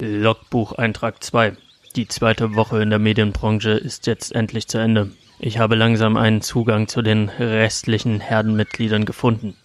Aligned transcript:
Logbucheintrag 0.00 1.24
2. 1.24 1.56
Die 1.96 2.06
zweite 2.06 2.54
Woche 2.54 2.80
in 2.80 2.90
der 2.90 3.00
Medienbranche 3.00 3.70
ist 3.70 4.06
jetzt 4.06 4.32
endlich 4.32 4.68
zu 4.68 4.78
Ende. 4.78 5.10
Ich 5.40 5.58
habe 5.58 5.74
langsam 5.74 6.16
einen 6.16 6.40
Zugang 6.40 6.86
zu 6.86 7.02
den 7.02 7.28
restlichen 7.28 8.20
Herdenmitgliedern 8.20 9.06
gefunden. 9.06 9.56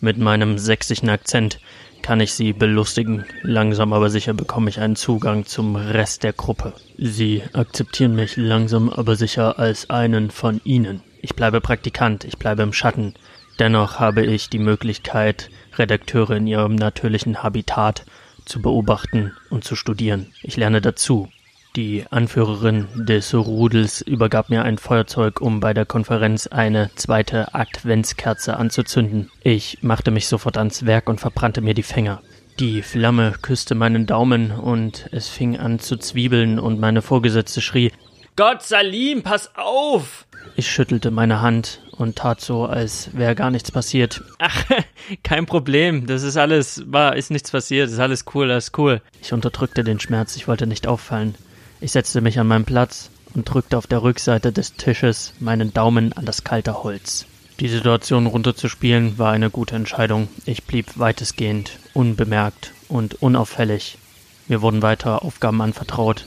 Mit 0.00 0.18
meinem 0.18 0.58
sächsischen 0.58 1.08
Akzent 1.08 1.60
kann 2.02 2.18
ich 2.18 2.34
sie 2.34 2.52
belustigen. 2.52 3.24
Langsam 3.42 3.92
aber 3.92 4.10
sicher 4.10 4.34
bekomme 4.34 4.68
ich 4.68 4.80
einen 4.80 4.96
Zugang 4.96 5.46
zum 5.46 5.76
Rest 5.76 6.24
der 6.24 6.32
Gruppe. 6.32 6.72
Sie 6.96 7.44
akzeptieren 7.52 8.16
mich 8.16 8.36
langsam 8.36 8.90
aber 8.90 9.14
sicher 9.14 9.60
als 9.60 9.90
einen 9.90 10.32
von 10.32 10.60
ihnen. 10.64 11.04
Ich 11.22 11.36
bleibe 11.36 11.60
Praktikant, 11.60 12.24
ich 12.24 12.36
bleibe 12.36 12.62
im 12.62 12.72
Schatten. 12.72 13.14
Dennoch 13.60 14.00
habe 14.00 14.26
ich 14.26 14.50
die 14.50 14.58
Möglichkeit, 14.58 15.50
Redakteure 15.76 16.32
in 16.32 16.48
ihrem 16.48 16.74
natürlichen 16.74 17.44
Habitat 17.44 18.04
zu 18.48 18.60
beobachten 18.62 19.32
und 19.50 19.64
zu 19.64 19.76
studieren. 19.76 20.32
Ich 20.42 20.56
lerne 20.56 20.80
dazu. 20.80 21.28
Die 21.76 22.04
Anführerin 22.10 22.88
des 22.96 23.34
Rudels 23.34 24.00
übergab 24.00 24.48
mir 24.48 24.64
ein 24.64 24.78
Feuerzeug, 24.78 25.40
um 25.40 25.60
bei 25.60 25.74
der 25.74 25.86
Konferenz 25.86 26.46
eine 26.46 26.90
zweite 26.96 27.54
Adventskerze 27.54 28.56
anzuzünden. 28.56 29.30
Ich 29.44 29.82
machte 29.82 30.10
mich 30.10 30.26
sofort 30.26 30.56
ans 30.56 30.86
Werk 30.86 31.08
und 31.08 31.20
verbrannte 31.20 31.60
mir 31.60 31.74
die 31.74 31.82
Finger. 31.82 32.20
Die 32.58 32.82
Flamme 32.82 33.34
küsste 33.40 33.76
meinen 33.76 34.06
Daumen 34.06 34.50
und 34.50 35.08
es 35.12 35.28
fing 35.28 35.56
an 35.58 35.78
zu 35.78 35.96
zwiebeln 35.96 36.58
und 36.58 36.80
meine 36.80 37.02
Vorgesetzte 37.02 37.60
schrie 37.60 37.92
Gott, 38.34 38.62
Salim, 38.62 39.22
pass 39.22 39.50
auf! 39.54 40.26
Ich 40.56 40.68
schüttelte 40.68 41.10
meine 41.10 41.40
Hand 41.40 41.80
und 41.98 42.16
tat 42.16 42.40
so, 42.40 42.64
als 42.64 43.10
wäre 43.12 43.34
gar 43.34 43.50
nichts 43.50 43.72
passiert. 43.72 44.22
Ach, 44.38 44.64
kein 45.22 45.46
Problem. 45.46 46.06
Das 46.06 46.22
ist 46.22 46.36
alles, 46.36 46.82
war, 46.86 47.16
ist 47.16 47.30
nichts 47.30 47.50
passiert. 47.50 47.86
Das 47.86 47.94
ist 47.94 47.98
alles 47.98 48.24
cool, 48.34 48.50
alles 48.50 48.72
cool. 48.78 49.02
Ich 49.20 49.32
unterdrückte 49.32 49.84
den 49.84 50.00
Schmerz. 50.00 50.36
Ich 50.36 50.48
wollte 50.48 50.66
nicht 50.66 50.86
auffallen. 50.86 51.34
Ich 51.80 51.92
setzte 51.92 52.20
mich 52.20 52.38
an 52.38 52.46
meinen 52.46 52.64
Platz 52.64 53.10
und 53.34 53.44
drückte 53.44 53.76
auf 53.76 53.86
der 53.86 54.02
Rückseite 54.02 54.52
des 54.52 54.74
Tisches 54.74 55.34
meinen 55.40 55.74
Daumen 55.74 56.12
an 56.12 56.24
das 56.24 56.44
kalte 56.44 56.82
Holz. 56.82 57.26
Die 57.60 57.68
Situation 57.68 58.26
runterzuspielen 58.26 59.18
war 59.18 59.32
eine 59.32 59.50
gute 59.50 59.74
Entscheidung. 59.74 60.28
Ich 60.46 60.64
blieb 60.64 60.98
weitestgehend 60.98 61.72
unbemerkt 61.92 62.72
und 62.88 63.20
unauffällig. 63.20 63.98
Mir 64.46 64.62
wurden 64.62 64.82
weitere 64.82 65.16
Aufgaben 65.16 65.60
anvertraut, 65.60 66.26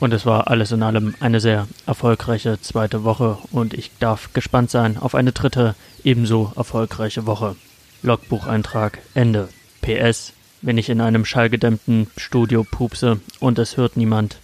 und 0.00 0.14
es 0.14 0.26
war 0.26 0.48
alles 0.48 0.72
in 0.72 0.82
allem 0.82 1.14
eine 1.20 1.40
sehr 1.40 1.68
erfolgreiche 1.86 2.60
zweite 2.60 3.04
Woche 3.04 3.38
und 3.52 3.74
ich 3.74 3.92
darf 4.00 4.32
gespannt 4.32 4.70
sein 4.70 4.96
auf 4.96 5.14
eine 5.14 5.32
dritte 5.32 5.74
ebenso 6.02 6.52
erfolgreiche 6.56 7.26
Woche. 7.26 7.54
Logbucheintrag 8.02 8.98
Ende. 9.14 9.50
PS. 9.82 10.32
Wenn 10.62 10.78
ich 10.78 10.88
in 10.88 11.00
einem 11.00 11.24
schallgedämmten 11.24 12.06
Studio 12.16 12.64
pupse 12.64 13.20
und 13.40 13.58
es 13.58 13.76
hört 13.76 13.96
niemand, 13.96 14.38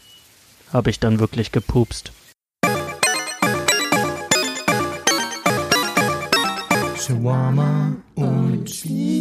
habe 0.72 0.90
ich 0.90 1.00
dann 1.00 1.20
wirklich 1.20 1.52
gepupst. 1.52 2.12
Shawarma 6.98 7.96
und 8.14 8.70
Spiele. 8.70 9.15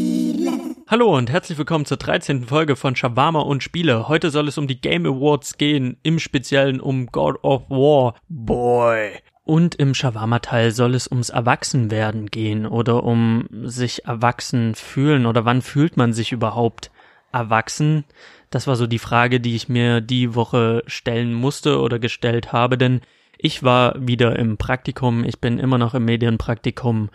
Hallo 0.88 1.18
und 1.18 1.32
herzlich 1.32 1.58
willkommen 1.58 1.86
zur 1.86 1.98
13. 1.98 2.44
Folge 2.44 2.76
von 2.76 2.96
Shawarma 2.96 3.40
und 3.40 3.64
Spiele. 3.64 4.08
Heute 4.08 4.30
soll 4.30 4.48
es 4.48 4.60
um 4.60 4.68
die 4.68 4.80
Game 4.80 5.08
Awards 5.08 5.58
gehen, 5.58 5.98
im 6.04 6.20
Speziellen 6.20 6.80
um 6.80 7.08
God 7.08 7.44
of 7.44 7.68
War. 7.72 8.14
Boy. 8.30 9.14
Und 9.44 9.74
im 9.74 9.96
Shawarma-Teil 9.96 10.70
soll 10.70 10.94
es 10.94 11.08
ums 11.08 11.32
Erwachsenwerden 11.32 12.28
gehen 12.28 12.68
oder 12.68 13.04
um 13.04 13.48
sich 13.64 14.06
erwachsen 14.06 14.76
fühlen 14.76 15.26
oder 15.26 15.44
wann 15.44 15.64
fühlt 15.64 15.98
man 15.98 16.14
sich 16.14 16.32
überhaupt 16.32 16.92
erwachsen? 17.32 18.04
Das 18.52 18.68
war 18.68 18.76
so 18.76 18.86
die 18.86 19.00
Frage, 19.00 19.40
die 19.40 19.56
ich 19.56 19.68
mir 19.68 20.02
die 20.02 20.36
Woche 20.36 20.84
stellen 20.86 21.34
musste 21.34 21.80
oder 21.80 21.98
gestellt 21.98 22.54
habe, 22.54 22.78
denn 22.78 23.02
ich 23.40 23.64
war 23.64 23.96
wieder 23.98 24.38
im 24.38 24.58
Praktikum, 24.58 25.24
ich 25.24 25.40
bin 25.40 25.58
immer 25.58 25.80
noch 25.80 25.96
im 25.96 26.06
Medienpraktikum 26.06 27.10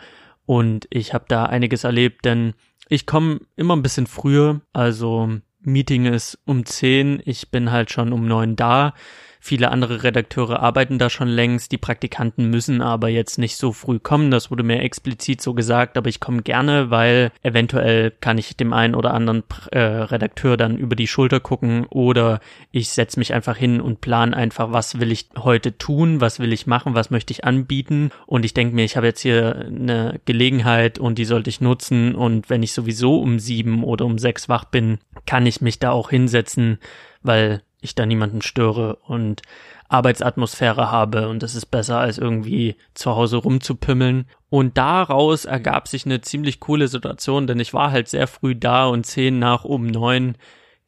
und 0.44 0.88
ich 0.90 1.14
habe 1.14 1.26
da 1.28 1.44
einiges 1.44 1.84
erlebt, 1.84 2.24
denn 2.24 2.54
ich 2.90 3.06
komme 3.06 3.40
immer 3.56 3.74
ein 3.76 3.82
bisschen 3.82 4.06
früher, 4.06 4.60
also 4.72 5.38
Meeting 5.60 6.06
ist 6.06 6.38
um 6.44 6.66
10, 6.66 7.22
ich 7.24 7.50
bin 7.50 7.70
halt 7.70 7.90
schon 7.90 8.12
um 8.12 8.26
9 8.26 8.56
da. 8.56 8.94
Viele 9.42 9.70
andere 9.70 10.02
Redakteure 10.02 10.60
arbeiten 10.60 10.98
da 10.98 11.08
schon 11.08 11.28
längst, 11.28 11.72
die 11.72 11.78
Praktikanten 11.78 12.50
müssen 12.50 12.82
aber 12.82 13.08
jetzt 13.08 13.38
nicht 13.38 13.56
so 13.56 13.72
früh 13.72 13.98
kommen, 13.98 14.30
das 14.30 14.50
wurde 14.50 14.62
mir 14.62 14.80
explizit 14.80 15.40
so 15.40 15.54
gesagt, 15.54 15.96
aber 15.96 16.10
ich 16.10 16.20
komme 16.20 16.42
gerne, 16.42 16.90
weil 16.90 17.32
eventuell 17.42 18.12
kann 18.20 18.36
ich 18.36 18.56
dem 18.56 18.74
einen 18.74 18.94
oder 18.94 19.14
anderen 19.14 19.42
äh, 19.72 19.78
Redakteur 19.78 20.58
dann 20.58 20.76
über 20.76 20.94
die 20.94 21.06
Schulter 21.06 21.40
gucken 21.40 21.86
oder 21.86 22.40
ich 22.70 22.90
setze 22.90 23.18
mich 23.18 23.32
einfach 23.32 23.56
hin 23.56 23.80
und 23.80 24.02
plan 24.02 24.34
einfach, 24.34 24.72
was 24.72 25.00
will 25.00 25.10
ich 25.10 25.30
heute 25.38 25.76
tun, 25.78 26.20
was 26.20 26.38
will 26.38 26.52
ich 26.52 26.66
machen, 26.66 26.94
was 26.94 27.10
möchte 27.10 27.32
ich 27.32 27.44
anbieten. 27.44 28.10
Und 28.26 28.44
ich 28.44 28.52
denke 28.52 28.74
mir, 28.74 28.84
ich 28.84 28.96
habe 28.96 29.06
jetzt 29.06 29.20
hier 29.20 29.56
eine 29.66 30.20
Gelegenheit 30.26 30.98
und 30.98 31.16
die 31.18 31.24
sollte 31.24 31.50
ich 31.50 31.62
nutzen. 31.62 32.14
Und 32.14 32.50
wenn 32.50 32.62
ich 32.62 32.72
sowieso 32.72 33.18
um 33.20 33.38
sieben 33.38 33.84
oder 33.84 34.04
um 34.04 34.18
sechs 34.18 34.48
wach 34.48 34.64
bin, 34.64 34.98
kann 35.26 35.46
ich 35.46 35.60
mich 35.60 35.78
da 35.78 35.90
auch 35.92 36.10
hinsetzen, 36.10 36.78
weil 37.22 37.62
ich 37.80 37.94
da 37.94 38.06
niemanden 38.06 38.42
störe 38.42 38.96
und 38.96 39.42
Arbeitsatmosphäre 39.88 40.90
habe 40.90 41.28
und 41.28 41.42
das 41.42 41.54
ist 41.54 41.66
besser 41.66 41.98
als 41.98 42.18
irgendwie 42.18 42.76
zu 42.94 43.16
Hause 43.16 43.38
rumzupimmeln. 43.38 44.26
Und 44.48 44.78
daraus 44.78 45.44
ergab 45.44 45.88
sich 45.88 46.06
eine 46.06 46.20
ziemlich 46.20 46.60
coole 46.60 46.88
Situation, 46.88 47.46
denn 47.46 47.58
ich 47.58 47.74
war 47.74 47.90
halt 47.90 48.08
sehr 48.08 48.26
früh 48.26 48.54
da 48.54 48.86
und 48.86 49.04
zehn 49.04 49.38
nach 49.38 49.64
um 49.64 49.86
neun 49.86 50.36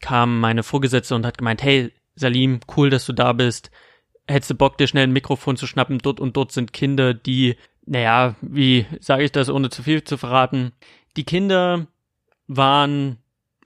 kam 0.01 0.41
meine 0.41 0.63
Vorgesetzte 0.63 1.15
und 1.15 1.25
hat 1.25 1.39
gemeint, 1.39 1.63
hey 1.63 1.93
Salim, 2.15 2.61
cool, 2.77 2.91
dass 2.91 3.07
du 3.07 3.13
da 3.13 3.33
bist. 3.33 3.71
Hättest 4.29 4.51
du 4.51 4.55
Bock, 4.55 4.79
dir 4.79 4.87
schnell 4.87 5.05
ein 5.05 5.13
Mikrofon 5.13 5.57
zu 5.57 5.67
schnappen? 5.67 5.99
Dort 5.99 6.21
und 6.21 6.37
dort 6.37 6.53
sind 6.53 6.73
Kinder, 6.73 7.15
die, 7.15 7.57
naja, 7.87 8.35
wie 8.41 8.87
sage 9.01 9.25
ich 9.25 9.33
das, 9.33 9.49
ohne 9.49 9.71
zu 9.71 9.83
viel 9.83 10.05
zu 10.05 10.17
verraten? 10.17 10.73
Die 11.17 11.25
Kinder 11.25 11.87
waren 12.47 13.19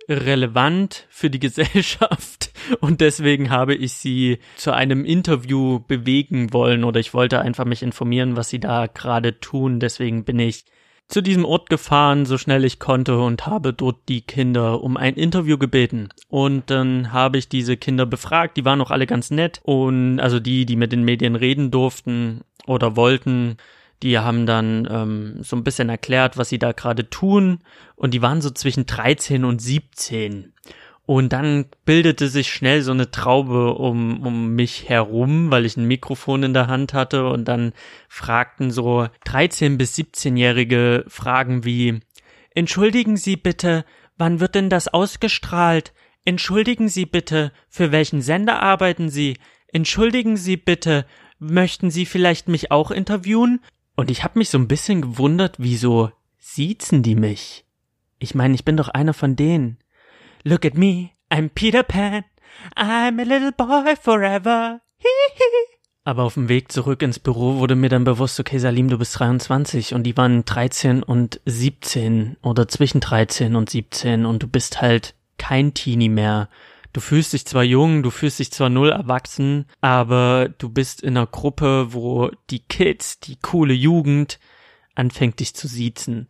relevant 0.08 1.06
für 1.10 1.30
die 1.30 1.40
Gesellschaft 1.40 2.35
und 2.80 3.00
deswegen 3.00 3.50
habe 3.50 3.74
ich 3.74 3.92
sie 3.92 4.38
zu 4.56 4.72
einem 4.72 5.04
Interview 5.04 5.80
bewegen 5.80 6.52
wollen 6.52 6.84
oder 6.84 7.00
ich 7.00 7.14
wollte 7.14 7.40
einfach 7.40 7.64
mich 7.64 7.82
informieren, 7.82 8.36
was 8.36 8.48
sie 8.48 8.60
da 8.60 8.86
gerade 8.86 9.40
tun. 9.40 9.80
Deswegen 9.80 10.24
bin 10.24 10.38
ich 10.38 10.64
zu 11.08 11.20
diesem 11.22 11.44
Ort 11.44 11.70
gefahren, 11.70 12.26
so 12.26 12.36
schnell 12.36 12.64
ich 12.64 12.78
konnte 12.78 13.18
und 13.18 13.46
habe 13.46 13.72
dort 13.72 14.08
die 14.08 14.22
Kinder 14.22 14.82
um 14.82 14.96
ein 14.96 15.14
Interview 15.14 15.56
gebeten. 15.56 16.08
Und 16.28 16.70
dann 16.70 17.12
habe 17.12 17.38
ich 17.38 17.48
diese 17.48 17.76
Kinder 17.76 18.06
befragt, 18.06 18.56
die 18.56 18.64
waren 18.64 18.80
auch 18.80 18.90
alle 18.90 19.06
ganz 19.06 19.30
nett 19.30 19.60
und 19.62 20.18
also 20.18 20.40
die, 20.40 20.66
die 20.66 20.76
mit 20.76 20.92
den 20.92 21.04
Medien 21.04 21.36
reden 21.36 21.70
durften 21.70 22.40
oder 22.66 22.96
wollten, 22.96 23.56
die 24.02 24.18
haben 24.18 24.46
dann 24.46 24.86
ähm, 24.90 25.42
so 25.42 25.56
ein 25.56 25.64
bisschen 25.64 25.88
erklärt, 25.88 26.36
was 26.36 26.48
sie 26.48 26.58
da 26.58 26.72
gerade 26.72 27.08
tun. 27.08 27.60
Und 27.94 28.12
die 28.12 28.20
waren 28.20 28.42
so 28.42 28.50
zwischen 28.50 28.86
13 28.86 29.44
und 29.44 29.62
17. 29.62 30.52
Und 31.06 31.32
dann 31.32 31.66
bildete 31.84 32.26
sich 32.26 32.52
schnell 32.52 32.82
so 32.82 32.90
eine 32.90 33.12
Traube 33.12 33.74
um, 33.74 34.26
um 34.26 34.54
mich 34.56 34.88
herum, 34.88 35.52
weil 35.52 35.64
ich 35.64 35.76
ein 35.76 35.86
Mikrofon 35.86 36.42
in 36.42 36.52
der 36.52 36.66
Hand 36.66 36.94
hatte. 36.94 37.28
Und 37.28 37.46
dann 37.46 37.72
fragten 38.08 38.72
so 38.72 39.06
13 39.24 39.78
bis 39.78 39.94
17-Jährige 39.96 41.04
Fragen 41.06 41.64
wie, 41.64 42.00
Entschuldigen 42.56 43.16
Sie 43.16 43.36
bitte, 43.36 43.84
wann 44.16 44.40
wird 44.40 44.56
denn 44.56 44.68
das 44.68 44.88
ausgestrahlt? 44.88 45.92
Entschuldigen 46.24 46.88
Sie 46.88 47.06
bitte, 47.06 47.52
für 47.68 47.92
welchen 47.92 48.20
Sender 48.20 48.60
arbeiten 48.60 49.08
Sie? 49.08 49.36
Entschuldigen 49.68 50.36
Sie 50.36 50.56
bitte, 50.56 51.06
möchten 51.38 51.90
Sie 51.90 52.04
vielleicht 52.04 52.48
mich 52.48 52.72
auch 52.72 52.90
interviewen? 52.90 53.60
Und 53.94 54.10
ich 54.10 54.24
habe 54.24 54.38
mich 54.40 54.48
so 54.48 54.58
ein 54.58 54.68
bisschen 54.68 55.02
gewundert, 55.02 55.56
wieso 55.58 56.10
siezen 56.38 57.02
die 57.02 57.14
mich? 57.14 57.64
Ich 58.18 58.34
meine, 58.34 58.54
ich 58.54 58.64
bin 58.64 58.76
doch 58.76 58.88
einer 58.88 59.14
von 59.14 59.36
denen. 59.36 59.78
Look 60.46 60.64
at 60.64 60.74
me, 60.74 61.10
I'm 61.28 61.50
Peter 61.50 61.82
Pan, 61.82 62.22
I'm 62.76 63.18
a 63.18 63.24
little 63.24 63.50
boy 63.50 63.96
forever. 64.00 64.80
Aber 66.04 66.22
auf 66.22 66.34
dem 66.34 66.48
Weg 66.48 66.70
zurück 66.70 67.02
ins 67.02 67.18
Büro 67.18 67.56
wurde 67.56 67.74
mir 67.74 67.88
dann 67.88 68.04
bewusst, 68.04 68.38
okay, 68.38 68.58
Salim, 68.58 68.88
du 68.88 68.96
bist 68.96 69.18
23 69.18 69.92
und 69.92 70.04
die 70.04 70.16
waren 70.16 70.44
13 70.44 71.02
und 71.02 71.40
17 71.46 72.36
oder 72.42 72.68
zwischen 72.68 73.00
13 73.00 73.56
und 73.56 73.70
17 73.70 74.24
und 74.24 74.40
du 74.40 74.46
bist 74.46 74.80
halt 74.80 75.16
kein 75.36 75.74
Teenie 75.74 76.08
mehr. 76.08 76.48
Du 76.92 77.00
fühlst 77.00 77.32
dich 77.32 77.44
zwar 77.44 77.64
jung, 77.64 78.04
du 78.04 78.10
fühlst 78.10 78.38
dich 78.38 78.52
zwar 78.52 78.68
null 78.68 78.90
erwachsen, 78.90 79.66
aber 79.80 80.48
du 80.58 80.68
bist 80.68 81.02
in 81.02 81.16
einer 81.16 81.26
Gruppe, 81.26 81.92
wo 81.92 82.30
die 82.50 82.60
Kids, 82.60 83.18
die 83.18 83.34
coole 83.42 83.74
Jugend 83.74 84.38
anfängt 84.94 85.40
dich 85.40 85.54
zu 85.56 85.66
siezen. 85.66 86.28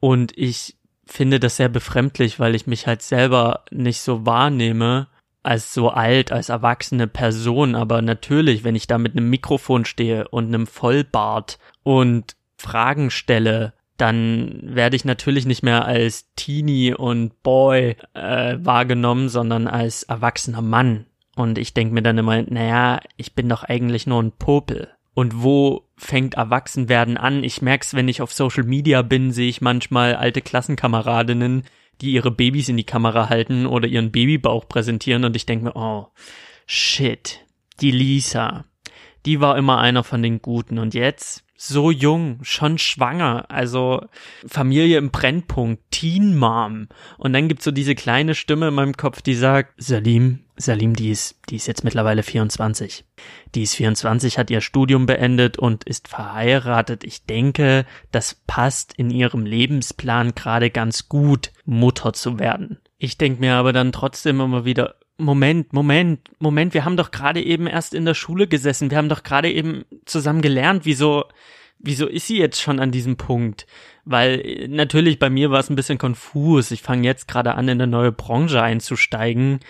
Und 0.00 0.36
ich 0.36 0.78
finde 1.12 1.38
das 1.38 1.56
sehr 1.56 1.68
befremdlich, 1.68 2.40
weil 2.40 2.54
ich 2.54 2.66
mich 2.66 2.86
halt 2.86 3.02
selber 3.02 3.64
nicht 3.70 4.00
so 4.00 4.26
wahrnehme 4.26 5.08
als 5.42 5.74
so 5.74 5.90
alt, 5.90 6.32
als 6.32 6.48
erwachsene 6.48 7.06
Person. 7.06 7.74
Aber 7.74 8.02
natürlich, 8.02 8.64
wenn 8.64 8.74
ich 8.74 8.86
da 8.86 8.98
mit 8.98 9.16
einem 9.16 9.28
Mikrofon 9.28 9.84
stehe 9.84 10.28
und 10.28 10.46
einem 10.46 10.66
Vollbart 10.66 11.58
und 11.82 12.36
Fragen 12.56 13.10
stelle, 13.10 13.74
dann 13.96 14.60
werde 14.62 14.96
ich 14.96 15.04
natürlich 15.04 15.46
nicht 15.46 15.62
mehr 15.62 15.84
als 15.84 16.32
Teenie 16.34 16.94
und 16.94 17.42
Boy 17.42 17.96
äh, 18.14 18.56
wahrgenommen, 18.58 19.28
sondern 19.28 19.68
als 19.68 20.04
erwachsener 20.04 20.62
Mann. 20.62 21.06
Und 21.36 21.58
ich 21.58 21.74
denke 21.74 21.94
mir 21.94 22.02
dann 22.02 22.18
immer, 22.18 22.42
naja, 22.42 23.00
ich 23.16 23.34
bin 23.34 23.48
doch 23.48 23.64
eigentlich 23.64 24.06
nur 24.06 24.22
ein 24.22 24.32
Popel. 24.32 24.88
Und 25.14 25.42
wo 25.42 25.88
fängt 25.96 26.34
Erwachsenwerden 26.34 27.16
an? 27.16 27.44
Ich 27.44 27.60
merk's, 27.60 27.94
wenn 27.94 28.08
ich 28.08 28.22
auf 28.22 28.32
Social 28.32 28.64
Media 28.64 29.02
bin, 29.02 29.30
sehe 29.30 29.48
ich 29.48 29.60
manchmal 29.60 30.14
alte 30.14 30.40
Klassenkameradinnen, 30.40 31.64
die 32.00 32.12
ihre 32.12 32.30
Babys 32.30 32.68
in 32.68 32.76
die 32.76 32.84
Kamera 32.84 33.28
halten 33.28 33.66
oder 33.66 33.86
ihren 33.86 34.10
Babybauch 34.10 34.68
präsentieren 34.68 35.24
und 35.24 35.36
ich 35.36 35.46
denke 35.46 35.66
mir, 35.66 35.76
oh, 35.76 36.08
shit, 36.66 37.40
die 37.80 37.90
Lisa, 37.90 38.64
die 39.26 39.40
war 39.40 39.56
immer 39.58 39.78
einer 39.78 40.02
von 40.02 40.22
den 40.22 40.40
Guten 40.40 40.78
und 40.78 40.94
jetzt 40.94 41.44
so 41.64 41.92
jung, 41.92 42.40
schon 42.42 42.76
schwanger, 42.76 43.44
also 43.48 44.04
Familie 44.44 44.98
im 44.98 45.10
Brennpunkt, 45.10 45.80
Teen 45.92 46.36
Mom. 46.36 46.88
Und 47.18 47.32
dann 47.34 47.46
gibt's 47.46 47.64
so 47.64 47.70
diese 47.70 47.94
kleine 47.94 48.34
Stimme 48.34 48.68
in 48.68 48.74
meinem 48.74 48.96
Kopf, 48.96 49.22
die 49.22 49.34
sagt, 49.34 49.74
Salim, 49.76 50.40
Salim, 50.62 50.94
die 50.94 51.10
ist, 51.10 51.38
die 51.48 51.56
ist 51.56 51.66
jetzt 51.66 51.84
mittlerweile 51.84 52.22
24. 52.22 53.04
Die 53.54 53.62
ist 53.62 53.74
24, 53.74 54.38
hat 54.38 54.50
ihr 54.50 54.60
Studium 54.60 55.06
beendet 55.06 55.58
und 55.58 55.84
ist 55.84 56.08
verheiratet. 56.08 57.04
Ich 57.04 57.26
denke, 57.26 57.84
das 58.10 58.40
passt 58.46 58.94
in 58.94 59.10
ihrem 59.10 59.44
Lebensplan 59.44 60.34
gerade 60.34 60.70
ganz 60.70 61.08
gut, 61.08 61.52
Mutter 61.64 62.12
zu 62.12 62.38
werden. 62.38 62.78
Ich 62.98 63.18
denke 63.18 63.40
mir 63.40 63.54
aber 63.54 63.72
dann 63.72 63.92
trotzdem 63.92 64.40
immer 64.40 64.64
wieder, 64.64 64.94
Moment, 65.18 65.72
Moment, 65.72 66.20
Moment, 66.38 66.74
wir 66.74 66.84
haben 66.84 66.96
doch 66.96 67.10
gerade 67.10 67.42
eben 67.42 67.66
erst 67.66 67.94
in 67.94 68.04
der 68.04 68.14
Schule 68.14 68.46
gesessen, 68.46 68.90
wir 68.90 68.98
haben 68.98 69.08
doch 69.08 69.22
gerade 69.22 69.52
eben 69.52 69.84
zusammen 70.06 70.42
gelernt, 70.42 70.84
wieso, 70.84 71.24
wieso 71.78 72.06
ist 72.06 72.26
sie 72.26 72.38
jetzt 72.38 72.60
schon 72.60 72.80
an 72.80 72.90
diesem 72.90 73.16
Punkt? 73.16 73.66
Weil 74.04 74.40
äh, 74.40 74.68
natürlich 74.68 75.18
bei 75.18 75.30
mir 75.30 75.50
war 75.50 75.60
es 75.60 75.70
ein 75.70 75.76
bisschen 75.76 75.98
konfus. 75.98 76.70
Ich 76.70 76.82
fange 76.82 77.06
jetzt 77.06 77.28
gerade 77.28 77.54
an, 77.54 77.68
in 77.68 77.80
eine 77.80 77.86
neue 77.86 78.12
Branche 78.12 78.62
einzusteigen 78.62 79.60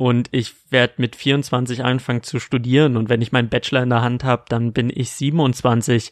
und 0.00 0.30
ich 0.32 0.54
werde 0.70 0.94
mit 0.96 1.14
24 1.14 1.84
anfangen 1.84 2.22
zu 2.22 2.40
studieren 2.40 2.96
und 2.96 3.10
wenn 3.10 3.20
ich 3.20 3.32
meinen 3.32 3.50
Bachelor 3.50 3.82
in 3.82 3.90
der 3.90 4.00
Hand 4.00 4.24
habe, 4.24 4.44
dann 4.48 4.72
bin 4.72 4.90
ich 4.90 5.10
27 5.10 6.10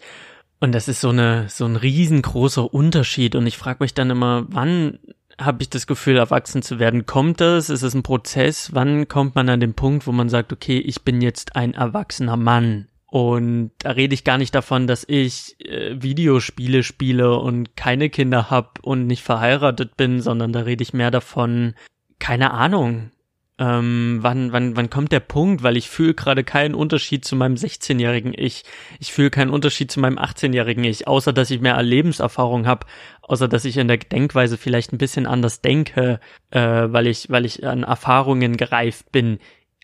und 0.60 0.72
das 0.74 0.88
ist 0.88 1.00
so 1.00 1.08
eine 1.08 1.48
so 1.48 1.64
ein 1.64 1.76
riesengroßer 1.76 2.74
Unterschied 2.74 3.34
und 3.34 3.46
ich 3.46 3.56
frage 3.56 3.82
mich 3.82 3.94
dann 3.94 4.10
immer, 4.10 4.44
wann 4.50 4.98
habe 5.40 5.62
ich 5.62 5.70
das 5.70 5.86
Gefühl, 5.86 6.18
erwachsen 6.18 6.60
zu 6.60 6.78
werden. 6.78 7.06
Kommt 7.06 7.40
das? 7.40 7.70
Ist 7.70 7.82
es 7.82 7.94
ein 7.94 8.02
Prozess? 8.02 8.74
Wann 8.74 9.08
kommt 9.08 9.36
man 9.36 9.48
an 9.48 9.60
den 9.60 9.72
Punkt, 9.72 10.06
wo 10.06 10.12
man 10.12 10.28
sagt, 10.28 10.52
okay, 10.52 10.78
ich 10.78 11.02
bin 11.02 11.22
jetzt 11.22 11.56
ein 11.56 11.72
erwachsener 11.72 12.36
Mann? 12.36 12.88
Und 13.06 13.70
da 13.78 13.92
rede 13.92 14.12
ich 14.12 14.22
gar 14.22 14.36
nicht 14.36 14.54
davon, 14.54 14.86
dass 14.86 15.06
ich 15.08 15.56
äh, 15.64 15.96
Videospiele 16.02 16.82
spiele 16.82 17.38
und 17.38 17.74
keine 17.74 18.10
Kinder 18.10 18.50
hab 18.50 18.80
und 18.82 19.06
nicht 19.06 19.22
verheiratet 19.22 19.96
bin, 19.96 20.20
sondern 20.20 20.52
da 20.52 20.60
rede 20.60 20.82
ich 20.82 20.92
mehr 20.92 21.10
davon, 21.10 21.72
keine 22.18 22.50
Ahnung, 22.50 23.12
ähm, 23.58 24.18
wann, 24.20 24.52
wann, 24.52 24.76
wann 24.76 24.88
kommt 24.88 25.10
der 25.10 25.20
Punkt, 25.20 25.62
weil 25.62 25.76
ich 25.76 25.88
fühle 25.88 26.14
gerade 26.14 26.44
keinen 26.44 26.74
Unterschied 26.74 27.24
zu 27.24 27.34
meinem 27.34 27.54
16-jährigen 27.54 28.32
Ich. 28.36 28.64
Ich 29.00 29.12
fühle 29.12 29.30
keinen 29.30 29.50
Unterschied 29.50 29.90
zu 29.90 29.98
meinem 29.98 30.18
18-jährigen 30.18 30.84
Ich, 30.84 31.08
außer 31.08 31.32
dass 31.32 31.50
ich 31.50 31.60
mehr 31.60 31.82
Lebenserfahrung 31.82 32.66
habe, 32.66 32.86
außer 33.22 33.48
dass 33.48 33.64
ich 33.64 33.76
in 33.76 33.88
der 33.88 33.96
Denkweise 33.96 34.58
vielleicht 34.58 34.92
ein 34.92 34.98
bisschen 34.98 35.26
anders 35.26 35.60
denke, 35.60 36.20
äh, 36.50 36.60
weil 36.60 37.08
ich, 37.08 37.30
weil 37.30 37.44
ich 37.44 37.66
an 37.66 37.82
Erfahrungen 37.82 38.56
gereift 38.56 39.10
bin. 39.10 39.40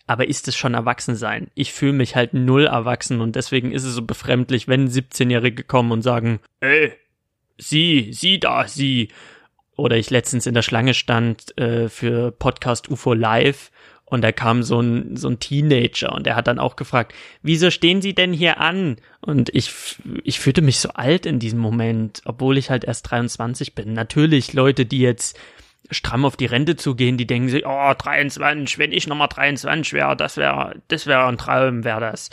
Aber 0.07 0.27
ist 0.27 0.47
es 0.47 0.55
schon 0.55 0.73
Erwachsensein? 0.73 1.49
Ich 1.55 1.73
fühle 1.73 1.93
mich 1.93 2.15
halt 2.15 2.33
null 2.33 2.67
erwachsen 2.67 3.21
und 3.21 3.35
deswegen 3.35 3.71
ist 3.71 3.83
es 3.83 3.95
so 3.95 4.03
befremdlich, 4.03 4.67
wenn 4.67 4.87
17-Jährige 4.87 5.63
kommen 5.63 5.91
und 5.91 6.01
sagen, 6.01 6.39
ey, 6.61 6.93
sie, 7.57 8.11
sie 8.13 8.39
da, 8.39 8.67
sie 8.67 9.09
oder 9.75 9.97
ich 9.97 10.09
letztens 10.09 10.45
in 10.45 10.53
der 10.53 10.61
Schlange 10.61 10.93
stand 10.93 11.57
äh, 11.57 11.89
für 11.89 12.31
Podcast 12.31 12.89
UFO 12.89 13.13
Live 13.13 13.71
und 14.05 14.21
da 14.21 14.31
kam 14.31 14.61
so 14.61 14.79
ein, 14.79 15.17
so 15.17 15.27
ein 15.27 15.39
Teenager 15.39 16.13
und 16.13 16.27
der 16.27 16.35
hat 16.35 16.47
dann 16.47 16.59
auch 16.59 16.75
gefragt, 16.75 17.13
wieso 17.41 17.71
stehen 17.71 18.01
Sie 18.01 18.13
denn 18.13 18.33
hier 18.33 18.59
an? 18.59 18.97
Und 19.19 19.49
ich, 19.53 19.71
ich 20.23 20.39
fühlte 20.39 20.61
mich 20.61 20.79
so 20.79 20.89
alt 20.89 21.25
in 21.25 21.39
diesem 21.39 21.59
Moment, 21.59 22.21
obwohl 22.25 22.57
ich 22.57 22.69
halt 22.69 22.83
erst 22.83 23.09
23 23.09 23.73
bin. 23.73 23.93
Natürlich 23.93 24.53
Leute, 24.53 24.85
die 24.85 24.99
jetzt 24.99 25.39
stramm 25.89 26.23
auf 26.23 26.37
die 26.37 26.45
Rente 26.45 26.75
zugehen, 26.75 27.17
die 27.17 27.27
denken 27.27 27.49
sich, 27.49 27.65
oh, 27.65 27.93
23, 27.97 28.77
wenn 28.77 28.91
ich 28.91 29.07
nochmal 29.07 29.27
23 29.27 29.93
wäre, 29.93 30.15
das 30.15 30.37
wäre, 30.37 30.75
das 30.87 31.07
wäre 31.07 31.25
ein 31.25 31.37
Traum, 31.37 31.83
wäre 31.83 31.99
das. 31.99 32.29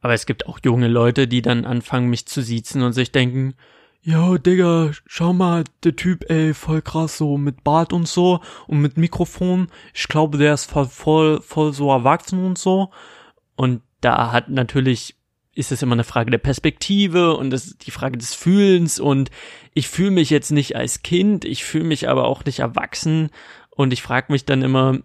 Aber 0.00 0.14
es 0.14 0.24
gibt 0.24 0.46
auch 0.46 0.58
junge 0.64 0.88
Leute, 0.88 1.28
die 1.28 1.42
dann 1.42 1.66
anfangen, 1.66 2.08
mich 2.08 2.26
zu 2.26 2.40
siezen 2.40 2.82
und 2.82 2.94
sich 2.94 3.12
denken, 3.12 3.54
ja, 4.02 4.38
Digga, 4.38 4.92
schau 5.06 5.32
mal, 5.32 5.64
der 5.84 5.94
Typ, 5.94 6.24
ey, 6.30 6.54
voll 6.54 6.80
krass, 6.80 7.18
so 7.18 7.36
mit 7.36 7.62
Bart 7.64 7.92
und 7.92 8.08
so 8.08 8.40
und 8.66 8.80
mit 8.80 8.96
Mikrofon. 8.96 9.68
Ich 9.94 10.08
glaube, 10.08 10.38
der 10.38 10.54
ist 10.54 10.70
voll, 10.70 10.86
voll, 10.86 11.40
voll 11.42 11.72
so 11.74 11.90
erwachsen 11.90 12.44
und 12.44 12.56
so. 12.56 12.90
Und 13.56 13.82
da 14.00 14.32
hat 14.32 14.48
natürlich, 14.48 15.16
ist 15.54 15.70
es 15.70 15.82
immer 15.82 15.92
eine 15.92 16.04
Frage 16.04 16.30
der 16.30 16.38
Perspektive 16.38 17.36
und 17.36 17.50
das 17.50 17.66
ist 17.66 17.86
die 17.86 17.90
Frage 17.90 18.16
des 18.16 18.34
Fühlens 18.34 18.98
und 18.98 19.30
ich 19.74 19.88
fühle 19.88 20.12
mich 20.12 20.30
jetzt 20.30 20.50
nicht 20.50 20.76
als 20.76 21.02
Kind, 21.02 21.44
ich 21.44 21.64
fühle 21.64 21.84
mich 21.84 22.08
aber 22.08 22.24
auch 22.24 22.44
nicht 22.44 22.60
erwachsen 22.60 23.28
und 23.68 23.92
ich 23.92 24.00
frage 24.00 24.32
mich 24.32 24.46
dann 24.46 24.62
immer, 24.62 25.00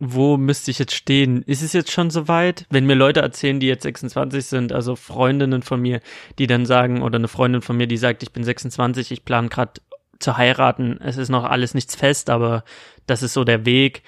wo 0.00 0.38
müsste 0.38 0.70
ich 0.70 0.78
jetzt 0.78 0.94
stehen? 0.94 1.42
Ist 1.42 1.62
es 1.62 1.74
jetzt 1.74 1.92
schon 1.92 2.08
soweit? 2.08 2.64
Wenn 2.70 2.86
mir 2.86 2.94
Leute 2.94 3.20
erzählen, 3.20 3.60
die 3.60 3.66
jetzt 3.66 3.82
26 3.82 4.46
sind, 4.46 4.72
also 4.72 4.96
Freundinnen 4.96 5.60
von 5.60 5.80
mir, 5.80 6.00
die 6.38 6.46
dann 6.46 6.64
sagen, 6.64 7.02
oder 7.02 7.16
eine 7.16 7.28
Freundin 7.28 7.60
von 7.60 7.76
mir, 7.76 7.86
die 7.86 7.98
sagt, 7.98 8.22
ich 8.22 8.32
bin 8.32 8.42
26, 8.42 9.12
ich 9.12 9.26
plane 9.26 9.50
gerade 9.50 9.74
zu 10.18 10.38
heiraten, 10.38 10.98
es 11.02 11.18
ist 11.18 11.28
noch 11.28 11.44
alles 11.44 11.74
nichts 11.74 11.94
fest, 11.94 12.30
aber 12.30 12.64
das 13.06 13.22
ist 13.22 13.34
so 13.34 13.44
der 13.44 13.66
Weg, 13.66 14.02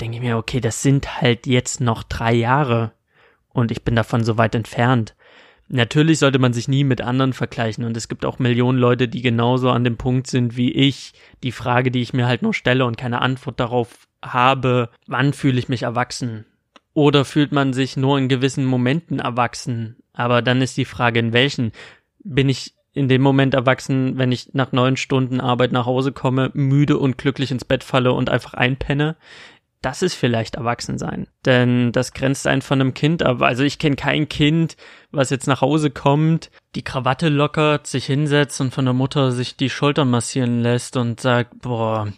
denke 0.00 0.18
ich 0.18 0.22
mir, 0.22 0.36
okay, 0.36 0.60
das 0.60 0.82
sind 0.82 1.20
halt 1.20 1.48
jetzt 1.48 1.80
noch 1.80 2.04
drei 2.04 2.32
Jahre 2.32 2.92
und 3.48 3.72
ich 3.72 3.82
bin 3.82 3.96
davon 3.96 4.22
so 4.22 4.38
weit 4.38 4.54
entfernt. 4.54 5.16
Natürlich 5.66 6.20
sollte 6.20 6.38
man 6.38 6.52
sich 6.52 6.68
nie 6.68 6.84
mit 6.84 7.00
anderen 7.00 7.32
vergleichen 7.32 7.84
und 7.84 7.96
es 7.96 8.08
gibt 8.08 8.24
auch 8.24 8.38
Millionen 8.38 8.78
Leute, 8.78 9.08
die 9.08 9.22
genauso 9.22 9.70
an 9.70 9.82
dem 9.82 9.96
Punkt 9.96 10.28
sind 10.28 10.56
wie 10.56 10.70
ich. 10.70 11.12
Die 11.42 11.52
Frage, 11.52 11.90
die 11.90 12.02
ich 12.02 12.12
mir 12.12 12.26
halt 12.26 12.42
nur 12.42 12.54
stelle 12.54 12.84
und 12.84 12.96
keine 12.96 13.22
Antwort 13.22 13.58
darauf 13.58 14.06
habe, 14.24 14.90
wann 15.06 15.32
fühle 15.32 15.58
ich 15.58 15.68
mich 15.68 15.82
erwachsen? 15.82 16.46
Oder 16.94 17.24
fühlt 17.24 17.52
man 17.52 17.72
sich 17.72 17.96
nur 17.96 18.18
in 18.18 18.28
gewissen 18.28 18.64
Momenten 18.64 19.18
erwachsen? 19.18 19.96
Aber 20.12 20.42
dann 20.42 20.62
ist 20.62 20.76
die 20.76 20.84
Frage, 20.84 21.18
in 21.18 21.32
welchen? 21.32 21.72
Bin 22.22 22.48
ich 22.48 22.74
in 22.92 23.08
dem 23.08 23.22
Moment 23.22 23.54
erwachsen, 23.54 24.16
wenn 24.16 24.30
ich 24.30 24.54
nach 24.54 24.70
neun 24.70 24.96
Stunden 24.96 25.40
Arbeit 25.40 25.72
nach 25.72 25.86
Hause 25.86 26.12
komme, 26.12 26.50
müde 26.54 26.96
und 26.96 27.18
glücklich 27.18 27.50
ins 27.50 27.64
Bett 27.64 27.82
falle 27.82 28.12
und 28.12 28.30
einfach 28.30 28.54
einpenne? 28.54 29.16
Das 29.82 30.00
ist 30.00 30.14
vielleicht 30.14 30.54
Erwachsensein. 30.54 31.26
Denn 31.44 31.92
das 31.92 32.14
grenzt 32.14 32.46
einen 32.46 32.62
von 32.62 32.80
einem 32.80 32.94
Kind 32.94 33.22
ab. 33.22 33.42
Also 33.42 33.64
ich 33.64 33.78
kenne 33.78 33.96
kein 33.96 34.30
Kind, 34.30 34.78
was 35.10 35.28
jetzt 35.28 35.46
nach 35.46 35.60
Hause 35.60 35.90
kommt, 35.90 36.50
die 36.74 36.82
Krawatte 36.82 37.28
lockert, 37.28 37.86
sich 37.86 38.06
hinsetzt 38.06 38.60
und 38.62 38.72
von 38.72 38.86
der 38.86 38.94
Mutter 38.94 39.32
sich 39.32 39.56
die 39.56 39.68
Schultern 39.68 40.08
massieren 40.08 40.62
lässt 40.62 40.96
und 40.96 41.20
sagt, 41.20 41.60
boah, 41.60 42.08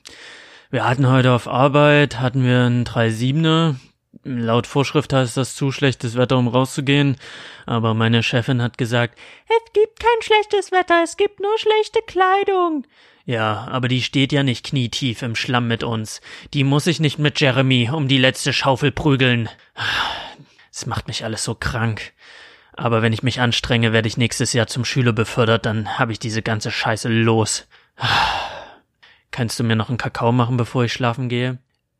wir 0.71 0.85
hatten 0.85 1.09
heute 1.09 1.33
auf 1.33 1.49
Arbeit, 1.49 2.21
hatten 2.21 2.45
wir 2.45 2.65
einen 2.65 2.85
3-7er. 2.85 3.77
Laut 4.25 4.67
Vorschrift 4.67 5.13
heißt 5.13 5.37
das 5.37 5.55
zu 5.55 5.71
schlechtes 5.71 6.17
Wetter, 6.17 6.37
um 6.37 6.49
rauszugehen. 6.49 7.17
Aber 7.67 7.95
meine 7.95 8.23
Chefin 8.23 8.63
hat 8.63 8.79
gesagt, 8.79 9.19
es 9.49 9.73
gibt 9.73 10.01
kein 10.01 10.23
schlechtes 10.23 10.73
Wetter, 10.73 11.03
es 11.05 11.17
gibt 11.17 11.41
nur 11.41 11.57
schlechte 11.59 12.01
Kleidung. 12.07 12.87
Ja, 13.25 13.67
aber 13.71 13.89
die 13.89 14.03
steht 14.03 14.33
ja 14.33 14.43
nicht 14.43 14.67
knietief 14.67 15.23
im 15.23 15.35
Schlamm 15.35 15.67
mit 15.67 15.83
uns. 15.83 16.21
Die 16.55 16.65
muss 16.65 16.87
ich 16.87 17.01
nicht 17.01 17.19
mit 17.19 17.41
Jeremy 17.41 17.91
um 17.93 18.09
die 18.09 18.19
letzte 18.19 18.53
Schaufel 18.53 18.93
prügeln. 18.93 19.49
Es 20.73 20.87
macht 20.87 21.09
mich 21.09 21.25
alles 21.25 21.43
so 21.43 21.55
krank. 21.55 22.13
Aber 22.75 23.03
wenn 23.03 23.13
ich 23.13 23.23
mich 23.23 23.41
anstrenge, 23.41 23.93
werde 23.93 24.07
ich 24.07 24.17
nächstes 24.17 24.53
Jahr 24.53 24.67
zum 24.67 24.85
Schüler 24.85 25.13
befördert, 25.13 25.67
dann 25.67 25.99
habe 25.99 26.13
ich 26.13 26.19
diese 26.19 26.43
ganze 26.43 26.71
Scheiße 26.71 27.09
los. 27.09 27.67
Kannst 29.37 29.61
du 29.61 29.65
mir 29.65 29.77
noch 29.77 29.91
einen 29.91 29.99
Kakao 29.99 30.33
machen, 30.33 30.57
bevor 30.57 30.85
ich 30.85 30.95
schlafen 30.95 31.29
gehe? 31.29 31.59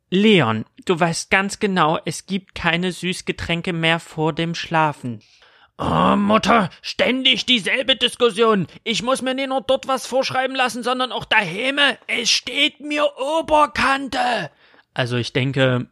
Leon, 0.09 0.65
du 0.85 0.99
weißt 0.99 1.29
ganz 1.29 1.59
genau, 1.59 1.99
es 2.03 2.25
gibt 2.25 2.55
keine 2.55 2.91
Süßgetränke 2.91 3.73
mehr 3.73 3.99
vor 3.99 4.33
dem 4.33 4.55
Schlafen. 4.55 5.19
Oh, 5.77 6.15
Mutter, 6.15 6.71
ständig 6.81 7.45
dieselbe 7.45 7.95
Diskussion. 7.95 8.65
Ich 8.83 9.03
muss 9.03 9.21
mir 9.21 9.35
nicht 9.35 9.49
nur 9.49 9.61
dort 9.61 9.87
was 9.87 10.07
vorschreiben 10.07 10.55
lassen, 10.55 10.81
sondern 10.81 11.11
auch 11.11 11.25
daheim. 11.25 11.77
Es 12.07 12.31
steht 12.31 12.79
mir 12.79 13.05
Oberkante. 13.19 14.49
Also 14.95 15.17
ich 15.17 15.31
denke, 15.31 15.85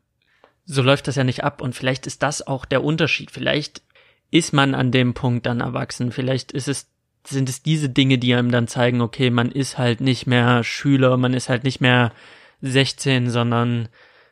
so 0.65 0.81
läuft 0.81 1.07
das 1.07 1.15
ja 1.15 1.23
nicht 1.23 1.43
ab 1.43 1.61
und 1.61 1.75
vielleicht 1.75 2.07
ist 2.07 2.23
das 2.23 2.47
auch 2.47 2.65
der 2.65 2.83
Unterschied. 2.83 3.29
Vielleicht 3.29 3.83
ist 4.31 4.51
man 4.51 4.73
an 4.73 4.89
dem 4.89 5.13
Punkt 5.13 5.45
dann 5.45 5.59
erwachsen. 5.59 6.11
Vielleicht 6.11 6.53
ist 6.53 6.67
es 6.67 6.89
sind 7.27 7.49
es 7.49 7.63
diese 7.63 7.89
Dinge, 7.89 8.17
die 8.17 8.33
einem 8.33 8.51
dann 8.51 8.67
zeigen, 8.67 9.01
okay, 9.01 9.29
man 9.29 9.51
ist 9.51 9.77
halt 9.77 10.01
nicht 10.01 10.27
mehr 10.27 10.63
Schüler, 10.63 11.17
man 11.17 11.33
ist 11.33 11.49
halt 11.49 11.63
nicht 11.63 11.81
mehr 11.81 12.11
16, 12.61 13.29
sondern 13.29 13.89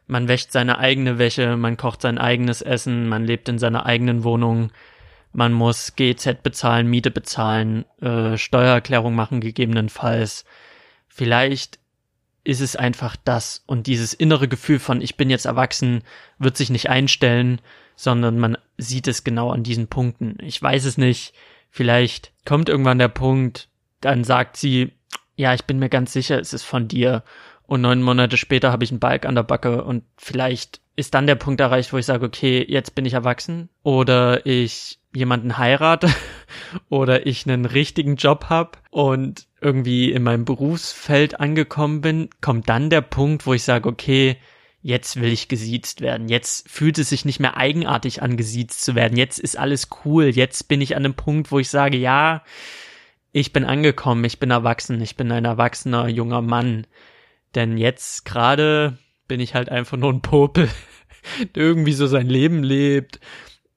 man 0.08 0.28
wäscht 0.28 0.52
seine 0.52 0.80
eigene 0.80 1.18
Wäsche, 1.18 1.56
man 1.58 1.78
kocht 1.78 2.02
sein 2.02 2.18
eigenes 2.18 2.62
Essen, 2.62 3.08
man 3.08 3.24
lebt 3.26 3.50
in 3.50 3.60
seiner 3.60 3.86
eigenen 3.86 4.24
Wohnung, 4.24 4.72
man 5.32 5.54
muss 5.54 5.96
GZ 5.96 6.44
bezahlen, 6.44 6.88
Miete 6.88 7.10
bezahlen, 7.10 7.86
äh, 8.02 8.38
Steuererklärung 8.38 9.16
machen 9.16 9.42
gegebenenfalls. 9.42 10.46
Vielleicht 11.08 11.80
ist 12.44 12.62
es 12.62 12.76
einfach 12.76 13.16
das 13.16 13.64
und 13.66 13.88
dieses 13.88 14.14
innere 14.14 14.48
Gefühl 14.48 14.80
von 14.80 15.02
ich 15.02 15.16
bin 15.16 15.30
jetzt 15.30 15.46
erwachsen 15.46 16.04
wird 16.40 16.58
sich 16.58 16.70
nicht 16.70 16.90
einstellen, 16.90 17.62
sondern 17.96 18.38
man 18.38 18.58
sieht 18.78 19.08
es 19.08 19.24
genau 19.24 19.52
an 19.52 19.64
diesen 19.64 19.88
Punkten. 19.88 20.38
Ich 20.42 20.62
weiß 20.62 20.86
es 20.86 20.98
nicht. 20.98 21.34
Vielleicht 21.76 22.34
kommt 22.46 22.70
irgendwann 22.70 23.00
der 23.00 23.08
Punkt, 23.08 23.68
dann 24.00 24.24
sagt 24.24 24.58
sie, 24.58 24.92
ja, 25.36 25.56
ich 25.56 25.64
bin 25.64 25.80
mir 25.80 25.90
ganz 25.90 26.14
sicher, 26.14 26.40
es 26.40 26.54
ist 26.54 26.62
von 26.62 26.88
dir. 26.88 27.24
Und 27.64 27.82
neun 27.82 28.04
Monate 28.04 28.38
später 28.38 28.72
habe 28.72 28.84
ich 28.84 28.92
einen 28.92 29.00
Balk 29.00 29.26
an 29.26 29.34
der 29.34 29.42
Backe 29.42 29.84
und 29.84 30.04
vielleicht 30.16 30.82
ist 30.96 31.16
dann 31.16 31.26
der 31.26 31.34
Punkt 31.34 31.60
erreicht, 31.62 31.92
wo 31.92 31.98
ich 31.98 32.06
sage, 32.06 32.28
okay, 32.28 32.64
jetzt 32.70 32.94
bin 32.94 33.06
ich 33.06 33.14
erwachsen 33.14 33.70
oder 33.82 34.46
ich 34.46 35.00
jemanden 35.16 35.58
heirate 35.58 36.10
oder 36.90 37.26
ich 37.26 37.48
einen 37.48 37.66
richtigen 37.66 38.18
Job 38.18 38.46
habe 38.50 38.78
und 38.92 39.48
irgendwie 39.60 40.12
in 40.12 40.22
meinem 40.22 40.46
Berufsfeld 40.46 41.40
angekommen 41.40 42.02
bin, 42.02 42.30
kommt 42.40 42.70
dann 42.70 42.92
der 42.92 43.02
Punkt, 43.02 43.48
wo 43.48 43.54
ich 43.56 43.64
sage, 43.64 43.90
okay, 43.90 44.38
jetzt 44.84 45.20
will 45.20 45.32
ich 45.32 45.48
gesiezt 45.48 46.02
werden. 46.02 46.28
Jetzt 46.28 46.70
fühlt 46.70 47.00
es 47.00 47.10
sich 47.10 47.26
nicht 47.26 47.40
mehr 47.40 47.58
eigenartig 47.58 48.22
an, 48.22 48.38
gesiezt 48.38 48.84
zu 48.84 48.94
werden. 48.94 49.18
Jetzt 49.18 49.40
ist 49.40 49.58
alles 49.58 49.88
cool. 50.04 50.26
Jetzt 50.26 50.68
bin 50.68 50.82
ich 50.82 50.96
an 50.96 51.06
einem 51.06 51.16
Punkt, 51.16 51.52
wo 51.52 51.58
ich 51.58 51.70
sage, 51.70 51.98
ja, 51.98 52.44
ich 53.32 53.54
bin 53.54 53.64
angekommen, 53.64 54.24
ich 54.26 54.40
bin 54.40 54.52
erwachsen, 54.52 55.02
ich 55.02 55.16
bin 55.16 55.32
ein 55.32 55.46
erwachsener 55.46 56.08
junger 56.10 56.42
Mann. 56.42 56.86
Denn 57.56 57.78
jetzt 57.78 58.26
gerade 58.26 58.98
bin 59.28 59.40
ich 59.40 59.56
halt 59.56 59.70
einfach 59.70 59.98
nur 59.98 60.12
ein 60.12 60.22
Popel, 60.22 60.70
der 61.56 61.64
irgendwie 61.64 61.94
so 61.94 62.06
sein 62.06 62.28
Leben 62.28 62.62
lebt, 62.62 63.22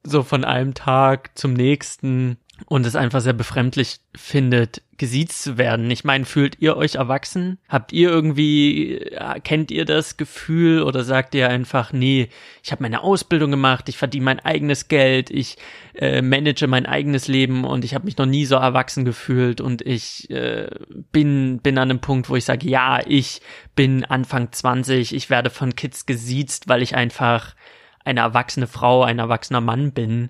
so 0.03 0.23
von 0.23 0.43
einem 0.43 0.73
Tag 0.73 1.37
zum 1.37 1.53
nächsten 1.53 2.37
und 2.65 2.85
es 2.85 2.95
einfach 2.95 3.21
sehr 3.21 3.33
befremdlich 3.33 3.99
findet, 4.15 4.81
gesiezt 4.97 5.43
zu 5.43 5.57
werden. 5.57 5.89
Ich 5.91 6.03
meine, 6.03 6.25
fühlt 6.25 6.59
ihr 6.59 6.75
euch 6.75 6.95
erwachsen? 6.95 7.59
Habt 7.69 7.93
ihr 7.93 8.09
irgendwie, 8.09 9.05
kennt 9.43 9.69
ihr 9.69 9.85
das 9.85 10.17
Gefühl 10.17 10.81
oder 10.81 11.03
sagt 11.03 11.35
ihr 11.35 11.49
einfach, 11.49 11.93
nee, 11.93 12.29
ich 12.63 12.71
habe 12.71 12.81
meine 12.81 13.03
Ausbildung 13.03 13.51
gemacht, 13.51 13.89
ich 13.89 13.97
verdiene 13.97 14.25
mein 14.25 14.39
eigenes 14.39 14.87
Geld, 14.87 15.29
ich 15.29 15.57
äh, 15.93 16.21
manage 16.21 16.67
mein 16.67 16.87
eigenes 16.87 17.27
Leben 17.27 17.63
und 17.63 17.85
ich 17.85 17.93
habe 17.93 18.05
mich 18.05 18.17
noch 18.17 18.25
nie 18.25 18.45
so 18.45 18.55
erwachsen 18.55 19.05
gefühlt 19.05 19.61
und 19.61 19.83
ich 19.83 20.29
äh, 20.31 20.69
bin, 21.11 21.59
bin 21.59 21.77
an 21.77 21.91
einem 21.91 21.99
Punkt, 21.99 22.29
wo 22.29 22.35
ich 22.35 22.45
sage, 22.45 22.67
ja, 22.67 22.99
ich 23.05 23.41
bin 23.75 24.03
Anfang 24.03 24.51
20, 24.51 25.13
ich 25.13 25.29
werde 25.29 25.51
von 25.51 25.75
Kids 25.75 26.07
gesiezt, 26.07 26.67
weil 26.67 26.81
ich 26.81 26.95
einfach 26.95 27.55
eine 28.03 28.21
erwachsene 28.21 28.67
Frau, 28.67 29.03
ein 29.03 29.19
erwachsener 29.19 29.61
Mann 29.61 29.91
bin 29.91 30.29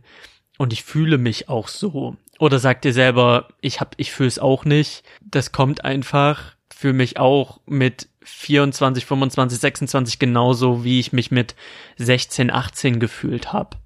und 0.57 0.73
ich 0.73 0.83
fühle 0.83 1.17
mich 1.17 1.49
auch 1.49 1.67
so. 1.67 2.15
Oder 2.39 2.59
sagt 2.59 2.85
ihr 2.85 2.93
selber, 2.93 3.47
ich 3.61 3.79
hab, 3.79 3.95
ich 3.97 4.11
fühle 4.11 4.27
es 4.27 4.39
auch 4.39 4.65
nicht. 4.65 5.03
Das 5.21 5.51
kommt 5.51 5.85
einfach 5.85 6.55
für 6.69 6.93
mich 6.93 7.17
auch 7.17 7.59
mit 7.65 8.09
24, 8.21 9.05
25, 9.05 9.59
26 9.59 10.19
genauso, 10.19 10.83
wie 10.83 10.99
ich 10.99 11.13
mich 11.13 11.31
mit 11.31 11.55
16, 11.97 12.51
18 12.51 12.99
gefühlt 12.99 13.53
habe. 13.53 13.77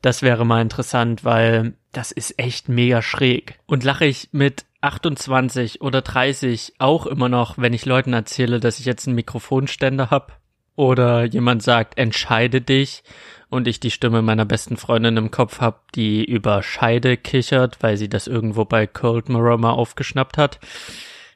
Das 0.00 0.22
wäre 0.22 0.46
mal 0.46 0.62
interessant, 0.62 1.24
weil 1.24 1.74
das 1.92 2.12
ist 2.12 2.38
echt 2.38 2.68
mega 2.68 3.02
schräg. 3.02 3.58
Und 3.66 3.84
lache 3.84 4.06
ich 4.06 4.28
mit 4.32 4.64
28 4.80 5.82
oder 5.82 6.00
30 6.00 6.74
auch 6.78 7.06
immer 7.06 7.28
noch, 7.28 7.58
wenn 7.58 7.74
ich 7.74 7.84
Leuten 7.84 8.14
erzähle, 8.14 8.60
dass 8.60 8.80
ich 8.80 8.86
jetzt 8.86 9.06
einen 9.06 9.16
Mikrofonständer 9.16 10.10
hab? 10.10 10.38
Oder 10.76 11.24
jemand 11.24 11.62
sagt, 11.62 11.98
entscheide 11.98 12.62
dich 12.62 13.02
und 13.50 13.68
ich 13.68 13.80
die 13.80 13.90
Stimme 13.90 14.22
meiner 14.22 14.46
besten 14.46 14.76
Freundin 14.76 15.16
im 15.16 15.30
Kopf 15.30 15.60
hab, 15.60 15.92
die 15.92 16.24
über 16.24 16.62
Scheide 16.62 17.16
kichert, 17.16 17.82
weil 17.82 17.96
sie 17.96 18.08
das 18.08 18.26
irgendwo 18.26 18.64
bei 18.64 18.86
Cold 18.86 19.28
Mirror 19.28 19.58
mal 19.58 19.72
aufgeschnappt 19.72 20.38
hat. 20.38 20.58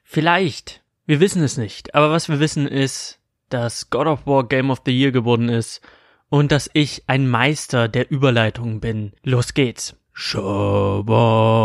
Vielleicht. 0.05 0.81
Wir 1.07 1.21
wissen 1.21 1.43
es 1.43 1.59
nicht. 1.59 1.95
Aber 1.95 2.11
was 2.11 2.31
wir 2.31 2.41
wissen 2.41 2.67
ist, 2.67 3.19
dass 3.51 3.91
God 3.91 4.07
of 4.07 4.27
War 4.27 4.49
Game 4.49 4.71
of 4.71 4.81
the 4.87 4.99
Year 4.99 5.13
geworden 5.13 5.51
ist 5.51 5.83
und 6.31 6.51
dass 6.51 6.71
ich 6.73 7.03
ein 7.09 7.29
Meister 7.29 7.89
der 7.89 8.11
Überleitungen 8.11 8.81
bin. 8.81 9.13
Los 9.23 9.53
geht's. 9.53 9.95
Shawarma 10.13 11.61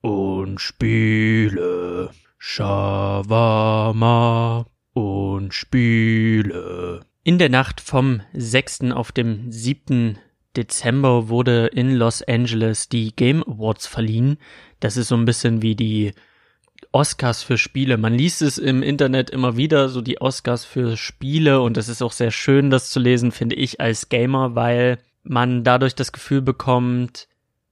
und 0.00 0.60
Spiele. 0.60 2.10
Shawarma 2.38 3.86
und 4.92 5.54
Spiele. 5.54 7.07
In 7.28 7.36
der 7.36 7.50
Nacht 7.50 7.82
vom 7.82 8.22
6. 8.32 8.92
auf 8.92 9.12
dem 9.12 9.52
7. 9.52 10.18
Dezember 10.56 11.28
wurde 11.28 11.66
in 11.66 11.94
Los 11.94 12.22
Angeles 12.22 12.88
die 12.88 13.14
Game 13.14 13.44
Awards 13.46 13.86
verliehen. 13.86 14.38
Das 14.80 14.96
ist 14.96 15.08
so 15.08 15.14
ein 15.14 15.26
bisschen 15.26 15.60
wie 15.60 15.74
die 15.76 16.14
Oscars 16.90 17.42
für 17.42 17.58
Spiele. 17.58 17.98
Man 17.98 18.14
liest 18.14 18.40
es 18.40 18.56
im 18.56 18.82
Internet 18.82 19.28
immer 19.28 19.58
wieder, 19.58 19.90
so 19.90 20.00
die 20.00 20.22
Oscars 20.22 20.64
für 20.64 20.96
Spiele 20.96 21.60
und 21.60 21.76
es 21.76 21.90
ist 21.90 22.00
auch 22.00 22.12
sehr 22.12 22.30
schön, 22.30 22.70
das 22.70 22.88
zu 22.88 22.98
lesen, 22.98 23.30
finde 23.30 23.56
ich 23.56 23.78
als 23.78 24.08
Gamer, 24.08 24.54
weil 24.54 24.96
man 25.22 25.64
dadurch 25.64 25.94
das 25.94 26.12
Gefühl 26.12 26.40
bekommt, 26.40 27.28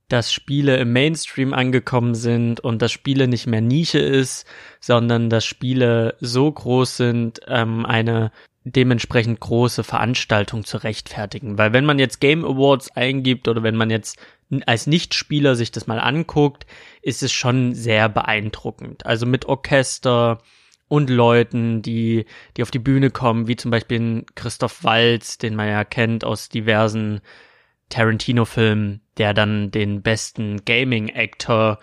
dass 0.09 0.35
Spiele 0.35 0.77
im 0.77 0.93
Mainstream 0.93 1.55
angekommen 1.55 2.15
sind 2.15 2.61
und 2.61 2.83
dass 2.83 2.93
Spiele 2.93 3.27
nicht 3.27 3.47
mehr 3.47 3.63
Nische 3.63 4.01
ist, 4.01 4.47
sondern 4.81 5.31
dass 5.31 5.47
Spiele 5.47 6.15
so 6.21 6.53
groß 6.53 6.99
sind, 6.99 7.41
ähm, 7.49 7.87
eine 7.87 8.33
dementsprechend 8.69 9.39
große 9.39 9.85
Veranstaltung 9.85 10.65
zu 10.65 10.79
rechtfertigen. 10.79 11.57
Weil 11.57 11.73
wenn 11.73 11.85
man 11.85 12.01
jetzt 12.01 12.21
Game 12.21 12.45
Awards 12.45 12.91
eingibt 12.91 13.47
oder 13.47 13.63
wenn 13.63 13.77
man 13.77 13.91
jetzt 13.91 14.19
als 14.67 14.89
Nichtspieler 14.89 15.55
sich 15.55 15.71
das 15.71 15.87
mal 15.87 16.01
anguckt, 16.01 16.67
ist 17.01 17.23
es 17.23 17.33
schon 17.33 17.75
sehr 17.75 18.09
beeindruckend. 18.09 19.07
Also 19.07 19.25
mit 19.25 19.45
Orchester 19.45 20.43
und 20.89 21.11
Leuten, 21.11 21.81
die, 21.83 22.27
die 22.57 22.63
auf 22.63 22.73
die 22.73 22.81
Bühne 22.81 23.11
kommen, 23.11 23.47
wie 23.47 23.57
zum 23.57 23.71
Beispiel 23.71 24.25
Christoph 24.35 24.83
Walz, 24.83 25.39
den 25.39 25.55
man 25.55 25.69
ja 25.69 25.85
kennt 25.85 26.25
aus 26.25 26.49
diversen 26.49 27.21
Tarantino-Filmen, 27.89 29.01
der 29.17 29.33
dann 29.33 29.71
den 29.71 30.03
besten 30.03 30.65
Gaming-Actor 30.65 31.79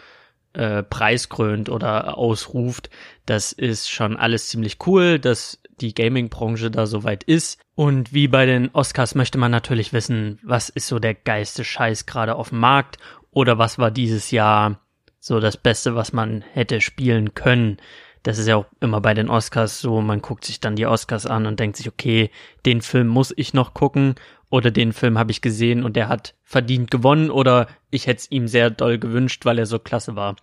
äh, 0.54 0.84
preiskrönt 0.84 1.70
oder 1.70 2.18
ausruft. 2.18 2.90
Das 3.26 3.52
ist 3.52 3.90
schon 3.90 4.18
alles 4.18 4.50
ziemlich 4.50 4.78
cool. 4.86 5.20
Das 5.20 5.60
die 5.82 5.94
Gaming-Branche 5.94 6.72
da 6.72 6.86
soweit 6.86 7.24
ist. 7.24 7.60
Und 7.76 8.14
wie 8.14 8.28
bei 8.28 8.46
den 8.46 8.70
Oscars 8.74 9.16
möchte 9.16 9.38
man 9.38 9.52
natürlich 9.52 9.94
wissen, 9.94 10.40
was 10.44 10.70
ist 10.70 10.88
so 10.88 11.00
der 11.00 11.14
geilste 11.14 11.64
Scheiß 11.64 12.06
gerade 12.06 12.36
auf 12.36 12.50
dem 12.50 12.60
Markt 12.60 12.98
oder 13.32 13.58
was 13.58 13.80
war 13.80 13.92
dieses 13.92 14.32
Jahr 14.32 14.80
so 15.20 15.40
das 15.40 15.58
Beste, 15.58 15.96
was 15.96 16.14
man 16.14 16.42
hätte 16.42 16.82
spielen 16.82 17.34
können. 17.34 17.78
Das 18.24 18.38
ist 18.38 18.48
ja 18.48 18.56
auch 18.58 18.66
immer 18.80 19.02
bei 19.02 19.14
den 19.14 19.30
Oscars 19.30 19.82
so, 19.82 20.02
man 20.02 20.22
guckt 20.22 20.46
sich 20.46 20.60
dann 20.60 20.76
die 20.76 20.86
Oscars 20.86 21.26
an 21.26 21.46
und 21.46 21.60
denkt 21.60 21.78
sich, 21.78 21.90
okay, 21.90 22.30
den 22.66 22.82
Film 22.82 23.08
muss 23.08 23.34
ich 23.36 23.54
noch 23.54 23.74
gucken 23.74 24.16
oder 24.54 24.70
den 24.70 24.94
Film 24.94 25.18
habe 25.18 25.32
ich 25.32 25.42
gesehen 25.42 25.84
und 25.84 25.96
der 25.96 26.08
hat 26.10 26.36
verdient 26.44 26.92
gewonnen 26.92 27.32
oder 27.32 27.66
ich 27.90 28.06
hätte 28.06 28.20
es 28.20 28.30
ihm 28.32 28.48
sehr 28.48 28.70
doll 28.70 29.00
gewünscht, 29.00 29.46
weil 29.46 29.58
er 29.58 29.66
so 29.66 29.80
klasse 29.80 30.16
war. 30.16 30.36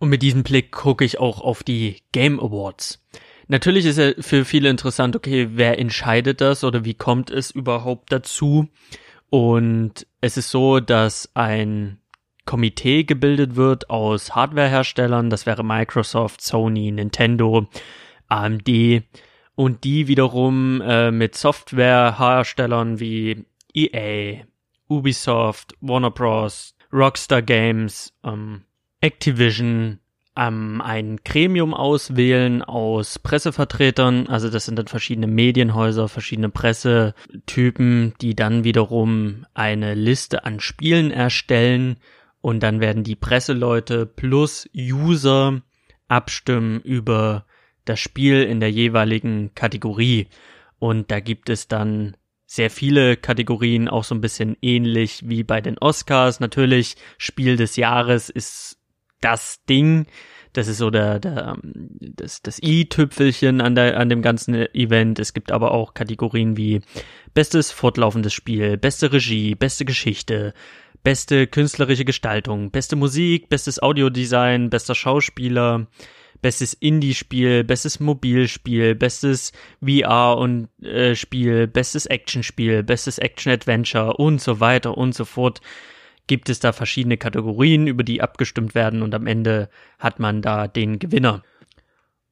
Und 0.00 0.08
mit 0.08 0.22
diesem 0.22 0.42
Blick 0.42 0.72
gucke 0.72 1.04
ich 1.04 1.20
auch 1.20 1.40
auf 1.40 1.62
die 1.62 2.02
Game 2.10 2.40
Awards. 2.40 3.00
Natürlich 3.46 3.86
ist 3.86 3.98
ja 3.98 4.10
für 4.18 4.44
viele 4.44 4.70
interessant, 4.70 5.14
okay, 5.14 5.50
wer 5.52 5.78
entscheidet 5.78 6.40
das 6.40 6.64
oder 6.64 6.84
wie 6.84 6.94
kommt 6.94 7.30
es 7.30 7.52
überhaupt 7.52 8.10
dazu? 8.10 8.66
Und 9.30 10.04
es 10.20 10.36
ist 10.36 10.50
so, 10.50 10.80
dass 10.80 11.30
ein 11.34 11.98
Komitee 12.46 13.04
gebildet 13.04 13.54
wird 13.54 13.88
aus 13.88 14.34
Hardwareherstellern, 14.34 15.30
das 15.30 15.46
wäre 15.46 15.62
Microsoft, 15.62 16.40
Sony, 16.42 16.90
Nintendo, 16.90 17.68
AMD 18.26 19.04
und 19.54 19.84
die 19.84 20.08
wiederum 20.08 20.80
äh, 20.80 21.10
mit 21.10 21.34
Softwareherstellern 21.34 23.00
wie 23.00 23.44
EA, 23.72 24.44
Ubisoft, 24.88 25.74
Warner 25.80 26.10
Bros., 26.10 26.74
Rockstar 26.92 27.42
Games, 27.42 28.12
ähm, 28.24 28.62
Activision, 29.00 29.98
ähm, 30.36 30.80
ein 30.80 31.18
Gremium 31.24 31.74
auswählen 31.74 32.62
aus 32.62 33.18
Pressevertretern, 33.18 34.26
also 34.26 34.50
das 34.50 34.64
sind 34.64 34.78
dann 34.78 34.88
verschiedene 34.88 35.26
Medienhäuser, 35.26 36.08
verschiedene 36.08 36.48
Pressetypen, 36.48 38.14
die 38.20 38.34
dann 38.34 38.64
wiederum 38.64 39.46
eine 39.54 39.94
Liste 39.94 40.44
an 40.44 40.60
Spielen 40.60 41.10
erstellen 41.10 41.98
und 42.40 42.62
dann 42.62 42.80
werden 42.80 43.04
die 43.04 43.16
Presseleute 43.16 44.06
plus 44.06 44.68
User 44.76 45.62
abstimmen 46.08 46.80
über 46.80 47.46
das 47.84 48.00
Spiel 48.00 48.42
in 48.42 48.60
der 48.60 48.70
jeweiligen 48.70 49.54
Kategorie 49.54 50.28
und 50.78 51.10
da 51.10 51.20
gibt 51.20 51.48
es 51.50 51.68
dann 51.68 52.16
sehr 52.46 52.70
viele 52.70 53.16
Kategorien, 53.16 53.88
auch 53.88 54.04
so 54.04 54.14
ein 54.14 54.20
bisschen 54.20 54.56
ähnlich 54.60 55.22
wie 55.24 55.42
bei 55.42 55.60
den 55.60 55.78
Oscars. 55.78 56.40
Natürlich, 56.40 56.96
Spiel 57.18 57.56
des 57.56 57.76
Jahres 57.76 58.28
ist 58.28 58.78
das 59.20 59.64
Ding. 59.64 60.06
Das 60.52 60.68
ist 60.68 60.78
so 60.78 60.90
der, 60.90 61.18
der 61.18 61.56
das, 61.62 62.42
das 62.42 62.62
i-Tüpfelchen 62.62 63.60
an, 63.60 63.74
der, 63.74 63.98
an 63.98 64.08
dem 64.08 64.22
ganzen 64.22 64.54
Event. 64.54 65.18
Es 65.18 65.32
gibt 65.32 65.50
aber 65.50 65.72
auch 65.72 65.94
Kategorien 65.94 66.56
wie 66.56 66.82
bestes 67.32 67.72
fortlaufendes 67.72 68.32
Spiel, 68.32 68.76
beste 68.76 69.12
Regie, 69.12 69.56
beste 69.56 69.84
Geschichte, 69.84 70.54
beste 71.02 71.48
künstlerische 71.48 72.04
Gestaltung, 72.04 72.70
beste 72.70 72.94
Musik, 72.94 73.48
bestes 73.48 73.82
Audiodesign, 73.82 74.70
bester 74.70 74.94
Schauspieler, 74.94 75.88
bestes 76.44 76.74
Indie-Spiel, 76.74 77.64
bestes 77.64 78.00
Mobilspiel, 78.00 78.94
bestes 78.94 79.52
VR 79.82 80.36
und 80.36 80.68
äh, 80.82 81.14
Spiel, 81.14 81.66
bestes 81.66 82.04
Action-Spiel, 82.04 82.82
bestes 82.82 83.16
Action-Adventure 83.16 84.18
und 84.18 84.42
so 84.42 84.60
weiter 84.60 84.98
und 84.98 85.14
so 85.14 85.24
fort. 85.24 85.62
Gibt 86.26 86.50
es 86.50 86.60
da 86.60 86.72
verschiedene 86.72 87.16
Kategorien, 87.16 87.86
über 87.86 88.04
die 88.04 88.20
abgestimmt 88.20 88.74
werden 88.74 89.00
und 89.00 89.14
am 89.14 89.26
Ende 89.26 89.70
hat 89.98 90.20
man 90.20 90.42
da 90.42 90.68
den 90.68 90.98
Gewinner. 90.98 91.42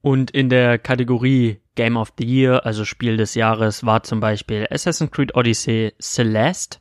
Und 0.01 0.29
in 0.29 0.47
der 0.47 0.77
Kategorie 0.77 1.61
Game 1.73 1.97
of 1.97 2.13
the 2.19 2.23
Year, 2.23 2.67
also 2.67 2.85
Spiel 2.85 3.17
des 3.17 3.33
Jahres, 3.33 3.83
war 3.83 4.03
zum 4.03 4.19
Beispiel 4.19 4.67
Assassin's 4.69 5.09
Creed 5.09 5.33
Odyssey 5.33 5.91
Celeste. 5.99 6.77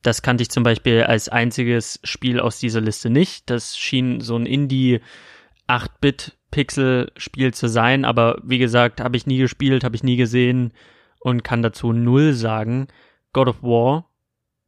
Das 0.00 0.22
kannte 0.22 0.40
ich 0.40 0.48
zum 0.48 0.62
Beispiel 0.62 1.02
als 1.02 1.28
einziges 1.28 2.00
Spiel 2.02 2.40
aus 2.40 2.60
dieser 2.60 2.80
Liste 2.80 3.10
nicht. 3.10 3.50
Das 3.50 3.76
schien 3.76 4.22
so 4.22 4.36
ein 4.36 4.46
Indie 4.46 5.00
8-Bit 5.68 6.38
Pixel-Spiel 6.52 7.52
zu 7.52 7.66
sein, 7.66 8.04
aber 8.04 8.38
wie 8.44 8.58
gesagt, 8.58 9.00
habe 9.00 9.16
ich 9.16 9.26
nie 9.26 9.38
gespielt, 9.38 9.82
habe 9.82 9.96
ich 9.96 10.04
nie 10.04 10.16
gesehen 10.16 10.72
und 11.18 11.42
kann 11.42 11.62
dazu 11.62 11.92
null 11.92 12.34
sagen. 12.34 12.86
God 13.32 13.48
of 13.48 13.62
War, 13.62 14.08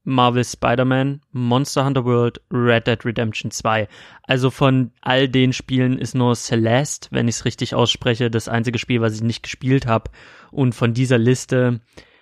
Marvel 0.04 0.44
Spider-Man, 0.44 1.20
Monster 1.32 1.84
Hunter 1.84 2.04
World, 2.04 2.40
Red 2.50 2.86
Dead 2.86 3.04
Redemption 3.04 3.50
2. 3.50 3.88
Also 4.22 4.50
von 4.50 4.92
all 5.00 5.28
den 5.28 5.52
Spielen 5.52 5.98
ist 5.98 6.14
nur 6.14 6.34
Celeste, 6.34 7.08
wenn 7.10 7.28
ich 7.28 7.36
es 7.36 7.44
richtig 7.44 7.74
ausspreche, 7.74 8.30
das 8.30 8.48
einzige 8.48 8.78
Spiel, 8.78 9.00
was 9.00 9.14
ich 9.14 9.22
nicht 9.22 9.42
gespielt 9.42 9.86
habe. 9.86 10.10
Und 10.50 10.74
von 10.74 10.94
dieser 10.94 11.18
Liste 11.18 11.80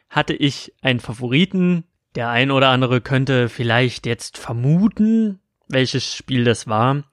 hatte 0.09 0.35
ich 0.35 0.73
einen 0.83 1.01
Favoriten. 1.01 1.85
Der 2.15 2.29
ein 2.29 2.51
oder 2.51 2.69
andere 2.69 3.01
könnte 3.01 3.49
vielleicht 3.49 4.07
jetzt 4.07 4.39
vermuten, 4.39 5.41
welches 5.69 6.15
Spiel 6.15 6.45
das 6.45 6.69
war. 6.69 7.05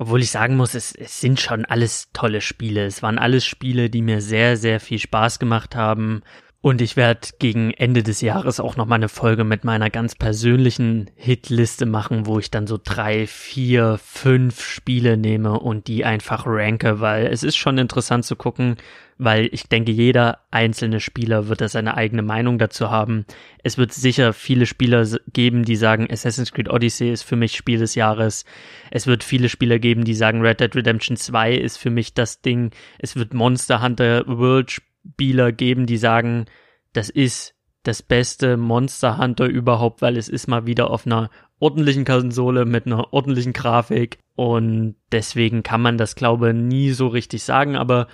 Obwohl 0.00 0.22
ich 0.22 0.30
sagen 0.30 0.56
muss, 0.56 0.72
es, 0.72 0.94
es 0.94 1.20
sind 1.20 1.42
schon 1.42 1.66
alles 1.66 2.08
tolle 2.14 2.40
Spiele. 2.40 2.86
Es 2.86 3.02
waren 3.02 3.18
alles 3.18 3.44
Spiele, 3.44 3.90
die 3.90 4.00
mir 4.00 4.22
sehr, 4.22 4.56
sehr 4.56 4.80
viel 4.80 4.98
Spaß 4.98 5.38
gemacht 5.38 5.76
haben. 5.76 6.22
Und 6.62 6.82
ich 6.82 6.94
werde 6.94 7.26
gegen 7.38 7.70
Ende 7.70 8.02
des 8.02 8.20
Jahres 8.20 8.60
auch 8.60 8.76
noch 8.76 8.84
mal 8.84 8.96
eine 8.96 9.08
Folge 9.08 9.44
mit 9.44 9.64
meiner 9.64 9.88
ganz 9.88 10.14
persönlichen 10.14 11.10
Hitliste 11.14 11.86
machen, 11.86 12.26
wo 12.26 12.38
ich 12.38 12.50
dann 12.50 12.66
so 12.66 12.78
drei, 12.82 13.26
vier, 13.26 13.98
fünf 14.02 14.62
Spiele 14.62 15.16
nehme 15.16 15.58
und 15.58 15.86
die 15.86 16.04
einfach 16.04 16.44
ranke, 16.46 17.00
weil 17.00 17.28
es 17.28 17.44
ist 17.44 17.56
schon 17.56 17.78
interessant 17.78 18.26
zu 18.26 18.36
gucken, 18.36 18.76
weil 19.16 19.48
ich 19.52 19.68
denke, 19.70 19.90
jeder 19.90 20.40
einzelne 20.50 21.00
Spieler 21.00 21.48
wird 21.48 21.62
da 21.62 21.68
seine 21.68 21.96
eigene 21.96 22.22
Meinung 22.22 22.58
dazu 22.58 22.90
haben. 22.90 23.24
Es 23.62 23.78
wird 23.78 23.94
sicher 23.94 24.34
viele 24.34 24.66
Spieler 24.66 25.06
geben, 25.32 25.64
die 25.64 25.76
sagen, 25.76 26.08
Assassin's 26.10 26.52
Creed 26.52 26.68
Odyssey 26.68 27.10
ist 27.10 27.22
für 27.22 27.36
mich 27.36 27.56
Spiel 27.56 27.78
des 27.78 27.94
Jahres. 27.94 28.44
Es 28.90 29.06
wird 29.06 29.24
viele 29.24 29.48
Spieler 29.48 29.78
geben, 29.78 30.04
die 30.04 30.14
sagen, 30.14 30.42
Red 30.42 30.60
Dead 30.60 30.76
Redemption 30.76 31.16
2 31.16 31.54
ist 31.54 31.78
für 31.78 31.90
mich 31.90 32.12
das 32.12 32.42
Ding. 32.42 32.70
Es 32.98 33.16
wird 33.16 33.32
Monster 33.32 33.80
Hunter 33.82 34.24
World 34.26 34.82
Spieler 35.08 35.52
geben, 35.52 35.86
die 35.86 35.96
sagen, 35.96 36.46
das 36.92 37.08
ist 37.10 37.54
das 37.82 38.02
beste 38.02 38.56
Monster 38.56 39.18
Hunter 39.18 39.46
überhaupt, 39.46 40.02
weil 40.02 40.16
es 40.16 40.28
ist 40.28 40.48
mal 40.48 40.66
wieder 40.66 40.90
auf 40.90 41.06
einer 41.06 41.30
ordentlichen 41.58 42.04
Konsole 42.04 42.64
mit 42.64 42.86
einer 42.86 43.12
ordentlichen 43.12 43.52
Grafik. 43.52 44.18
Und 44.34 44.96
deswegen 45.12 45.62
kann 45.62 45.82
man 45.82 45.98
das 45.98 46.14
glaube 46.14 46.54
nie 46.54 46.90
so 46.90 47.08
richtig 47.08 47.42
sagen, 47.42 47.76
aber 47.76 48.08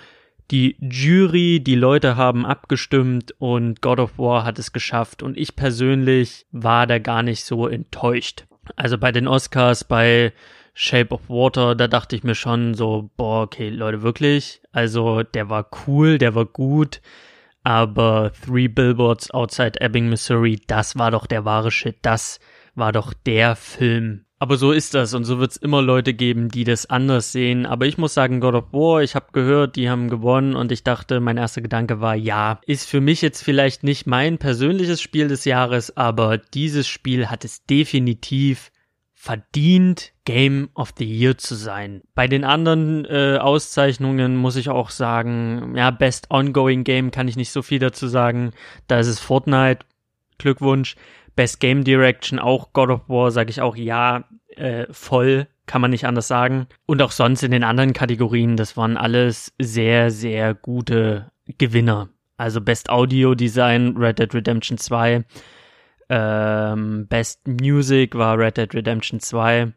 die 0.51 0.77
Jury, 0.79 1.59
die 1.59 1.75
Leute 1.75 2.15
haben 2.15 2.45
abgestimmt 2.45 3.33
und 3.37 3.81
God 3.81 3.99
of 3.99 4.17
War 4.17 4.45
hat 4.45 4.59
es 4.59 4.71
geschafft. 4.71 5.21
Und 5.21 5.37
ich 5.37 5.55
persönlich 5.55 6.45
war 6.51 6.87
da 6.87 6.99
gar 6.99 7.23
nicht 7.23 7.43
so 7.43 7.67
enttäuscht. 7.67 8.45
Also 8.75 8.97
bei 8.97 9.11
den 9.11 9.27
Oscars, 9.27 9.83
bei 9.83 10.33
Shape 10.79 11.11
of 11.11 11.27
Water, 11.27 11.73
da 11.73 11.87
dachte 11.87 12.15
ich 12.15 12.23
mir 12.23 12.35
schon 12.35 12.75
so, 12.75 13.09
boah, 13.17 13.41
okay, 13.41 13.69
Leute, 13.69 14.03
wirklich. 14.03 14.61
Also 14.71 15.23
der 15.23 15.49
war 15.49 15.67
cool, 15.87 16.19
der 16.19 16.35
war 16.35 16.45
gut, 16.45 17.01
aber 17.63 18.31
Three 18.45 18.67
Billboards 18.67 19.31
Outside 19.31 19.81
Ebbing, 19.81 20.07
Missouri, 20.07 20.61
das 20.67 20.95
war 20.95 21.09
doch 21.09 21.25
der 21.25 21.45
wahre 21.45 21.71
Shit, 21.71 21.97
das 22.03 22.39
war 22.75 22.91
doch 22.91 23.13
der 23.13 23.55
Film. 23.55 24.25
Aber 24.37 24.57
so 24.57 24.71
ist 24.71 24.93
das 24.93 25.15
und 25.15 25.23
so 25.23 25.39
wird's 25.39 25.57
immer 25.57 25.81
Leute 25.81 26.13
geben, 26.13 26.49
die 26.49 26.63
das 26.63 26.87
anders 26.87 27.31
sehen. 27.31 27.65
Aber 27.65 27.87
ich 27.87 27.97
muss 27.97 28.13
sagen, 28.13 28.39
God 28.39 28.53
of 28.53 28.71
War, 28.71 29.01
ich 29.01 29.15
habe 29.15 29.31
gehört, 29.31 29.77
die 29.77 29.89
haben 29.89 30.11
gewonnen 30.11 30.55
und 30.55 30.71
ich 30.71 30.83
dachte, 30.83 31.19
mein 31.19 31.37
erster 31.37 31.61
Gedanke 31.61 32.01
war, 32.01 32.13
ja, 32.13 32.61
ist 32.67 32.87
für 32.87 33.01
mich 33.01 33.23
jetzt 33.23 33.41
vielleicht 33.41 33.81
nicht 33.81 34.05
mein 34.05 34.37
persönliches 34.37 35.01
Spiel 35.01 35.27
des 35.27 35.43
Jahres, 35.43 35.97
aber 35.97 36.37
dieses 36.37 36.87
Spiel 36.87 37.31
hat 37.31 37.45
es 37.45 37.65
definitiv 37.65 38.69
verdient, 39.27 40.13
Game 40.23 40.69
of 40.73 40.93
the 40.97 41.03
Year 41.03 41.37
zu 41.37 41.55
sein. 41.55 42.01
Bei 42.15 42.29
den 42.29 42.45
anderen 42.45 43.03
äh, 43.03 43.37
Auszeichnungen 43.41 44.37
muss 44.37 44.55
ich 44.55 44.69
auch 44.69 44.89
sagen, 44.89 45.73
ja, 45.75 45.91
Best 45.91 46.31
Ongoing 46.31 46.85
Game 46.85 47.11
kann 47.11 47.27
ich 47.27 47.35
nicht 47.35 47.51
so 47.51 47.61
viel 47.61 47.79
dazu 47.79 48.07
sagen. 48.07 48.51
Da 48.87 48.99
ist 48.99 49.07
es 49.07 49.19
Fortnite. 49.19 49.79
Glückwunsch. 50.37 50.95
Best 51.35 51.59
Game 51.59 51.83
Direction 51.83 52.39
auch 52.39 52.71
God 52.71 52.89
of 52.89 53.09
War, 53.09 53.31
sage 53.31 53.49
ich 53.49 53.59
auch 53.59 53.75
ja, 53.75 54.23
äh, 54.55 54.85
voll, 54.91 55.47
kann 55.65 55.81
man 55.81 55.91
nicht 55.91 56.07
anders 56.07 56.29
sagen. 56.29 56.67
Und 56.85 57.01
auch 57.01 57.11
sonst 57.11 57.43
in 57.43 57.51
den 57.51 57.65
anderen 57.65 57.91
Kategorien, 57.91 58.55
das 58.55 58.77
waren 58.77 58.95
alles 58.95 59.53
sehr, 59.59 60.09
sehr 60.09 60.53
gute 60.53 61.31
Gewinner. 61.57 62.07
Also 62.37 62.61
Best 62.61 62.89
Audio 62.89 63.35
Design, 63.35 63.97
Red 63.97 64.19
Dead 64.19 64.33
Redemption 64.33 64.77
2, 64.77 65.25
ähm, 66.09 67.07
Best 67.07 67.47
Music 67.47 68.15
war 68.15 68.37
Red 68.37 68.57
Dead 68.57 68.73
Redemption 68.73 69.19
2. 69.19 69.73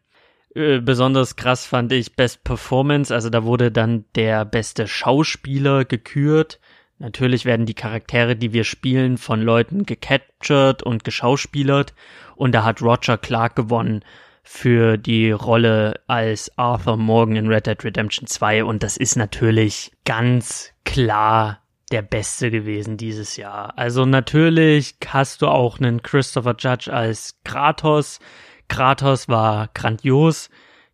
Äh, 0.55 0.81
besonders 0.81 1.37
krass 1.37 1.67
fand 1.67 1.93
ich 1.93 2.17
Best 2.17 2.45
Performance, 2.45 3.15
also 3.15 3.31
da 3.31 3.45
wurde 3.45 3.71
dann 3.71 4.05
der 4.15 4.45
beste 4.45 4.87
Schauspieler 4.87 5.85
gekürt. 5.85 6.61
Natürlich 6.99 7.45
werden 7.47 7.67
die 7.67 7.75
Charaktere, 7.75 8.37
die 8.37 8.53
wir 8.53 8.65
spielen, 8.65 9.17
von 9.17 9.41
Leuten 9.41 9.87
gecaptured 9.87 10.83
und 10.83 11.03
geschauspielert 11.03 11.95
und 12.37 12.53
da 12.53 12.65
hat 12.65 12.83
Roger 12.83 13.17
Clark 13.17 13.57
gewonnen 13.57 14.05
für 14.43 14.97
die 14.99 15.31
Rolle 15.31 16.01
als 16.09 16.51
Arthur 16.59 16.97
Morgan 16.97 17.37
in 17.37 17.47
Red 17.47 17.67
Dead 17.67 17.85
Redemption 17.85 18.27
2 18.27 18.65
und 18.65 18.83
das 18.83 18.97
ist 18.97 19.17
natürlich 19.17 19.93
ganz 20.05 20.73
klar 20.85 21.61
der 21.91 22.03
Beste 22.03 22.51
gewesen 22.51 22.97
dieses 22.97 23.37
Jahr. 23.37 23.77
Also 23.77 24.05
natürlich 24.05 24.95
hast 25.07 25.43
du 25.43 25.49
auch 25.49 25.79
einen 25.79 26.03
Christopher 26.03 26.55
Judge 26.59 26.93
als 26.93 27.39
Kratos. 27.45 28.21
Kratos 28.69 29.29
war 29.29 29.69
grandios. 29.75 30.51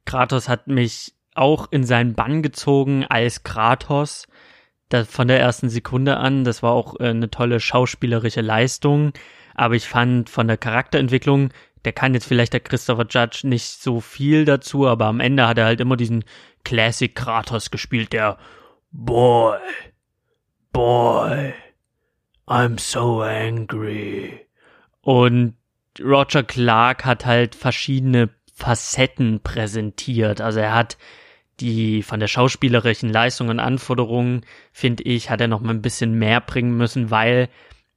Kratos 0.07 0.49
hat 0.49 0.69
mich 0.69 1.15
auch 1.35 1.71
in 1.71 1.85
seinen 1.85 2.15
Bann 2.15 2.43
gezogen 2.43 3.05
als 3.05 3.43
Kratos. 3.43 4.27
Das 4.89 5.09
von 5.09 5.29
der 5.29 5.41
ersten 5.41 5.69
Sekunde 5.69 6.17
an. 6.17 6.45
Das 6.45 6.63
war 6.63 6.73
auch 6.73 6.99
äh, 7.01 7.09
eine 7.09 7.31
tolle 7.31 7.61
schauspielerische 7.61 8.41
Leistung. 8.41 9.13
Aber 9.55 9.75
ich 9.75 9.87
fand 9.87 10.31
von 10.31 10.49
der 10.49 10.57
Charakterentwicklung, 10.57 11.51
der 11.85 11.93
kann 11.93 12.15
jetzt 12.15 12.27
vielleicht 12.27 12.53
der 12.53 12.61
Christopher 12.61 13.07
Judge 13.09 13.47
nicht 13.47 13.83
so 13.83 14.01
viel 14.01 14.45
dazu, 14.45 14.87
aber 14.87 15.07
am 15.07 15.21
Ende 15.21 15.47
hat 15.47 15.57
er 15.57 15.67
halt 15.67 15.81
immer 15.81 15.97
diesen 15.97 16.25
Classic 16.65 17.15
Kratos 17.15 17.71
gespielt, 17.71 18.13
der 18.13 18.39
Boy, 18.91 19.57
Boy, 20.77 21.55
I'm 22.47 22.79
so 22.79 23.23
angry. 23.23 24.47
Und 25.01 25.55
Roger 25.99 26.43
Clark 26.43 27.07
hat 27.07 27.25
halt 27.25 27.55
verschiedene 27.55 28.29
Facetten 28.53 29.41
präsentiert. 29.41 30.43
Also 30.43 30.61
er 30.61 30.75
hat 30.75 30.99
die 31.61 32.03
von 32.03 32.21
der 32.21 32.27
schauspielerischen 32.27 33.09
Leistung 33.09 33.49
und 33.49 33.59
Anforderungen, 33.59 34.43
finde 34.71 35.05
ich, 35.05 35.31
hat 35.31 35.41
er 35.41 35.49
noch 35.49 35.63
mal 35.63 35.71
ein 35.71 35.81
bisschen 35.81 36.19
mehr 36.19 36.43
bringen 36.43 36.77
müssen, 36.77 37.11
weil 37.11 37.49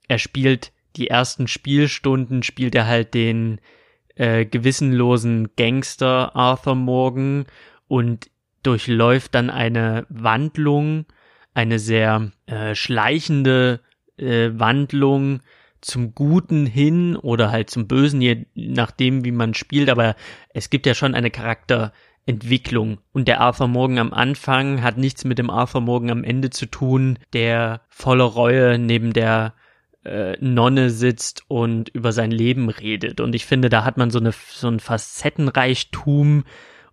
er 0.07 0.17
spielt 0.17 0.71
die 0.95 1.09
ersten 1.09 1.49
Spielstunden, 1.49 2.43
spielt 2.43 2.75
er 2.75 2.87
halt 2.87 3.13
den 3.13 3.59
äh, 4.15 4.45
gewissenlosen 4.45 5.49
Gangster 5.57 6.33
Arthur 6.33 6.75
Morgan 6.75 7.45
und 7.89 8.29
durchläuft 8.63 9.35
dann 9.35 9.49
eine 9.49 10.05
Wandlung 10.07 11.07
eine 11.53 11.79
sehr 11.79 12.31
äh, 12.45 12.75
schleichende 12.75 13.81
äh, 14.17 14.49
Wandlung 14.53 15.41
zum 15.81 16.13
Guten 16.13 16.65
hin 16.65 17.15
oder 17.15 17.51
halt 17.51 17.69
zum 17.69 17.87
Bösen, 17.87 18.21
je 18.21 18.45
nachdem, 18.53 19.23
wie 19.23 19.31
man 19.31 19.53
spielt, 19.53 19.89
aber 19.89 20.15
es 20.53 20.69
gibt 20.69 20.85
ja 20.85 20.93
schon 20.93 21.15
eine 21.15 21.31
Charakterentwicklung. 21.31 22.99
Und 23.13 23.27
der 23.27 23.39
Arthur 23.39 23.67
Morgan 23.67 23.97
am 23.97 24.13
Anfang 24.13 24.83
hat 24.83 24.97
nichts 24.97 25.23
mit 25.23 25.37
dem 25.37 25.49
Arthur 25.49 25.81
Morgan 25.81 26.09
am 26.11 26.23
Ende 26.23 26.49
zu 26.49 26.65
tun, 26.65 27.17
der 27.33 27.81
voller 27.87 28.25
Reue 28.25 28.77
neben 28.77 29.13
der 29.13 29.53
äh, 30.03 30.35
Nonne 30.39 30.89
sitzt 30.89 31.43
und 31.47 31.89
über 31.89 32.11
sein 32.11 32.31
Leben 32.31 32.69
redet. 32.69 33.21
Und 33.21 33.33
ich 33.33 33.45
finde, 33.45 33.69
da 33.69 33.85
hat 33.85 33.97
man 33.97 34.11
so 34.11 34.19
eine 34.19 34.33
so 34.33 34.67
ein 34.67 34.79
Facettenreichtum 34.79 36.43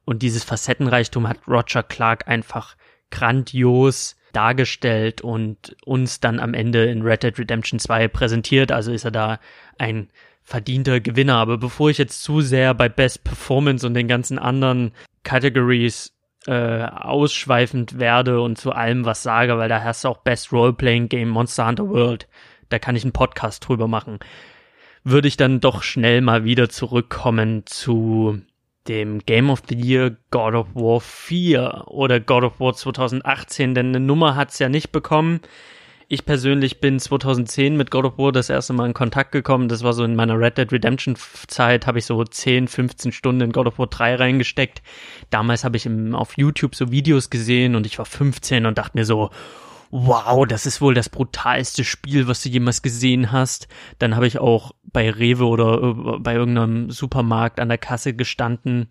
und 0.05 0.23
dieses 0.23 0.45
Facettenreichtum 0.45 1.29
hat 1.29 1.49
Roger 1.49 1.83
Clark 1.83 2.29
einfach 2.29 2.77
grandios 3.11 4.17
dargestellt 4.37 5.23
und 5.23 5.77
uns 5.85 6.21
dann 6.21 6.39
am 6.39 6.55
Ende 6.55 6.85
in 6.85 7.03
Red 7.03 7.23
Dead 7.23 7.39
Redemption 7.39 7.79
2 7.79 8.09
präsentiert. 8.09 8.71
Also 8.71 8.93
ist 8.93 9.05
er 9.05 9.11
da 9.11 9.41
ein 9.79 10.11
verdienter 10.43 11.01
Gewinner. 11.01 11.37
Aber 11.37 11.59
bevor 11.59 11.91
ich 11.91 11.99
jetzt 11.99 12.23
zu 12.23 12.41
sehr 12.41 12.75
bei 12.75 12.89
Best 12.89 13.25
Performance 13.25 13.87
und 13.87 13.95
den 13.95 14.09
ganzen 14.09 14.39
anderen 14.39 14.93
Categories 15.25 16.13
äh, 16.47 16.85
ausschweifend 16.85 17.99
werde 17.99 18.41
und 18.41 18.57
zu 18.57 18.73
allem 18.73 19.05
was 19.05 19.23
sage, 19.23 19.59
weil 19.59 19.69
da 19.69 19.83
hast 19.83 20.05
du 20.05 20.09
auch 20.09 20.19
Best 20.19 20.53
Roleplaying 20.53 21.09
Game 21.09 21.31
Monster 21.31 21.67
Hunter 21.67 21.89
World. 21.89 22.29
Da 22.69 22.79
kann 22.79 22.95
ich 22.95 23.03
einen 23.03 23.13
Podcast 23.13 23.67
drüber 23.67 23.89
machen. 23.89 24.19
Würde 25.03 25.29
ich 25.29 25.37
dann 25.37 25.61
doch 25.61 25.83
schnell 25.83 26.21
mal 26.21 26.45
wieder 26.45 26.69
zurückkommen 26.69 27.63
zu 27.67 28.41
dem 28.89 29.21
Game 29.21 29.51
of 29.51 29.63
the 29.69 29.75
Year 29.75 30.17
God 30.31 30.55
of 30.55 30.69
War 30.75 31.01
4 31.01 31.85
oder 31.87 32.21
God 32.21 32.45
of 32.45 32.61
War 32.61 32.75
2018, 32.75 33.75
denn 33.75 33.89
eine 33.89 34.01
Nummer 34.01 34.37
hat's 34.37 34.59
ja 34.59 34.69
nicht 34.69 34.93
bekommen. 34.93 35.41
Ich 36.09 36.25
persönlich 36.25 36.81
bin 36.81 37.01
2010 37.01 37.77
mit 37.77 37.91
God 37.91 38.05
of 38.05 38.19
War 38.19 38.31
das 38.31 38.49
erste 38.49 38.73
Mal 38.73 38.87
in 38.87 38.95
Kontakt 38.95 39.33
gekommen. 39.33 39.69
Das 39.69 39.83
war 39.83 39.93
so 39.93 40.05
in 40.05 40.15
meiner 40.15 40.39
Red 40.39 40.57
Dead 40.57 40.71
Redemption 40.71 41.17
Zeit, 41.49 41.89
habe 41.89 41.99
ich 41.99 42.07
so 42.07 42.23
10, 42.23 42.69
15 42.69 43.11
Stunden 43.11 43.41
in 43.41 43.53
God 43.53 43.67
of 43.67 43.79
War 43.81 43.89
3 43.89 44.15
reingesteckt. 44.15 44.83
Damals 45.31 45.65
habe 45.65 45.77
ich 45.77 45.85
im, 45.85 46.15
auf 46.15 46.39
YouTube 46.39 46.77
so 46.77 46.93
Videos 46.93 47.29
gesehen 47.29 47.75
und 47.75 47.87
ich 47.87 47.99
war 47.99 48.05
15 48.05 48.67
und 48.67 48.79
dachte 48.79 48.97
mir 48.97 49.05
so, 49.05 49.31
wow, 49.91 50.47
das 50.47 50.67
ist 50.67 50.81
wohl 50.81 50.95
das 50.95 51.09
brutalste 51.09 51.85
Spiel, 51.85 52.29
was 52.29 52.43
du 52.43 52.49
jemals 52.49 52.83
gesehen 52.83 53.33
hast. 53.33 53.69
Dann 53.99 54.17
habe 54.17 54.27
ich 54.27 54.39
auch 54.39 54.73
bei 54.85 55.11
Rewe 55.11 55.47
oder 55.47 55.83
äh, 55.83 56.19
bei 56.19 56.35
irgendeinem 56.35 56.91
Supermarkt 56.91 57.61
an 57.61 57.69
der 57.69 57.79
Kasse 57.79 58.15
gestanden 58.15 58.89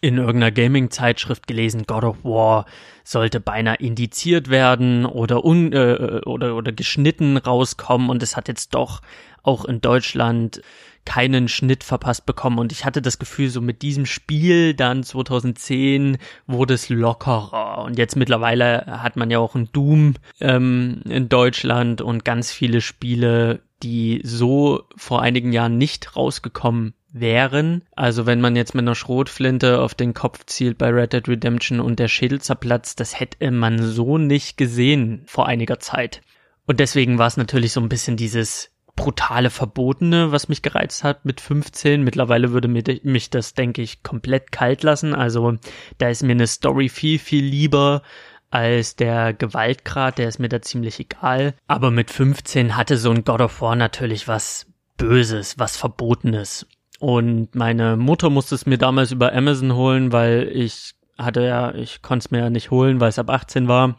in 0.00 0.18
irgendeiner 0.18 0.52
Gaming-Zeitschrift 0.52 1.46
gelesen, 1.46 1.84
God 1.86 2.04
of 2.04 2.24
War 2.24 2.66
sollte 3.04 3.40
beinahe 3.40 3.76
indiziert 3.76 4.48
werden 4.48 5.04
oder 5.04 5.44
un 5.44 5.72
äh, 5.72 6.20
oder 6.24 6.54
oder 6.54 6.70
geschnitten 6.70 7.36
rauskommen 7.36 8.08
und 8.08 8.22
es 8.22 8.36
hat 8.36 8.46
jetzt 8.46 8.74
doch 8.74 9.02
auch 9.42 9.64
in 9.64 9.80
Deutschland 9.80 10.62
keinen 11.04 11.48
Schnitt 11.48 11.84
verpasst 11.84 12.26
bekommen 12.26 12.58
und 12.58 12.72
ich 12.72 12.84
hatte 12.84 13.02
das 13.02 13.18
Gefühl, 13.18 13.48
so 13.48 13.60
mit 13.60 13.82
diesem 13.82 14.06
Spiel 14.06 14.74
dann 14.74 15.02
2010 15.02 16.18
wurde 16.46 16.74
es 16.74 16.88
lockerer 16.88 17.84
und 17.84 17.98
jetzt 17.98 18.16
mittlerweile 18.16 18.86
hat 18.86 19.16
man 19.16 19.30
ja 19.30 19.38
auch 19.38 19.54
ein 19.54 19.68
Doom 19.72 20.14
ähm, 20.40 21.02
in 21.08 21.28
Deutschland 21.28 22.00
und 22.00 22.24
ganz 22.24 22.52
viele 22.52 22.80
Spiele, 22.80 23.60
die 23.82 24.20
so 24.24 24.84
vor 24.96 25.22
einigen 25.22 25.52
Jahren 25.52 25.76
nicht 25.76 26.16
rausgekommen 26.16 26.94
wären. 27.12 27.82
Also 27.94 28.26
wenn 28.26 28.40
man 28.40 28.56
jetzt 28.56 28.74
mit 28.74 28.82
einer 28.82 28.94
Schrotflinte 28.94 29.80
auf 29.80 29.94
den 29.94 30.14
Kopf 30.14 30.46
zielt 30.46 30.78
bei 30.78 30.88
Red 30.88 31.12
Dead 31.12 31.28
Redemption 31.28 31.80
und 31.80 31.98
der 31.98 32.08
Schädel 32.08 32.40
zerplatzt, 32.40 33.00
das 33.00 33.18
hätte 33.18 33.50
man 33.50 33.82
so 33.82 34.18
nicht 34.18 34.56
gesehen 34.56 35.22
vor 35.26 35.46
einiger 35.46 35.78
Zeit. 35.78 36.22
Und 36.66 36.80
deswegen 36.80 37.18
war 37.18 37.26
es 37.26 37.36
natürlich 37.36 37.72
so 37.72 37.80
ein 37.80 37.88
bisschen 37.88 38.16
dieses 38.16 38.71
brutale 38.96 39.50
Verbotene, 39.50 40.32
was 40.32 40.48
mich 40.48 40.62
gereizt 40.62 41.02
hat 41.02 41.24
mit 41.24 41.40
15. 41.40 42.02
Mittlerweile 42.02 42.52
würde 42.52 42.68
mich 42.68 43.30
das, 43.30 43.54
denke 43.54 43.82
ich, 43.82 44.02
komplett 44.02 44.52
kalt 44.52 44.82
lassen. 44.82 45.14
Also 45.14 45.56
da 45.98 46.08
ist 46.08 46.22
mir 46.22 46.32
eine 46.32 46.46
Story 46.46 46.88
viel, 46.88 47.18
viel 47.18 47.44
lieber 47.44 48.02
als 48.50 48.96
der 48.96 49.32
Gewaltgrad, 49.32 50.18
der 50.18 50.28
ist 50.28 50.38
mir 50.38 50.50
da 50.50 50.60
ziemlich 50.60 51.00
egal. 51.00 51.54
Aber 51.66 51.90
mit 51.90 52.10
15 52.10 52.76
hatte 52.76 52.98
so 52.98 53.10
ein 53.10 53.24
God 53.24 53.40
of 53.40 53.60
War 53.62 53.76
natürlich 53.76 54.28
was 54.28 54.66
Böses, 54.98 55.58
was 55.58 55.76
Verbotenes. 55.76 56.66
Und 57.00 57.54
meine 57.54 57.96
Mutter 57.96 58.30
musste 58.30 58.54
es 58.54 58.66
mir 58.66 58.78
damals 58.78 59.10
über 59.10 59.32
Amazon 59.32 59.74
holen, 59.74 60.12
weil 60.12 60.50
ich 60.52 60.94
hatte 61.18 61.42
ja, 61.42 61.74
ich 61.74 62.02
konnte 62.02 62.26
es 62.26 62.30
mir 62.30 62.38
ja 62.38 62.50
nicht 62.50 62.70
holen, 62.70 63.00
weil 63.00 63.08
es 63.08 63.18
ab 63.18 63.30
18 63.30 63.68
war. 63.68 63.98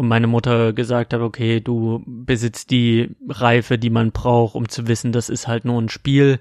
Und 0.00 0.08
meine 0.08 0.28
Mutter 0.28 0.72
gesagt 0.72 1.12
hat, 1.12 1.20
okay, 1.20 1.60
du 1.60 2.02
besitzt 2.06 2.70
die 2.70 3.10
Reife, 3.28 3.76
die 3.76 3.90
man 3.90 4.12
braucht, 4.12 4.54
um 4.54 4.66
zu 4.66 4.88
wissen, 4.88 5.12
das 5.12 5.28
ist 5.28 5.46
halt 5.46 5.66
nur 5.66 5.78
ein 5.78 5.90
Spiel. 5.90 6.40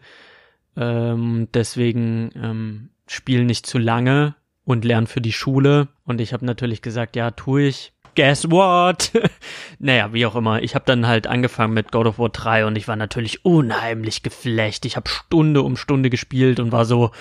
Ähm, 0.78 1.50
deswegen 1.54 2.30
ähm, 2.42 2.90
spiel 3.06 3.44
nicht 3.44 3.66
zu 3.66 3.78
lange 3.78 4.36
und 4.64 4.86
lern 4.86 5.08
für 5.08 5.20
die 5.20 5.34
Schule. 5.34 5.90
Und 6.06 6.22
ich 6.22 6.32
habe 6.32 6.46
natürlich 6.46 6.82
gesagt, 6.82 7.18
ja, 7.18 7.32
tue 7.32 7.64
ich 7.64 7.92
guess 8.16 8.50
what? 8.50 9.12
naja, 9.80 10.14
wie 10.14 10.26
auch 10.26 10.38
immer. 10.38 10.64
Ich 10.64 10.74
habe 10.74 10.86
dann 10.86 11.06
halt 11.06 11.28
angefangen 11.28 11.74
mit 11.74 11.92
God 11.92 12.08
of 12.08 12.18
War 12.18 12.30
3 12.30 12.66
und 12.66 12.78
ich 12.78 12.88
war 12.88 12.96
natürlich 12.96 13.44
unheimlich 13.44 14.24
geflecht. 14.24 14.86
Ich 14.86 14.96
habe 14.96 15.10
Stunde 15.10 15.64
um 15.64 15.76
Stunde 15.76 16.10
gespielt 16.10 16.62
und 16.62 16.72
war 16.72 16.86
so, 16.86 17.12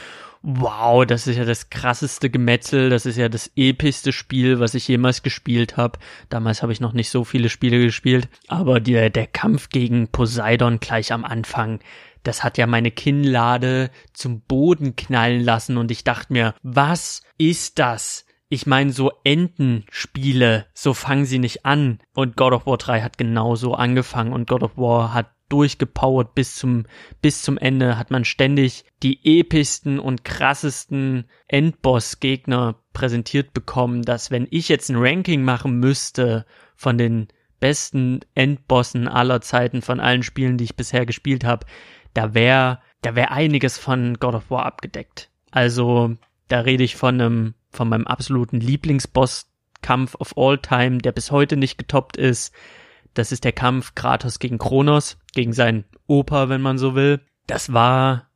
wow, 0.43 1.05
das 1.05 1.27
ist 1.27 1.37
ja 1.37 1.45
das 1.45 1.71
krasseste 1.71 2.31
Gemetzel, 2.31 2.91
das 2.91 3.07
ist 3.07 3.17
ja 3.17 3.29
das 3.29 3.51
epischste 3.57 4.13
Spiel, 4.13 4.61
was 4.61 4.75
ich 4.75 4.87
jemals 4.89 5.23
gespielt 5.23 5.77
habe. 5.77 5.99
Damals 6.29 6.63
habe 6.63 6.73
ich 6.73 6.81
noch 6.81 6.93
nicht 6.93 7.11
so 7.11 7.25
viele 7.25 7.49
Spiele 7.49 7.79
gespielt, 7.79 8.29
aber 8.47 8.81
der, 8.81 9.11
der 9.11 9.27
Kampf 9.27 9.69
gegen 9.69 10.09
Poseidon 10.09 10.81
gleich 10.81 11.13
am 11.13 11.25
Anfang, 11.25 11.81
das 12.23 12.45
hat 12.45 12.59
ja 12.59 12.67
meine 12.67 12.91
Kinnlade 12.91 13.91
zum 14.13 14.41
Boden 14.41 14.97
knallen 14.97 15.43
lassen 15.43 15.77
und 15.77 15.91
ich 15.91 16.05
dachte 16.05 16.33
mir, 16.33 16.55
was 16.63 17.23
ist 17.39 17.79
das? 17.79 18.25
Ich 18.49 18.67
meine, 18.67 18.93
so 18.93 19.13
Entenspiele, 19.25 20.67
so 20.73 20.95
fangen 20.95 21.27
sie 21.27 21.39
nicht 21.39 21.67
an. 21.67 22.01
Und 22.15 22.37
God 22.37 22.53
of 22.53 22.67
War 22.67 22.79
3 22.79 23.03
hat 23.03 23.19
genauso 23.19 23.75
angefangen 23.75 24.33
und 24.33 24.49
God 24.49 24.63
of 24.63 24.77
War 24.77 25.13
hat 25.13 25.31
durchgepowert 25.49 26.35
bis 26.35 26.57
zum, 26.57 26.85
bis 27.23 27.43
zum 27.43 27.57
Ende, 27.59 27.99
hat 27.99 28.11
man 28.11 28.25
ständig 28.25 28.85
die 29.03 29.41
epischsten 29.41 29.99
und 29.99 30.25
krassesten 30.25 31.25
Endboss-Gegner 31.49 32.77
präsentiert 32.93 33.55
bekommen, 33.55 34.03
dass 34.03 34.31
wenn 34.31 34.47
ich 34.51 34.69
jetzt 34.69 34.91
ein 34.91 34.97
Ranking 34.99 35.43
machen 35.43 35.79
müsste 35.79 36.45
von 36.77 36.99
den 36.99 37.29
besten 37.61 38.21
Endbossen 38.35 39.09
aller 39.09 39.41
Zeiten, 39.41 39.83
von 39.83 40.01
allen 40.01 40.23
Spielen, 40.23 40.59
die 40.59 40.65
ich 40.65 40.77
bisher 40.77 41.07
gespielt 41.07 41.45
habe, 41.45 41.67
da 42.15 42.35
wäre, 42.35 42.81
da 43.03 43.15
wäre 43.15 43.31
einiges 43.31 43.79
von 43.79 44.15
God 44.15 44.35
of 44.35 44.51
War 44.51 44.67
abgedeckt. 44.67 45.31
Also, 45.51 46.15
da 46.49 46.61
rede 46.61 46.85
ich 46.85 46.97
von 46.97 47.21
einem 47.21 47.55
von 47.71 47.89
meinem 47.89 48.07
absoluten 48.07 48.61
Lieblingsboss-Kampf 48.61 50.15
of 50.17 50.37
all 50.37 50.59
time, 50.59 50.99
der 50.99 51.13
bis 51.13 51.31
heute 51.31 51.57
nicht 51.57 51.79
getoppt 51.79 52.17
ist. 52.17 52.55
Das 53.15 53.33
ist 53.33 53.45
der 53.45 53.53
Kampf 53.53 53.95
Kratos 53.95 54.39
gegen 54.39 54.59
Kronos, 54.59 55.19
gegen 55.35 55.53
seinen 55.53 55.85
Opa, 56.07 56.49
wenn 56.49 56.61
man 56.61 56.79
so 56.79 56.95
will. 56.95 57.21
Das 57.47 57.73
war 57.73 58.29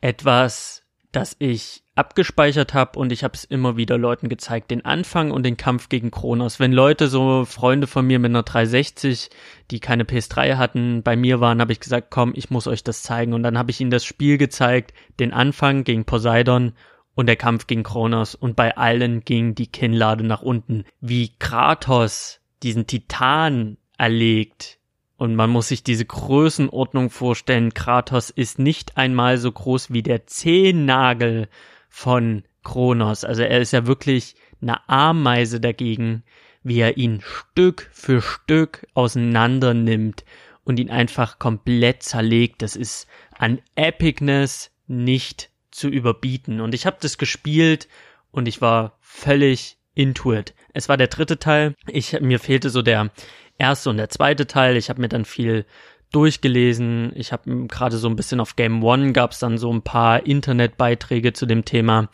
etwas, 0.00 0.82
das 1.12 1.36
ich 1.38 1.82
abgespeichert 2.00 2.72
habe 2.72 2.98
und 2.98 3.12
ich 3.12 3.24
habe 3.24 3.34
es 3.34 3.44
immer 3.44 3.76
wieder 3.76 3.98
Leuten 3.98 4.28
gezeigt, 4.28 4.70
den 4.70 4.84
Anfang 4.84 5.32
und 5.32 5.42
den 5.42 5.58
Kampf 5.58 5.88
gegen 5.88 6.10
Kronos. 6.10 6.58
Wenn 6.58 6.72
Leute, 6.72 7.08
so 7.08 7.44
Freunde 7.44 7.86
von 7.86 8.06
mir 8.06 8.18
mit 8.18 8.30
einer 8.30 8.42
360, 8.42 9.28
die 9.70 9.80
keine 9.80 10.04
PS3 10.04 10.56
hatten, 10.56 11.02
bei 11.02 11.16
mir 11.16 11.40
waren, 11.40 11.60
habe 11.60 11.72
ich 11.72 11.80
gesagt, 11.80 12.08
komm, 12.10 12.32
ich 12.34 12.50
muss 12.50 12.66
euch 12.66 12.84
das 12.84 13.02
zeigen. 13.02 13.34
Und 13.34 13.42
dann 13.42 13.58
habe 13.58 13.70
ich 13.70 13.80
ihnen 13.80 13.90
das 13.90 14.04
Spiel 14.04 14.38
gezeigt, 14.38 14.94
den 15.18 15.32
Anfang 15.32 15.84
gegen 15.84 16.06
Poseidon 16.06 16.72
und 17.14 17.26
der 17.26 17.36
Kampf 17.36 17.66
gegen 17.66 17.82
Kronos 17.82 18.34
und 18.34 18.56
bei 18.56 18.76
allen 18.76 19.24
ging 19.24 19.54
die 19.54 19.66
Kinnlade 19.66 20.24
nach 20.24 20.42
unten. 20.42 20.84
Wie 21.00 21.32
Kratos 21.38 22.40
diesen 22.62 22.86
Titan 22.86 23.76
erlegt. 23.98 24.78
Und 25.16 25.34
man 25.34 25.50
muss 25.50 25.68
sich 25.68 25.82
diese 25.82 26.06
Größenordnung 26.06 27.10
vorstellen. 27.10 27.74
Kratos 27.74 28.30
ist 28.30 28.58
nicht 28.58 28.96
einmal 28.96 29.36
so 29.36 29.52
groß 29.52 29.92
wie 29.92 30.02
der 30.02 30.26
Zehennagel 30.26 31.48
von 31.90 32.44
Kronos. 32.64 33.24
Also 33.24 33.42
er 33.42 33.60
ist 33.60 33.72
ja 33.72 33.86
wirklich 33.86 34.34
eine 34.62 34.88
Ameise 34.88 35.60
dagegen, 35.60 36.22
wie 36.62 36.80
er 36.80 36.96
ihn 36.96 37.20
Stück 37.22 37.88
für 37.92 38.22
Stück 38.22 38.86
auseinander 38.94 39.74
nimmt 39.74 40.24
und 40.64 40.78
ihn 40.78 40.90
einfach 40.90 41.38
komplett 41.38 42.02
zerlegt. 42.02 42.62
Das 42.62 42.76
ist 42.76 43.06
an 43.36 43.60
Epicness 43.74 44.70
nicht 44.86 45.49
zu 45.80 45.88
überbieten. 45.88 46.60
Und 46.60 46.74
ich 46.74 46.86
habe 46.86 46.98
das 47.00 47.18
gespielt 47.18 47.88
und 48.30 48.46
ich 48.46 48.60
war 48.60 48.98
völlig 49.00 49.78
into 49.94 50.32
it. 50.32 50.54
Es 50.72 50.88
war 50.88 50.96
der 50.96 51.08
dritte 51.08 51.38
Teil. 51.38 51.74
Ich 51.88 52.20
mir 52.20 52.38
fehlte 52.38 52.70
so 52.70 52.82
der 52.82 53.10
erste 53.58 53.90
und 53.90 53.96
der 53.96 54.10
zweite 54.10 54.46
Teil. 54.46 54.76
Ich 54.76 54.88
habe 54.90 55.00
mir 55.00 55.08
dann 55.08 55.24
viel 55.24 55.64
durchgelesen. 56.12 57.12
Ich 57.14 57.32
habe 57.32 57.66
gerade 57.66 57.96
so 57.96 58.08
ein 58.08 58.16
bisschen 58.16 58.40
auf 58.40 58.56
Game 58.56 58.82
One 58.82 59.12
gab 59.12 59.32
es 59.32 59.38
dann 59.38 59.58
so 59.58 59.72
ein 59.72 59.82
paar 59.82 60.26
Internetbeiträge 60.26 61.32
zu 61.32 61.46
dem 61.46 61.64
Thema, 61.64 62.08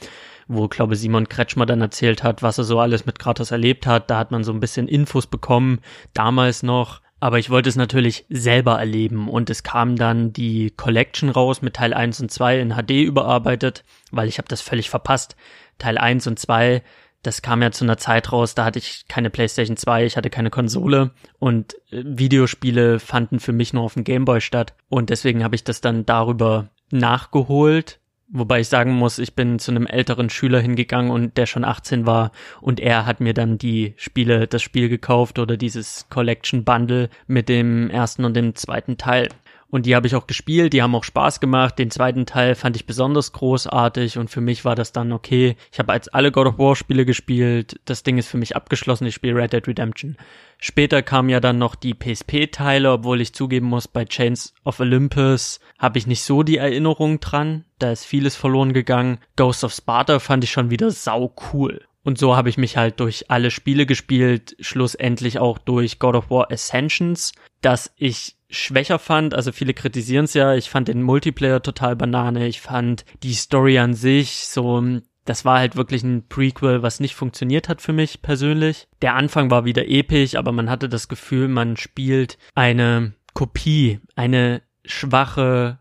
wo 0.49 0.69
glaube 0.69 0.97
Simon 0.97 1.29
Kretschmer 1.29 1.67
dann 1.67 1.81
erzählt 1.81 2.23
hat, 2.23 2.43
was 2.43 2.59
er 2.59 2.65
so 2.65 2.79
alles 2.79 3.07
mit 3.07 3.19
Kratos 3.19 3.51
erlebt 3.51 3.87
hat. 3.87 4.11
Da 4.11 4.19
hat 4.19 4.31
man 4.31 4.45
so 4.45 4.53
ein 4.53 4.61
bisschen 4.61 4.89
Infos 4.89 5.27
bekommen, 5.27 5.81
damals 6.15 6.63
noch. 6.63 7.01
Aber 7.19 7.39
ich 7.39 7.49
wollte 7.49 7.69
es 7.69 7.77
natürlich 7.77 8.27
selber 8.29 8.79
erleben. 8.79 9.29
Und 9.29 9.49
es 9.51 9.63
kam 9.63 9.97
dann 9.97 10.33
die 10.33 10.71
Collection 10.71 11.31
raus 11.31 11.63
mit 11.63 11.75
Teil 11.75 11.95
1 11.95 12.21
und 12.21 12.31
2 12.31 12.61
in 12.61 12.75
HD 12.75 12.91
überarbeitet, 12.91 13.85
weil 14.11 14.29
ich 14.29 14.39
habe 14.39 14.49
das 14.49 14.61
völlig 14.61 14.91
verpasst. 14.91 15.37
Teil 15.79 15.99
1 15.99 16.27
und 16.27 16.39
2, 16.39 16.83
das 17.23 17.43
kam 17.43 17.63
ja 17.63 17.71
zu 17.71 17.85
einer 17.85 17.99
Zeit 17.99 18.33
raus, 18.33 18.55
da 18.55 18.65
hatte 18.65 18.79
ich 18.79 19.07
keine 19.09 19.31
PlayStation 19.31 19.77
2, 19.77 20.07
ich 20.07 20.17
hatte 20.17 20.31
keine 20.31 20.51
Konsole. 20.51 21.11
Und 21.39 21.75
äh, 21.91 22.03
Videospiele 22.05 23.01
fanden 23.01 23.41
für 23.41 23.53
mich 23.53 23.73
nur 23.73 23.83
auf 23.83 23.95
dem 23.95 24.05
Gameboy 24.05 24.41
statt. 24.41 24.75
Und 24.89 25.11
deswegen 25.11 25.43
habe 25.43 25.57
ich 25.57 25.65
das 25.65 25.81
dann 25.81 26.07
darüber 26.07 26.69
nachgeholt 26.91 27.99
Wobei 28.29 28.61
ich 28.61 28.69
sagen 28.69 28.93
muss, 28.93 29.21
ich 29.21 29.35
bin 29.35 29.61
zu 29.61 29.71
einem 29.71 29.87
älteren 29.87 30.31
Schüler 30.31 30.61
hingegangen 30.61 31.13
und 31.13 31.37
der 31.37 31.47
schon 31.47 31.65
18 31.65 32.07
war 32.07 32.33
und 32.61 32.81
er 32.81 33.07
hat 33.07 33.21
mir 33.21 33.35
dann 33.35 33.57
die 33.57 33.95
Spiele, 33.97 34.49
das 34.49 34.63
Spiel 34.63 34.89
gekauft 34.89 35.39
oder 35.39 35.57
dieses 35.57 36.09
Collection 36.11 36.65
Bundle 36.65 37.09
mit 37.29 37.49
dem 37.49 37.89
ersten 37.89 38.25
und 38.25 38.35
dem 38.35 38.57
zweiten 38.57 38.97
Teil. 38.97 39.29
Und 39.69 39.87
die 39.87 39.95
habe 39.95 40.07
ich 40.07 40.17
auch 40.17 40.27
gespielt, 40.27 40.73
die 40.73 40.83
haben 40.83 40.95
auch 40.95 41.05
Spaß 41.05 41.39
gemacht. 41.39 41.79
Den 41.79 41.91
zweiten 41.91 42.27
Teil 42.27 42.55
fand 42.55 42.77
ich 42.77 42.87
besonders 42.87 43.33
großartig 43.33 44.19
und 44.19 44.29
für 44.29 44.41
mich 44.41 44.65
war 44.65 44.75
das 44.75 44.93
dann 44.93 45.13
okay. 45.13 45.57
Ich 45.73 45.79
habe 45.79 45.93
als 45.93 46.09
alle 46.09 46.33
God 46.33 46.47
of 46.47 46.59
War 46.59 46.75
Spiele 46.75 47.05
gespielt. 47.05 47.79
Das 47.85 48.03
Ding 48.03 48.19
ist 48.19 48.29
für 48.29 48.39
mich 48.39 48.57
abgeschlossen. 48.57 49.07
Ich 49.07 49.15
spiele 49.15 49.37
Red 49.37 49.53
Dead 49.53 49.67
Redemption. 49.67 50.17
Später 50.59 51.03
kamen 51.03 51.29
ja 51.29 51.41
dann 51.41 51.59
noch 51.59 51.75
die 51.75 51.95
PSP-Teile, 51.95 52.91
obwohl 52.91 53.21
ich 53.21 53.35
zugeben 53.35 53.67
muss, 53.67 53.89
bei 53.89 54.05
Chains 54.05 54.55
of 54.65 54.81
Olympus 54.81 55.61
habe 55.79 55.99
ich 55.99 56.07
nicht 56.07 56.23
so 56.23 56.43
die 56.43 56.57
Erinnerung 56.57 57.21
dran. 57.21 57.65
Da 57.79 57.93
ist 57.93 58.05
vieles 58.05 58.37
verloren 58.37 58.73
gegangen. 58.73 59.19
Ghost 59.37 59.65
of 59.65 59.73
Sparta 59.73 60.19
fand 60.19 60.45
ich 60.45 60.51
schon 60.51 60.71
wieder 60.71 60.91
sau 60.91 61.35
cool. 61.53 61.85
Und 62.03 62.19
so 62.19 62.37
habe 62.37 62.49
ich 62.49 62.57
mich 62.57 62.77
halt 62.77 63.01
durch 63.01 63.31
alle 63.31 63.51
Spiele 63.51 63.85
gespielt, 63.85 64.57
schlussendlich 64.61 65.41
auch 65.41 65.59
durch 65.59 65.99
God 65.99 66.15
of 66.15 66.31
War 66.31 66.51
Ascensions, 66.53 67.33
dass 67.63 67.93
ich 67.97 68.37
schwächer 68.49 68.99
fand. 68.99 69.35
Also 69.35 69.51
viele 69.51 69.75
kritisieren 69.75 70.27
es 70.27 70.35
ja. 70.35 70.55
Ich 70.55 70.71
fand 70.71 70.89
den 70.89 71.03
Multiplayer 71.03 71.63
total 71.63 71.97
banane. 71.97 72.47
Ich 72.47 72.61
fand 72.61 73.05
die 73.25 73.35
Story 73.35 73.79
an 73.79 73.95
sich 73.95 74.47
so, 74.47 74.83
das 75.27 75.45
war 75.45 75.59
halt 75.59 75.77
wirklich 75.77 76.03
ein 76.03 76.27
Prequel, 76.29 76.83
was 76.83 77.01
nicht 77.01 77.15
funktioniert 77.15 77.69
hat 77.69 77.83
für 77.83 77.93
mich 77.93 78.23
persönlich. 78.23 78.89
Der 79.03 79.15
Anfang 79.15 79.51
war 79.51 79.65
wieder 79.65 79.87
episch, 79.89 80.37
aber 80.37 80.53
man 80.53 80.71
hatte 80.71 80.89
das 80.89 81.09
Gefühl, 81.09 81.49
man 81.49 81.77
spielt 81.77 82.39
eine 82.55 83.13
Kopie, 83.35 84.01
eine 84.15 84.63
schwache 84.85 85.79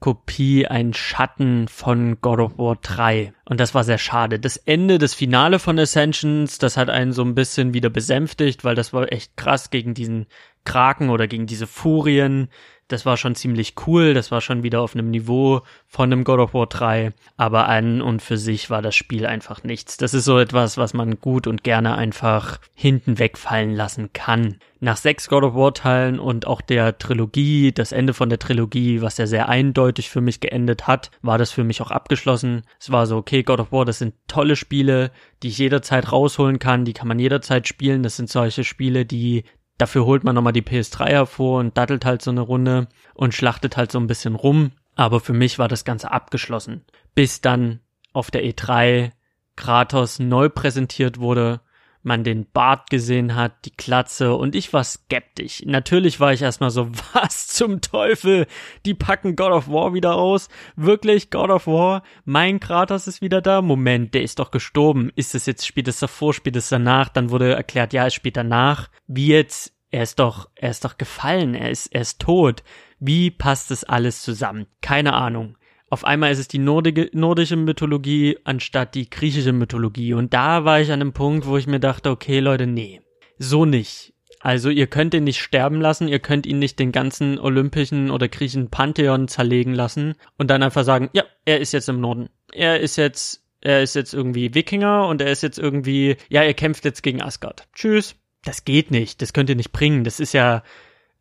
Kopie, 0.00 0.66
ein 0.66 0.94
Schatten 0.94 1.68
von 1.68 2.20
God 2.22 2.40
of 2.40 2.58
War 2.58 2.76
3. 2.76 3.34
Und 3.44 3.60
das 3.60 3.74
war 3.74 3.84
sehr 3.84 3.98
schade. 3.98 4.40
Das 4.40 4.56
Ende, 4.56 4.98
das 4.98 5.14
Finale 5.14 5.58
von 5.58 5.78
Ascensions, 5.78 6.58
das 6.58 6.78
hat 6.78 6.88
einen 6.88 7.12
so 7.12 7.22
ein 7.22 7.34
bisschen 7.34 7.74
wieder 7.74 7.90
besänftigt, 7.90 8.64
weil 8.64 8.74
das 8.74 8.92
war 8.92 9.12
echt 9.12 9.36
krass 9.36 9.70
gegen 9.70 9.92
diesen 9.92 10.26
Kraken 10.64 11.10
oder 11.10 11.28
gegen 11.28 11.46
diese 11.46 11.66
Furien. 11.66 12.48
Das 12.90 13.06
war 13.06 13.16
schon 13.16 13.36
ziemlich 13.36 13.74
cool, 13.86 14.14
das 14.14 14.32
war 14.32 14.40
schon 14.40 14.64
wieder 14.64 14.80
auf 14.80 14.94
einem 14.94 15.10
Niveau 15.10 15.62
von 15.86 16.12
einem 16.12 16.24
God 16.24 16.40
of 16.40 16.54
War 16.54 16.66
3, 16.66 17.12
aber 17.36 17.68
an 17.68 18.02
und 18.02 18.20
für 18.20 18.36
sich 18.36 18.68
war 18.68 18.82
das 18.82 18.96
Spiel 18.96 19.26
einfach 19.26 19.62
nichts. 19.62 19.96
Das 19.96 20.12
ist 20.12 20.24
so 20.24 20.40
etwas, 20.40 20.76
was 20.76 20.92
man 20.92 21.20
gut 21.20 21.46
und 21.46 21.62
gerne 21.62 21.94
einfach 21.94 22.58
hinten 22.74 23.20
wegfallen 23.20 23.76
lassen 23.76 24.12
kann. 24.12 24.56
Nach 24.80 24.96
sechs 24.96 25.28
God 25.28 25.44
of 25.44 25.54
War 25.54 25.72
Teilen 25.72 26.18
und 26.18 26.48
auch 26.48 26.60
der 26.62 26.98
Trilogie, 26.98 27.70
das 27.70 27.92
Ende 27.92 28.12
von 28.12 28.28
der 28.28 28.40
Trilogie, 28.40 29.02
was 29.02 29.18
ja 29.18 29.26
sehr 29.28 29.48
eindeutig 29.48 30.10
für 30.10 30.20
mich 30.20 30.40
geendet 30.40 30.88
hat, 30.88 31.12
war 31.22 31.38
das 31.38 31.52
für 31.52 31.62
mich 31.62 31.82
auch 31.82 31.92
abgeschlossen. 31.92 32.62
Es 32.80 32.90
war 32.90 33.06
so, 33.06 33.18
okay, 33.18 33.44
God 33.44 33.60
of 33.60 33.70
War, 33.70 33.84
das 33.84 33.98
sind 33.98 34.14
tolle 34.26 34.56
Spiele, 34.56 35.12
die 35.44 35.48
ich 35.48 35.58
jederzeit 35.58 36.10
rausholen 36.10 36.58
kann, 36.58 36.84
die 36.84 36.92
kann 36.92 37.06
man 37.06 37.20
jederzeit 37.20 37.68
spielen. 37.68 38.02
Das 38.02 38.16
sind 38.16 38.30
solche 38.30 38.64
Spiele, 38.64 39.04
die 39.04 39.44
Dafür 39.80 40.04
holt 40.04 40.24
man 40.24 40.34
nochmal 40.34 40.52
die 40.52 40.60
PS3 40.60 41.06
hervor 41.06 41.58
und 41.58 41.78
dattelt 41.78 42.04
halt 42.04 42.20
so 42.20 42.30
eine 42.30 42.42
Runde 42.42 42.86
und 43.14 43.32
schlachtet 43.32 43.78
halt 43.78 43.90
so 43.90 43.98
ein 43.98 44.08
bisschen 44.08 44.34
rum. 44.34 44.72
Aber 44.94 45.20
für 45.20 45.32
mich 45.32 45.58
war 45.58 45.68
das 45.68 45.86
Ganze 45.86 46.10
abgeschlossen. 46.10 46.84
Bis 47.14 47.40
dann 47.40 47.80
auf 48.12 48.30
der 48.30 48.44
E3 48.44 49.12
Kratos 49.56 50.18
neu 50.18 50.50
präsentiert 50.50 51.18
wurde 51.18 51.62
man 52.02 52.24
den 52.24 52.50
Bart 52.50 52.90
gesehen 52.90 53.34
hat, 53.34 53.64
die 53.64 53.70
Klatze 53.70 54.34
und 54.34 54.54
ich 54.54 54.72
war 54.72 54.84
skeptisch. 54.84 55.62
Natürlich 55.66 56.20
war 56.20 56.32
ich 56.32 56.42
erstmal 56.42 56.70
so, 56.70 56.88
was 57.12 57.48
zum 57.48 57.80
Teufel? 57.80 58.46
Die 58.86 58.94
packen 58.94 59.36
God 59.36 59.52
of 59.52 59.68
War 59.68 59.94
wieder 59.94 60.14
aus? 60.14 60.48
Wirklich 60.76 61.30
God 61.30 61.50
of 61.50 61.66
War? 61.66 62.02
Mein 62.24 62.60
Kratos 62.60 63.06
ist 63.06 63.20
wieder 63.20 63.42
da? 63.42 63.62
Moment, 63.62 64.14
der 64.14 64.22
ist 64.22 64.38
doch 64.38 64.50
gestorben. 64.50 65.10
Ist 65.14 65.34
es 65.34 65.46
jetzt, 65.46 65.66
spielt 65.66 65.88
es 65.88 66.00
davor, 66.00 66.32
spielt 66.32 66.56
es 66.56 66.68
danach? 66.68 67.08
Dann 67.08 67.30
wurde 67.30 67.54
erklärt, 67.54 67.92
ja, 67.92 68.06
es 68.06 68.14
spielt 68.14 68.36
danach. 68.36 68.88
Wie 69.06 69.28
jetzt? 69.28 69.74
Er 69.92 70.04
ist 70.04 70.20
doch, 70.20 70.48
er 70.54 70.70
ist 70.70 70.84
doch 70.84 70.98
gefallen, 70.98 71.54
er 71.54 71.68
ist, 71.68 71.88
er 71.88 72.02
ist 72.02 72.20
tot. 72.20 72.62
Wie 73.00 73.32
passt 73.32 73.72
das 73.72 73.82
alles 73.82 74.22
zusammen? 74.22 74.66
Keine 74.80 75.14
Ahnung 75.14 75.56
auf 75.90 76.04
einmal 76.04 76.30
ist 76.30 76.38
es 76.38 76.48
die 76.48 76.58
nordige, 76.58 77.10
nordische 77.12 77.56
Mythologie 77.56 78.38
anstatt 78.44 78.94
die 78.94 79.10
griechische 79.10 79.52
Mythologie. 79.52 80.14
Und 80.14 80.32
da 80.32 80.64
war 80.64 80.80
ich 80.80 80.92
an 80.92 81.00
einem 81.00 81.12
Punkt, 81.12 81.46
wo 81.46 81.56
ich 81.56 81.66
mir 81.66 81.80
dachte, 81.80 82.10
okay, 82.10 82.38
Leute, 82.38 82.66
nee, 82.66 83.00
so 83.38 83.64
nicht. 83.64 84.14
Also 84.38 84.70
ihr 84.70 84.86
könnt 84.86 85.12
ihn 85.12 85.24
nicht 85.24 85.40
sterben 85.40 85.80
lassen, 85.80 86.08
ihr 86.08 86.20
könnt 86.20 86.46
ihn 86.46 86.60
nicht 86.60 86.78
den 86.78 86.92
ganzen 86.92 87.38
olympischen 87.38 88.10
oder 88.10 88.28
griechischen 88.28 88.70
Pantheon 88.70 89.28
zerlegen 89.28 89.74
lassen 89.74 90.14
und 90.38 90.48
dann 90.48 90.62
einfach 90.62 90.84
sagen, 90.84 91.10
ja, 91.12 91.24
er 91.44 91.60
ist 91.60 91.72
jetzt 91.72 91.90
im 91.90 92.00
Norden. 92.00 92.30
Er 92.52 92.80
ist 92.80 92.96
jetzt, 92.96 93.44
er 93.60 93.82
ist 93.82 93.94
jetzt 93.94 94.14
irgendwie 94.14 94.54
Wikinger 94.54 95.08
und 95.08 95.20
er 95.20 95.30
ist 95.30 95.42
jetzt 95.42 95.58
irgendwie, 95.58 96.16
ja, 96.30 96.42
er 96.42 96.54
kämpft 96.54 96.86
jetzt 96.86 97.02
gegen 97.02 97.20
Asgard. 97.20 97.68
Tschüss. 97.74 98.14
Das 98.42 98.64
geht 98.64 98.90
nicht, 98.90 99.20
das 99.20 99.34
könnt 99.34 99.50
ihr 99.50 99.56
nicht 99.56 99.72
bringen. 99.72 100.04
Das 100.04 100.20
ist 100.20 100.32
ja, 100.32 100.62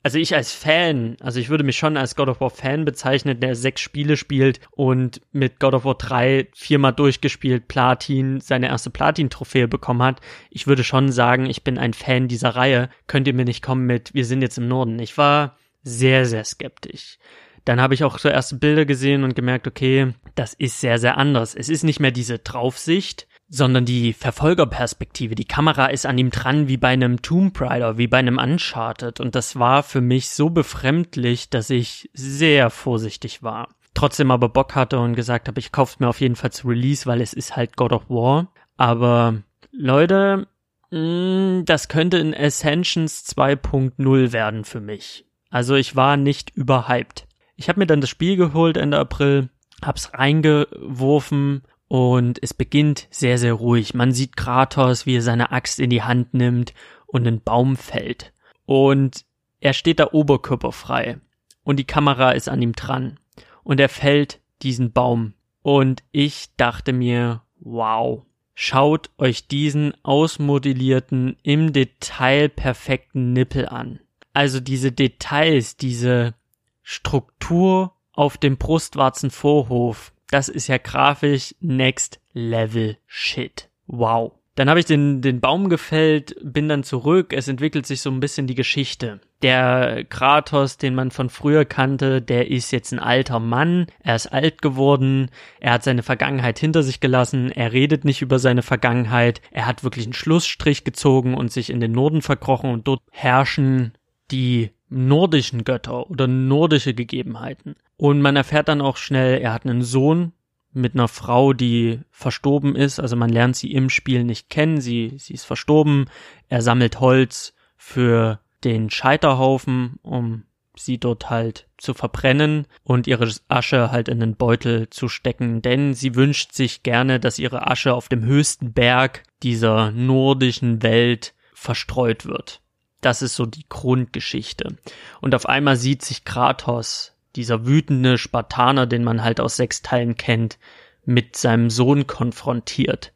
also 0.01 0.17
ich 0.17 0.35
als 0.35 0.53
Fan, 0.53 1.17
also 1.19 1.39
ich 1.39 1.49
würde 1.49 1.63
mich 1.63 1.77
schon 1.77 1.97
als 1.97 2.15
God 2.15 2.29
of 2.29 2.39
War 2.41 2.49
Fan 2.49 2.85
bezeichnen, 2.85 3.39
der 3.39 3.55
sechs 3.55 3.81
Spiele 3.81 4.15
spielt 4.15 4.61
und 4.71 5.21
mit 5.31 5.59
God 5.59 5.73
of 5.73 5.85
War 5.85 5.95
3 5.95 6.47
viermal 6.53 6.93
durchgespielt, 6.93 7.67
Platin, 7.67 8.39
seine 8.39 8.67
erste 8.67 8.89
Platin-Trophäe 8.89 9.67
bekommen 9.67 10.03
hat. 10.03 10.21
Ich 10.49 10.67
würde 10.67 10.83
schon 10.83 11.11
sagen, 11.11 11.47
ich 11.47 11.63
bin 11.63 11.77
ein 11.77 11.93
Fan 11.93 12.27
dieser 12.27 12.55
Reihe. 12.55 12.89
Könnt 13.07 13.27
ihr 13.27 13.33
mir 13.33 13.45
nicht 13.45 13.63
kommen 13.63 13.85
mit, 13.85 14.13
wir 14.13 14.25
sind 14.25 14.41
jetzt 14.41 14.57
im 14.57 14.67
Norden. 14.67 14.99
Ich 14.99 15.17
war 15.17 15.57
sehr, 15.83 16.25
sehr 16.25 16.45
skeptisch. 16.45 17.17
Dann 17.65 17.81
habe 17.81 17.93
ich 17.93 18.03
auch 18.03 18.19
so 18.19 18.29
erste 18.29 18.55
Bilder 18.55 18.85
gesehen 18.85 19.23
und 19.23 19.35
gemerkt, 19.35 19.67
okay, 19.67 20.13
das 20.35 20.53
ist 20.53 20.79
sehr, 20.79 20.97
sehr 20.97 21.17
anders. 21.17 21.55
Es 21.55 21.69
ist 21.69 21.83
nicht 21.83 21.99
mehr 21.99 22.11
diese 22.11 22.39
Draufsicht, 22.39 23.27
sondern 23.49 23.83
die 23.83 24.13
Verfolgerperspektive. 24.13 25.33
Die 25.33 25.45
Kamera 25.45 25.87
ist 25.87 26.05
an 26.05 26.17
ihm 26.17 26.29
dran 26.29 26.67
wie 26.67 26.77
bei 26.77 26.89
einem 26.89 27.21
Tomb 27.21 27.59
Raider, 27.59 27.97
wie 27.97 28.07
bei 28.07 28.19
einem 28.19 28.37
Uncharted. 28.37 29.19
Und 29.19 29.33
das 29.33 29.57
war 29.57 29.81
für 29.81 30.01
mich 30.01 30.29
so 30.29 30.51
befremdlich, 30.51 31.49
dass 31.49 31.71
ich 31.71 32.09
sehr 32.13 32.69
vorsichtig 32.69 33.41
war. 33.41 33.69
Trotzdem 33.95 34.29
aber 34.29 34.49
Bock 34.49 34.75
hatte 34.75 34.99
und 34.99 35.15
gesagt 35.15 35.47
habe, 35.47 35.59
ich 35.59 35.71
kauf's 35.71 35.99
mir 35.99 36.07
auf 36.07 36.21
jeden 36.21 36.35
Fall 36.35 36.51
zu 36.51 36.67
Release, 36.67 37.07
weil 37.07 37.21
es 37.21 37.33
ist 37.33 37.55
halt 37.55 37.75
God 37.75 37.91
of 37.91 38.09
War. 38.09 38.53
Aber 38.77 39.41
Leute, 39.71 40.47
mh, 40.91 40.99
mm, 40.99 41.65
das 41.65 41.87
könnte 41.87 42.17
in 42.19 42.35
Ascensions 42.35 43.25
2.0 43.35 44.31
werden 44.31 44.63
für 44.63 44.79
mich. 44.79 45.25
Also 45.49 45.73
ich 45.73 45.95
war 45.95 46.17
nicht 46.17 46.51
überhyped. 46.51 47.27
Ich 47.55 47.67
habe 47.67 47.79
mir 47.79 47.87
dann 47.87 47.99
das 47.99 48.11
Spiel 48.11 48.37
geholt 48.37 48.77
Ende 48.77 48.99
April, 48.99 49.49
hab's 49.81 50.13
reingeworfen 50.13 51.63
und 51.89 52.41
es 52.43 52.53
beginnt 52.53 53.07
sehr, 53.09 53.39
sehr 53.39 53.53
ruhig. 53.53 53.95
Man 53.95 54.13
sieht 54.13 54.37
Kratos, 54.37 55.07
wie 55.07 55.17
er 55.17 55.23
seine 55.23 55.51
Axt 55.51 55.79
in 55.79 55.89
die 55.89 56.03
Hand 56.03 56.35
nimmt 56.35 56.75
und 57.07 57.27
einen 57.27 57.41
Baum 57.41 57.75
fällt. 57.75 58.31
Und 58.67 59.25
er 59.59 59.73
steht 59.73 59.99
da 59.99 60.09
oberkörperfrei. 60.11 61.19
Und 61.63 61.77
die 61.77 61.85
Kamera 61.85 62.31
ist 62.31 62.47
an 62.47 62.61
ihm 62.61 62.73
dran. 62.73 63.19
Und 63.63 63.79
er 63.79 63.89
fällt 63.89 64.39
diesen 64.61 64.91
Baum. 64.91 65.33
Und 65.63 66.03
ich 66.11 66.55
dachte 66.57 66.93
mir, 66.93 67.41
wow, 67.59 68.21
schaut 68.53 69.09
euch 69.17 69.47
diesen 69.47 69.93
ausmodellierten, 70.03 71.37
im 71.41 71.73
Detail 71.73 72.49
perfekten 72.49 73.33
Nippel 73.33 73.67
an. 73.67 73.99
Also 74.31 74.59
diese 74.59 74.91
Details, 74.91 75.75
diese 75.75 76.35
Struktur 76.83 77.95
auf 78.13 78.37
dem 78.37 78.57
Brustwarzenvorhof, 78.57 80.13
das 80.31 80.49
ist 80.49 80.67
ja 80.67 80.77
grafisch 80.77 81.55
next 81.59 82.19
level 82.33 82.97
shit. 83.07 83.69
Wow. 83.87 84.33
Dann 84.59 84.69
habe 84.69 84.81
ich 84.81 84.85
den, 84.85 85.21
den 85.21 85.39
Baum 85.39 85.69
gefällt, 85.69 86.35
bin 86.43 86.67
dann 86.67 86.83
zurück. 86.83 87.31
Es 87.31 87.47
entwickelt 87.47 87.85
sich 87.85 88.01
so 88.01 88.09
ein 88.09 88.19
bisschen 88.19 88.45
die 88.45 88.55
Geschichte. 88.55 89.21
Der 89.41 90.03
Kratos, 90.03 90.77
den 90.77 90.95
man 90.95 91.11
von 91.11 91.29
früher 91.29 91.63
kannte, 91.63 92.21
der 92.21 92.51
ist 92.51 92.71
jetzt 92.71 92.91
ein 92.91 92.99
alter 92.99 93.39
Mann. 93.39 93.87
Er 94.03 94.15
ist 94.15 94.27
alt 94.27 94.61
geworden. 94.61 95.31
Er 95.61 95.71
hat 95.71 95.85
seine 95.85 96.03
Vergangenheit 96.03 96.59
hinter 96.59 96.83
sich 96.83 96.99
gelassen. 96.99 97.51
Er 97.53 97.71
redet 97.71 98.03
nicht 98.03 98.21
über 98.21 98.37
seine 98.37 98.61
Vergangenheit. 98.61 99.41
Er 99.51 99.65
hat 99.65 99.85
wirklich 99.85 100.05
einen 100.05 100.13
Schlussstrich 100.13 100.83
gezogen 100.83 101.35
und 101.35 101.53
sich 101.53 101.69
in 101.69 101.79
den 101.79 101.93
Norden 101.93 102.21
verkrochen 102.21 102.69
und 102.69 102.85
dort 102.85 103.01
herrschen 103.11 103.93
die 104.29 104.71
nordischen 104.89 105.63
Götter 105.63 106.09
oder 106.09 106.27
nordische 106.27 106.93
Gegebenheiten. 106.93 107.75
Und 107.97 108.21
man 108.21 108.35
erfährt 108.35 108.67
dann 108.67 108.81
auch 108.81 108.97
schnell, 108.97 109.39
er 109.39 109.53
hat 109.53 109.65
einen 109.65 109.81
Sohn 109.81 110.33
mit 110.71 110.93
einer 110.93 111.07
Frau, 111.07 111.53
die 111.53 111.99
verstorben 112.11 112.75
ist. 112.75 112.99
Also 112.99 113.15
man 113.15 113.29
lernt 113.29 113.55
sie 113.55 113.71
im 113.73 113.89
Spiel 113.89 114.23
nicht 114.23 114.49
kennen. 114.49 114.81
Sie, 114.81 115.13
sie 115.17 115.33
ist 115.33 115.45
verstorben. 115.45 116.05
Er 116.47 116.61
sammelt 116.61 116.99
Holz 116.99 117.53
für 117.75 118.39
den 118.63 118.89
Scheiterhaufen, 118.89 119.99
um 120.01 120.43
sie 120.75 120.97
dort 120.97 121.29
halt 121.29 121.67
zu 121.77 121.93
verbrennen 121.93 122.67
und 122.83 123.07
ihre 123.07 123.29
Asche 123.47 123.91
halt 123.91 124.07
in 124.07 124.19
den 124.19 124.35
Beutel 124.35 124.89
zu 124.89 125.09
stecken, 125.09 125.61
denn 125.61 125.93
sie 125.93 126.15
wünscht 126.15 126.53
sich 126.53 126.83
gerne, 126.83 127.19
dass 127.19 127.39
ihre 127.39 127.67
Asche 127.67 127.93
auf 127.93 128.07
dem 128.07 128.23
höchsten 128.23 128.73
Berg 128.73 129.23
dieser 129.43 129.91
nordischen 129.91 130.81
Welt 130.81 131.33
verstreut 131.53 132.25
wird. 132.25 132.61
Das 133.01 133.21
ist 133.21 133.35
so 133.35 133.45
die 133.45 133.67
Grundgeschichte. 133.69 134.77
Und 135.21 135.33
auf 135.35 135.47
einmal 135.47 135.77
sieht 135.77 136.03
sich 136.03 136.25
Kratos, 136.25 137.13
dieser 137.35 137.65
wütende 137.65 138.17
Spartaner, 138.17 138.87
den 138.87 139.03
man 139.03 139.23
halt 139.23 139.39
aus 139.39 139.55
sechs 139.55 139.81
Teilen 139.81 140.17
kennt, 140.17 140.57
mit 141.05 141.35
seinem 141.37 141.69
Sohn 141.69 142.07
konfrontiert. 142.07 143.13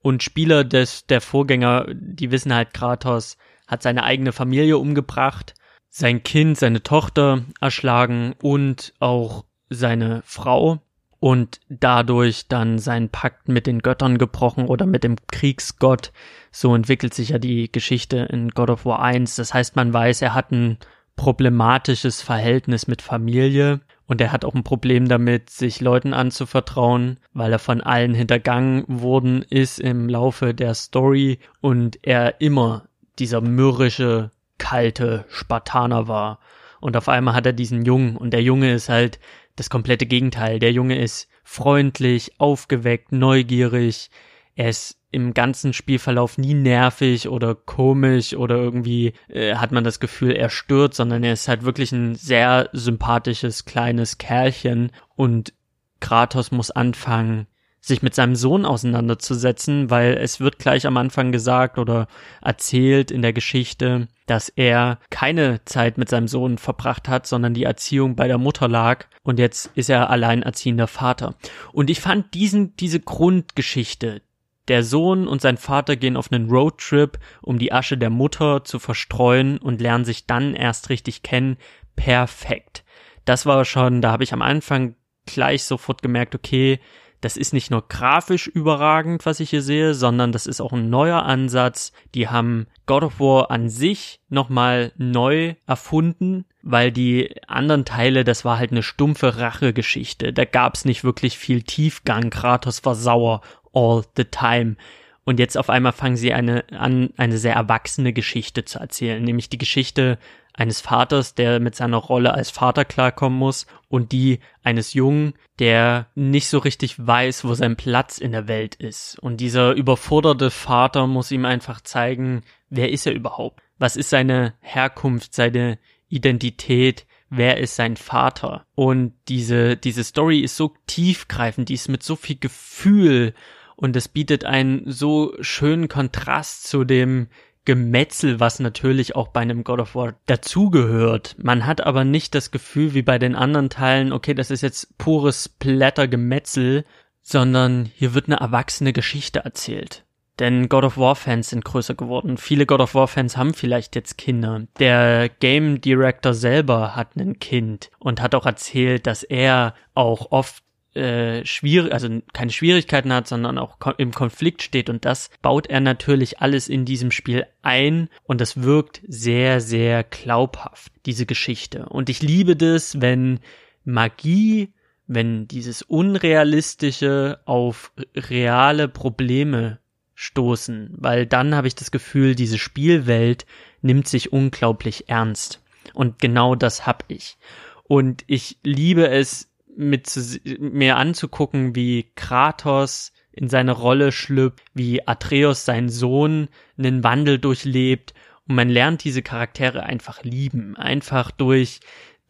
Und 0.00 0.22
Spieler 0.22 0.64
des, 0.64 1.06
der 1.06 1.20
Vorgänger, 1.20 1.86
die 1.92 2.30
wissen 2.30 2.54
halt, 2.54 2.74
Kratos 2.74 3.38
hat 3.66 3.82
seine 3.82 4.04
eigene 4.04 4.32
Familie 4.32 4.78
umgebracht, 4.78 5.54
sein 5.88 6.22
Kind, 6.22 6.58
seine 6.58 6.82
Tochter 6.82 7.44
erschlagen 7.60 8.34
und 8.42 8.92
auch 9.00 9.44
seine 9.70 10.22
Frau 10.26 10.83
und 11.24 11.58
dadurch 11.70 12.48
dann 12.48 12.78
seinen 12.78 13.08
Pakt 13.08 13.48
mit 13.48 13.66
den 13.66 13.78
Göttern 13.78 14.18
gebrochen 14.18 14.66
oder 14.66 14.84
mit 14.84 15.04
dem 15.04 15.16
Kriegsgott. 15.32 16.12
So 16.52 16.74
entwickelt 16.74 17.14
sich 17.14 17.30
ja 17.30 17.38
die 17.38 17.72
Geschichte 17.72 18.28
in 18.30 18.50
God 18.50 18.68
of 18.68 18.84
War 18.84 19.00
1. 19.00 19.36
Das 19.36 19.54
heißt, 19.54 19.74
man 19.74 19.94
weiß, 19.94 20.20
er 20.20 20.34
hat 20.34 20.52
ein 20.52 20.76
problematisches 21.16 22.20
Verhältnis 22.20 22.88
mit 22.88 23.00
Familie 23.00 23.80
und 24.04 24.20
er 24.20 24.32
hat 24.32 24.44
auch 24.44 24.52
ein 24.52 24.64
Problem 24.64 25.08
damit, 25.08 25.48
sich 25.48 25.80
Leuten 25.80 26.12
anzuvertrauen, 26.12 27.18
weil 27.32 27.52
er 27.52 27.58
von 27.58 27.80
allen 27.80 28.12
hintergangen 28.12 28.84
worden 28.86 29.40
ist 29.48 29.80
im 29.80 30.10
Laufe 30.10 30.52
der 30.52 30.74
Story 30.74 31.38
und 31.62 32.00
er 32.02 32.42
immer 32.42 32.84
dieser 33.18 33.40
mürrische, 33.40 34.30
kalte 34.58 35.24
Spartaner 35.30 36.06
war. 36.06 36.38
Und 36.82 36.98
auf 36.98 37.08
einmal 37.08 37.32
hat 37.32 37.46
er 37.46 37.54
diesen 37.54 37.86
Jungen 37.86 38.14
und 38.14 38.32
der 38.34 38.42
Junge 38.42 38.74
ist 38.74 38.90
halt 38.90 39.18
das 39.56 39.70
komplette 39.70 40.06
Gegenteil. 40.06 40.58
Der 40.58 40.72
Junge 40.72 40.98
ist 40.98 41.28
freundlich, 41.42 42.32
aufgeweckt, 42.38 43.12
neugierig. 43.12 44.10
Er 44.54 44.68
ist 44.68 44.98
im 45.10 45.32
ganzen 45.32 45.72
Spielverlauf 45.72 46.38
nie 46.38 46.54
nervig 46.54 47.28
oder 47.28 47.54
komisch 47.54 48.34
oder 48.34 48.56
irgendwie 48.56 49.12
äh, 49.28 49.54
hat 49.54 49.70
man 49.70 49.84
das 49.84 50.00
Gefühl, 50.00 50.32
er 50.32 50.50
stört, 50.50 50.94
sondern 50.94 51.22
er 51.22 51.32
ist 51.32 51.46
halt 51.46 51.64
wirklich 51.64 51.92
ein 51.92 52.16
sehr 52.16 52.68
sympathisches 52.72 53.64
kleines 53.64 54.18
Kerlchen 54.18 54.90
und 55.14 55.52
Kratos 56.00 56.50
muss 56.50 56.72
anfangen, 56.72 57.46
sich 57.86 58.02
mit 58.02 58.14
seinem 58.14 58.34
Sohn 58.34 58.64
auseinanderzusetzen, 58.64 59.90
weil 59.90 60.14
es 60.14 60.40
wird 60.40 60.58
gleich 60.58 60.86
am 60.86 60.96
Anfang 60.96 61.32
gesagt 61.32 61.78
oder 61.78 62.08
erzählt 62.40 63.10
in 63.10 63.20
der 63.20 63.34
Geschichte, 63.34 64.08
dass 64.26 64.48
er 64.48 64.98
keine 65.10 65.62
Zeit 65.66 65.98
mit 65.98 66.08
seinem 66.08 66.26
Sohn 66.26 66.56
verbracht 66.56 67.08
hat, 67.08 67.26
sondern 67.26 67.52
die 67.52 67.64
Erziehung 67.64 68.16
bei 68.16 68.26
der 68.26 68.38
Mutter 68.38 68.68
lag 68.68 69.04
und 69.22 69.38
jetzt 69.38 69.70
ist 69.74 69.90
er 69.90 70.08
alleinerziehender 70.08 70.86
Vater. 70.86 71.34
Und 71.72 71.90
ich 71.90 72.00
fand 72.00 72.32
diesen, 72.32 72.74
diese 72.76 73.00
Grundgeschichte, 73.00 74.22
der 74.68 74.82
Sohn 74.82 75.28
und 75.28 75.42
sein 75.42 75.58
Vater 75.58 75.96
gehen 75.96 76.16
auf 76.16 76.32
einen 76.32 76.48
Roadtrip, 76.48 77.18
um 77.42 77.58
die 77.58 77.72
Asche 77.72 77.98
der 77.98 78.08
Mutter 78.08 78.64
zu 78.64 78.78
verstreuen 78.78 79.58
und 79.58 79.82
lernen 79.82 80.06
sich 80.06 80.26
dann 80.26 80.54
erst 80.54 80.88
richtig 80.88 81.22
kennen. 81.22 81.58
Perfekt. 81.96 82.82
Das 83.26 83.44
war 83.44 83.66
schon, 83.66 84.00
da 84.00 84.10
habe 84.10 84.24
ich 84.24 84.32
am 84.32 84.40
Anfang 84.40 84.94
gleich 85.26 85.64
sofort 85.64 86.00
gemerkt, 86.00 86.34
okay, 86.34 86.80
das 87.24 87.38
ist 87.38 87.54
nicht 87.54 87.70
nur 87.70 87.88
grafisch 87.88 88.48
überragend, 88.48 89.24
was 89.24 89.40
ich 89.40 89.48
hier 89.48 89.62
sehe, 89.62 89.94
sondern 89.94 90.30
das 90.30 90.46
ist 90.46 90.60
auch 90.60 90.74
ein 90.74 90.90
neuer 90.90 91.22
Ansatz. 91.22 91.92
Die 92.14 92.28
haben 92.28 92.66
God 92.84 93.02
of 93.02 93.18
War 93.18 93.50
an 93.50 93.70
sich 93.70 94.20
nochmal 94.28 94.92
neu 94.98 95.54
erfunden, 95.66 96.44
weil 96.62 96.92
die 96.92 97.34
anderen 97.46 97.86
Teile, 97.86 98.24
das 98.24 98.44
war 98.44 98.58
halt 98.58 98.72
eine 98.72 98.82
stumpfe 98.82 99.38
Rachegeschichte. 99.38 100.34
Da 100.34 100.44
gab's 100.44 100.84
nicht 100.84 101.02
wirklich 101.02 101.38
viel 101.38 101.62
Tiefgang. 101.62 102.28
Kratos 102.28 102.84
war 102.84 102.94
sauer 102.94 103.40
all 103.72 104.04
the 104.18 104.26
time. 104.26 104.76
Und 105.24 105.40
jetzt 105.40 105.56
auf 105.56 105.70
einmal 105.70 105.92
fangen 105.92 106.18
sie 106.18 106.34
eine, 106.34 106.64
an, 106.72 107.08
eine 107.16 107.38
sehr 107.38 107.54
erwachsene 107.54 108.12
Geschichte 108.12 108.66
zu 108.66 108.80
erzählen, 108.80 109.24
nämlich 109.24 109.48
die 109.48 109.56
Geschichte 109.56 110.18
eines 110.54 110.80
Vaters, 110.80 111.34
der 111.34 111.60
mit 111.60 111.74
seiner 111.74 111.96
Rolle 111.96 112.32
als 112.32 112.50
Vater 112.50 112.84
klarkommen 112.84 113.38
muss 113.38 113.66
und 113.88 114.12
die 114.12 114.38
eines 114.62 114.94
Jungen, 114.94 115.34
der 115.58 116.06
nicht 116.14 116.48
so 116.48 116.58
richtig 116.58 116.94
weiß, 117.04 117.44
wo 117.44 117.54
sein 117.54 117.76
Platz 117.76 118.18
in 118.18 118.32
der 118.32 118.48
Welt 118.48 118.76
ist. 118.76 119.18
Und 119.18 119.38
dieser 119.38 119.72
überforderte 119.72 120.50
Vater 120.50 121.06
muss 121.06 121.32
ihm 121.32 121.44
einfach 121.44 121.80
zeigen, 121.80 122.42
wer 122.70 122.90
ist 122.92 123.06
er 123.06 123.12
überhaupt? 123.12 123.60
Was 123.78 123.96
ist 123.96 124.10
seine 124.10 124.54
Herkunft, 124.60 125.34
seine 125.34 125.78
Identität? 126.08 127.06
Wer 127.30 127.58
ist 127.58 127.74
sein 127.74 127.96
Vater? 127.96 128.64
Und 128.76 129.14
diese, 129.28 129.76
diese 129.76 130.04
Story 130.04 130.40
ist 130.40 130.56
so 130.56 130.72
tiefgreifend, 130.86 131.68
die 131.68 131.74
ist 131.74 131.88
mit 131.88 132.04
so 132.04 132.14
viel 132.14 132.38
Gefühl 132.38 133.34
und 133.76 133.96
es 133.96 134.06
bietet 134.06 134.44
einen 134.44 134.84
so 134.86 135.34
schönen 135.40 135.88
Kontrast 135.88 136.68
zu 136.68 136.84
dem 136.84 137.26
Gemetzel, 137.64 138.40
was 138.40 138.60
natürlich 138.60 139.16
auch 139.16 139.28
bei 139.28 139.40
einem 139.40 139.64
God 139.64 139.80
of 139.80 139.94
War 139.94 140.14
dazugehört. 140.26 141.36
Man 141.42 141.66
hat 141.66 141.80
aber 141.80 142.04
nicht 142.04 142.34
das 142.34 142.50
Gefühl 142.50 142.94
wie 142.94 143.02
bei 143.02 143.18
den 143.18 143.34
anderen 143.34 143.70
Teilen, 143.70 144.12
okay, 144.12 144.34
das 144.34 144.50
ist 144.50 144.62
jetzt 144.62 144.98
pures 144.98 145.48
Blättergemetzel, 145.48 146.84
sondern 147.22 147.90
hier 147.94 148.14
wird 148.14 148.26
eine 148.26 148.36
erwachsene 148.36 148.92
Geschichte 148.92 149.40
erzählt. 149.40 150.04
Denn 150.40 150.68
God 150.68 150.84
of 150.84 150.98
War 150.98 151.14
Fans 151.14 151.50
sind 151.50 151.64
größer 151.64 151.94
geworden. 151.94 152.38
Viele 152.38 152.66
God 152.66 152.80
of 152.80 152.94
War 152.94 153.06
Fans 153.06 153.36
haben 153.36 153.54
vielleicht 153.54 153.94
jetzt 153.94 154.18
Kinder. 154.18 154.62
Der 154.80 155.28
Game 155.28 155.80
Director 155.80 156.34
selber 156.34 156.96
hat 156.96 157.16
ein 157.16 157.38
Kind 157.38 157.90
und 158.00 158.20
hat 158.20 158.34
auch 158.34 158.44
erzählt, 158.44 159.06
dass 159.06 159.22
er 159.22 159.74
auch 159.94 160.32
oft 160.32 160.63
äh, 160.94 161.44
schwierig, 161.44 161.92
also 161.92 162.08
keine 162.32 162.50
Schwierigkeiten 162.50 163.12
hat, 163.12 163.28
sondern 163.28 163.58
auch 163.58 163.78
im 163.98 164.12
Konflikt 164.12 164.62
steht 164.62 164.88
und 164.88 165.04
das 165.04 165.30
baut 165.42 165.66
er 165.66 165.80
natürlich 165.80 166.40
alles 166.40 166.68
in 166.68 166.84
diesem 166.84 167.10
Spiel 167.10 167.46
ein 167.62 168.08
und 168.24 168.40
das 168.40 168.62
wirkt 168.62 169.02
sehr, 169.06 169.60
sehr 169.60 170.04
glaubhaft, 170.04 170.92
diese 171.06 171.26
Geschichte. 171.26 171.86
Und 171.86 172.08
ich 172.08 172.22
liebe 172.22 172.56
das, 172.56 173.00
wenn 173.00 173.40
Magie, 173.84 174.72
wenn 175.06 175.46
dieses 175.48 175.82
Unrealistische 175.82 177.40
auf 177.44 177.92
reale 178.14 178.88
Probleme 178.88 179.78
stoßen, 180.14 180.90
weil 180.96 181.26
dann 181.26 181.54
habe 181.54 181.66
ich 181.66 181.74
das 181.74 181.90
Gefühl, 181.90 182.34
diese 182.34 182.58
Spielwelt 182.58 183.46
nimmt 183.82 184.08
sich 184.08 184.32
unglaublich 184.32 185.08
ernst. 185.08 185.60
Und 185.92 186.18
genau 186.18 186.54
das 186.54 186.86
hab 186.86 187.04
ich. 187.08 187.36
Und 187.84 188.24
ich 188.26 188.58
liebe 188.62 189.08
es, 189.08 189.50
mit 189.76 190.40
mir 190.58 190.96
anzugucken, 190.96 191.74
wie 191.74 192.10
Kratos 192.14 193.12
in 193.32 193.48
seine 193.48 193.72
Rolle 193.72 194.12
schlüpft, 194.12 194.62
wie 194.74 195.06
Atreus 195.06 195.64
sein 195.64 195.88
Sohn 195.88 196.48
einen 196.78 197.02
Wandel 197.02 197.38
durchlebt 197.38 198.14
und 198.46 198.54
man 198.54 198.68
lernt 198.68 199.04
diese 199.04 199.22
Charaktere 199.22 199.82
einfach 199.82 200.22
lieben, 200.22 200.76
einfach 200.76 201.30
durch 201.30 201.80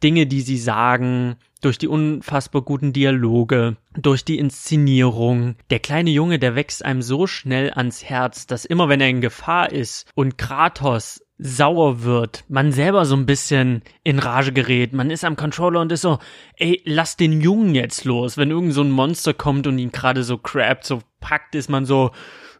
Dinge, 0.03 0.27
die 0.27 0.41
sie 0.41 0.57
sagen, 0.57 1.37
durch 1.61 1.77
die 1.77 1.87
unfassbar 1.87 2.61
guten 2.61 2.93
Dialoge, 2.93 3.77
durch 3.95 4.23
die 4.23 4.37
Inszenierung. 4.37 5.55
Der 5.69 5.79
kleine 5.79 6.11
Junge, 6.11 6.37
der 6.37 6.55
wächst 6.55 6.85
einem 6.85 7.01
so 7.01 7.27
schnell 7.27 7.71
ans 7.71 8.03
Herz, 8.03 8.45
dass 8.45 8.65
immer 8.65 8.89
wenn 8.89 9.01
er 9.01 9.09
in 9.09 9.21
Gefahr 9.21 9.71
ist 9.71 10.07
und 10.15 10.37
Kratos 10.37 11.24
sauer 11.37 12.03
wird, 12.03 12.45
man 12.47 12.71
selber 12.71 13.03
so 13.05 13.15
ein 13.15 13.25
bisschen 13.25 13.81
in 14.03 14.19
Rage 14.19 14.53
gerät, 14.53 14.93
man 14.93 15.11
ist 15.11 15.25
am 15.25 15.35
Controller 15.35 15.81
und 15.81 15.91
ist 15.91 16.01
so, 16.01 16.19
ey, 16.55 16.81
lass 16.85 17.17
den 17.17 17.41
Jungen 17.41 17.75
jetzt 17.75 18.05
los. 18.05 18.37
Wenn 18.37 18.51
irgend 18.51 18.73
so 18.73 18.81
ein 18.81 18.91
Monster 18.91 19.33
kommt 19.33 19.67
und 19.67 19.77
ihn 19.77 19.91
gerade 19.91 20.23
so 20.23 20.37
crappt, 20.37 20.85
so 20.85 21.01
packt, 21.19 21.55
ist 21.55 21.69
man 21.69 21.85
so, 21.85 22.11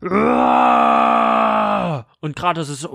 und 0.02 0.10
Kratos 2.36 2.68
ist 2.70 2.82
so, 2.82 2.90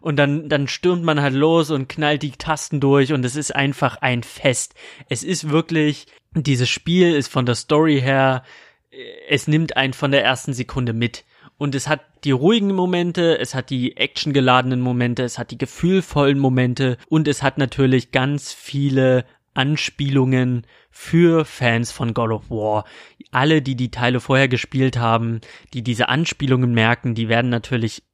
und 0.00 0.16
dann, 0.16 0.48
dann 0.48 0.68
stürmt 0.68 1.04
man 1.04 1.20
halt 1.20 1.34
los 1.34 1.70
und 1.70 1.88
knallt 1.88 2.22
die 2.22 2.32
Tasten 2.32 2.80
durch 2.80 3.12
und 3.12 3.24
es 3.24 3.36
ist 3.36 3.54
einfach 3.54 3.98
ein 4.00 4.22
Fest. 4.22 4.74
Es 5.08 5.22
ist 5.22 5.50
wirklich, 5.50 6.06
dieses 6.34 6.70
Spiel 6.70 7.14
ist 7.14 7.28
von 7.28 7.44
der 7.44 7.56
Story 7.56 8.00
her, 8.00 8.42
es 9.28 9.46
nimmt 9.48 9.76
einen 9.76 9.92
von 9.92 10.10
der 10.12 10.24
ersten 10.24 10.54
Sekunde 10.54 10.94
mit. 10.94 11.24
Und 11.58 11.74
es 11.74 11.88
hat 11.88 12.00
die 12.24 12.30
ruhigen 12.30 12.72
Momente, 12.72 13.38
es 13.38 13.54
hat 13.54 13.70
die 13.70 13.96
actiongeladenen 13.96 14.80
Momente, 14.80 15.24
es 15.24 15.38
hat 15.38 15.50
die 15.50 15.58
gefühlvollen 15.58 16.38
Momente 16.38 16.96
und 17.08 17.26
es 17.28 17.42
hat 17.42 17.58
natürlich 17.58 18.12
ganz 18.12 18.52
viele 18.52 19.24
Anspielungen 19.54 20.64
für 20.90 21.44
Fans 21.44 21.90
von 21.90 22.14
God 22.14 22.30
of 22.30 22.50
War. 22.50 22.84
Alle, 23.32 23.60
die 23.60 23.74
die 23.74 23.90
Teile 23.90 24.20
vorher 24.20 24.46
gespielt 24.46 24.98
haben, 24.98 25.40
die 25.74 25.82
diese 25.82 26.08
Anspielungen 26.08 26.72
merken, 26.72 27.16
die 27.16 27.28
werden 27.28 27.50
natürlich 27.50 28.04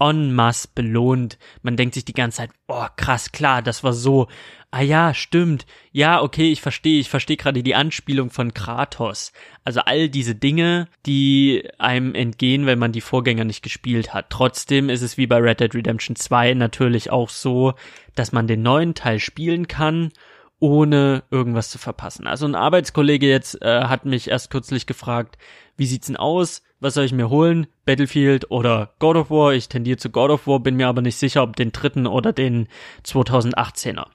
en 0.00 0.34
masse 0.34 0.68
belohnt. 0.74 1.38
Man 1.62 1.76
denkt 1.76 1.94
sich 1.94 2.04
die 2.04 2.14
ganze 2.14 2.38
Zeit, 2.38 2.50
oh 2.68 2.86
krass, 2.96 3.32
klar, 3.32 3.62
das 3.62 3.84
war 3.84 3.92
so. 3.92 4.28
Ah 4.72 4.82
ja, 4.82 5.14
stimmt. 5.14 5.66
Ja, 5.90 6.22
okay, 6.22 6.52
ich 6.52 6.60
verstehe, 6.60 7.00
ich 7.00 7.10
verstehe 7.10 7.36
gerade 7.36 7.62
die 7.62 7.74
Anspielung 7.74 8.30
von 8.30 8.54
Kratos. 8.54 9.32
Also 9.64 9.80
all 9.80 10.08
diese 10.08 10.34
Dinge, 10.34 10.88
die 11.06 11.68
einem 11.78 12.14
entgehen, 12.14 12.66
wenn 12.66 12.78
man 12.78 12.92
die 12.92 13.00
Vorgänger 13.00 13.44
nicht 13.44 13.62
gespielt 13.62 14.14
hat. 14.14 14.30
Trotzdem 14.30 14.88
ist 14.88 15.02
es 15.02 15.16
wie 15.16 15.26
bei 15.26 15.38
Red 15.38 15.60
Dead 15.60 15.74
Redemption 15.74 16.16
2 16.16 16.54
natürlich 16.54 17.10
auch 17.10 17.30
so, 17.30 17.74
dass 18.14 18.32
man 18.32 18.46
den 18.46 18.62
neuen 18.62 18.94
Teil 18.94 19.18
spielen 19.18 19.66
kann 19.66 20.12
ohne 20.60 21.24
irgendwas 21.30 21.70
zu 21.70 21.78
verpassen. 21.78 22.26
Also 22.26 22.46
ein 22.46 22.54
Arbeitskollege 22.54 23.28
jetzt 23.28 23.60
äh, 23.62 23.84
hat 23.84 24.04
mich 24.04 24.28
erst 24.28 24.50
kürzlich 24.50 24.86
gefragt, 24.86 25.38
wie 25.76 25.86
sieht's 25.86 26.06
denn 26.06 26.16
aus? 26.16 26.62
Was 26.78 26.94
soll 26.94 27.04
ich 27.04 27.12
mir 27.12 27.30
holen? 27.30 27.66
Battlefield 27.86 28.50
oder 28.50 28.94
God 28.98 29.16
of 29.16 29.30
War? 29.30 29.54
Ich 29.54 29.68
tendiere 29.68 29.96
zu 29.96 30.10
God 30.10 30.30
of 30.30 30.46
War, 30.46 30.60
bin 30.60 30.76
mir 30.76 30.88
aber 30.88 31.00
nicht 31.02 31.16
sicher, 31.16 31.42
ob 31.42 31.56
den 31.56 31.72
dritten 31.72 32.06
oder 32.06 32.32
den 32.32 32.68
2018er. 33.04 34.06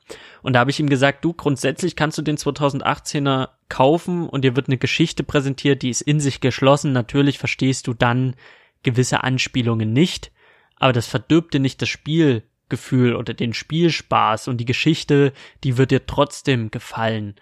Und 0.43 0.54
da 0.54 0.60
habe 0.60 0.72
ich 0.72 0.80
ihm 0.80 0.89
gesagt, 0.89 1.26
du, 1.26 1.34
grundsätzlich 1.34 1.96
kannst 1.96 2.20
du 2.20 2.22
den 2.22 2.38
2018er 2.38 3.50
kaufen 3.68 4.30
und 4.30 4.43
dir 4.43 4.56
wird 4.56 4.68
eine 4.68 4.78
Geschichte 4.78 5.24
präsentiert, 5.24 5.82
die 5.82 5.89
ist 5.89 6.02
in 6.02 6.20
sich 6.20 6.41
geschlossen. 6.41 6.93
Natürlich 6.93 7.39
verstehst 7.39 7.88
du 7.88 7.93
dann 7.96 8.36
gewisse 8.84 9.24
Anspielungen 9.24 9.93
nicht, 9.93 10.32
aber 10.78 10.93
das 10.93 11.08
verdirbt 11.08 11.56
dir 11.56 11.60
nicht 11.60 11.82
das 11.82 11.89
Spiel 11.89 12.43
Gefühl 12.76 13.15
oder 13.15 13.34
den 13.34 13.53
Spielspaß 13.53 14.49
und 14.49 14.57
die 14.57 14.65
Geschichte, 14.65 15.32
die 15.63 15.78
wird 15.78 15.91
dir 15.91 16.05
trotzdem 16.05 16.71
gefallen. 16.71 17.36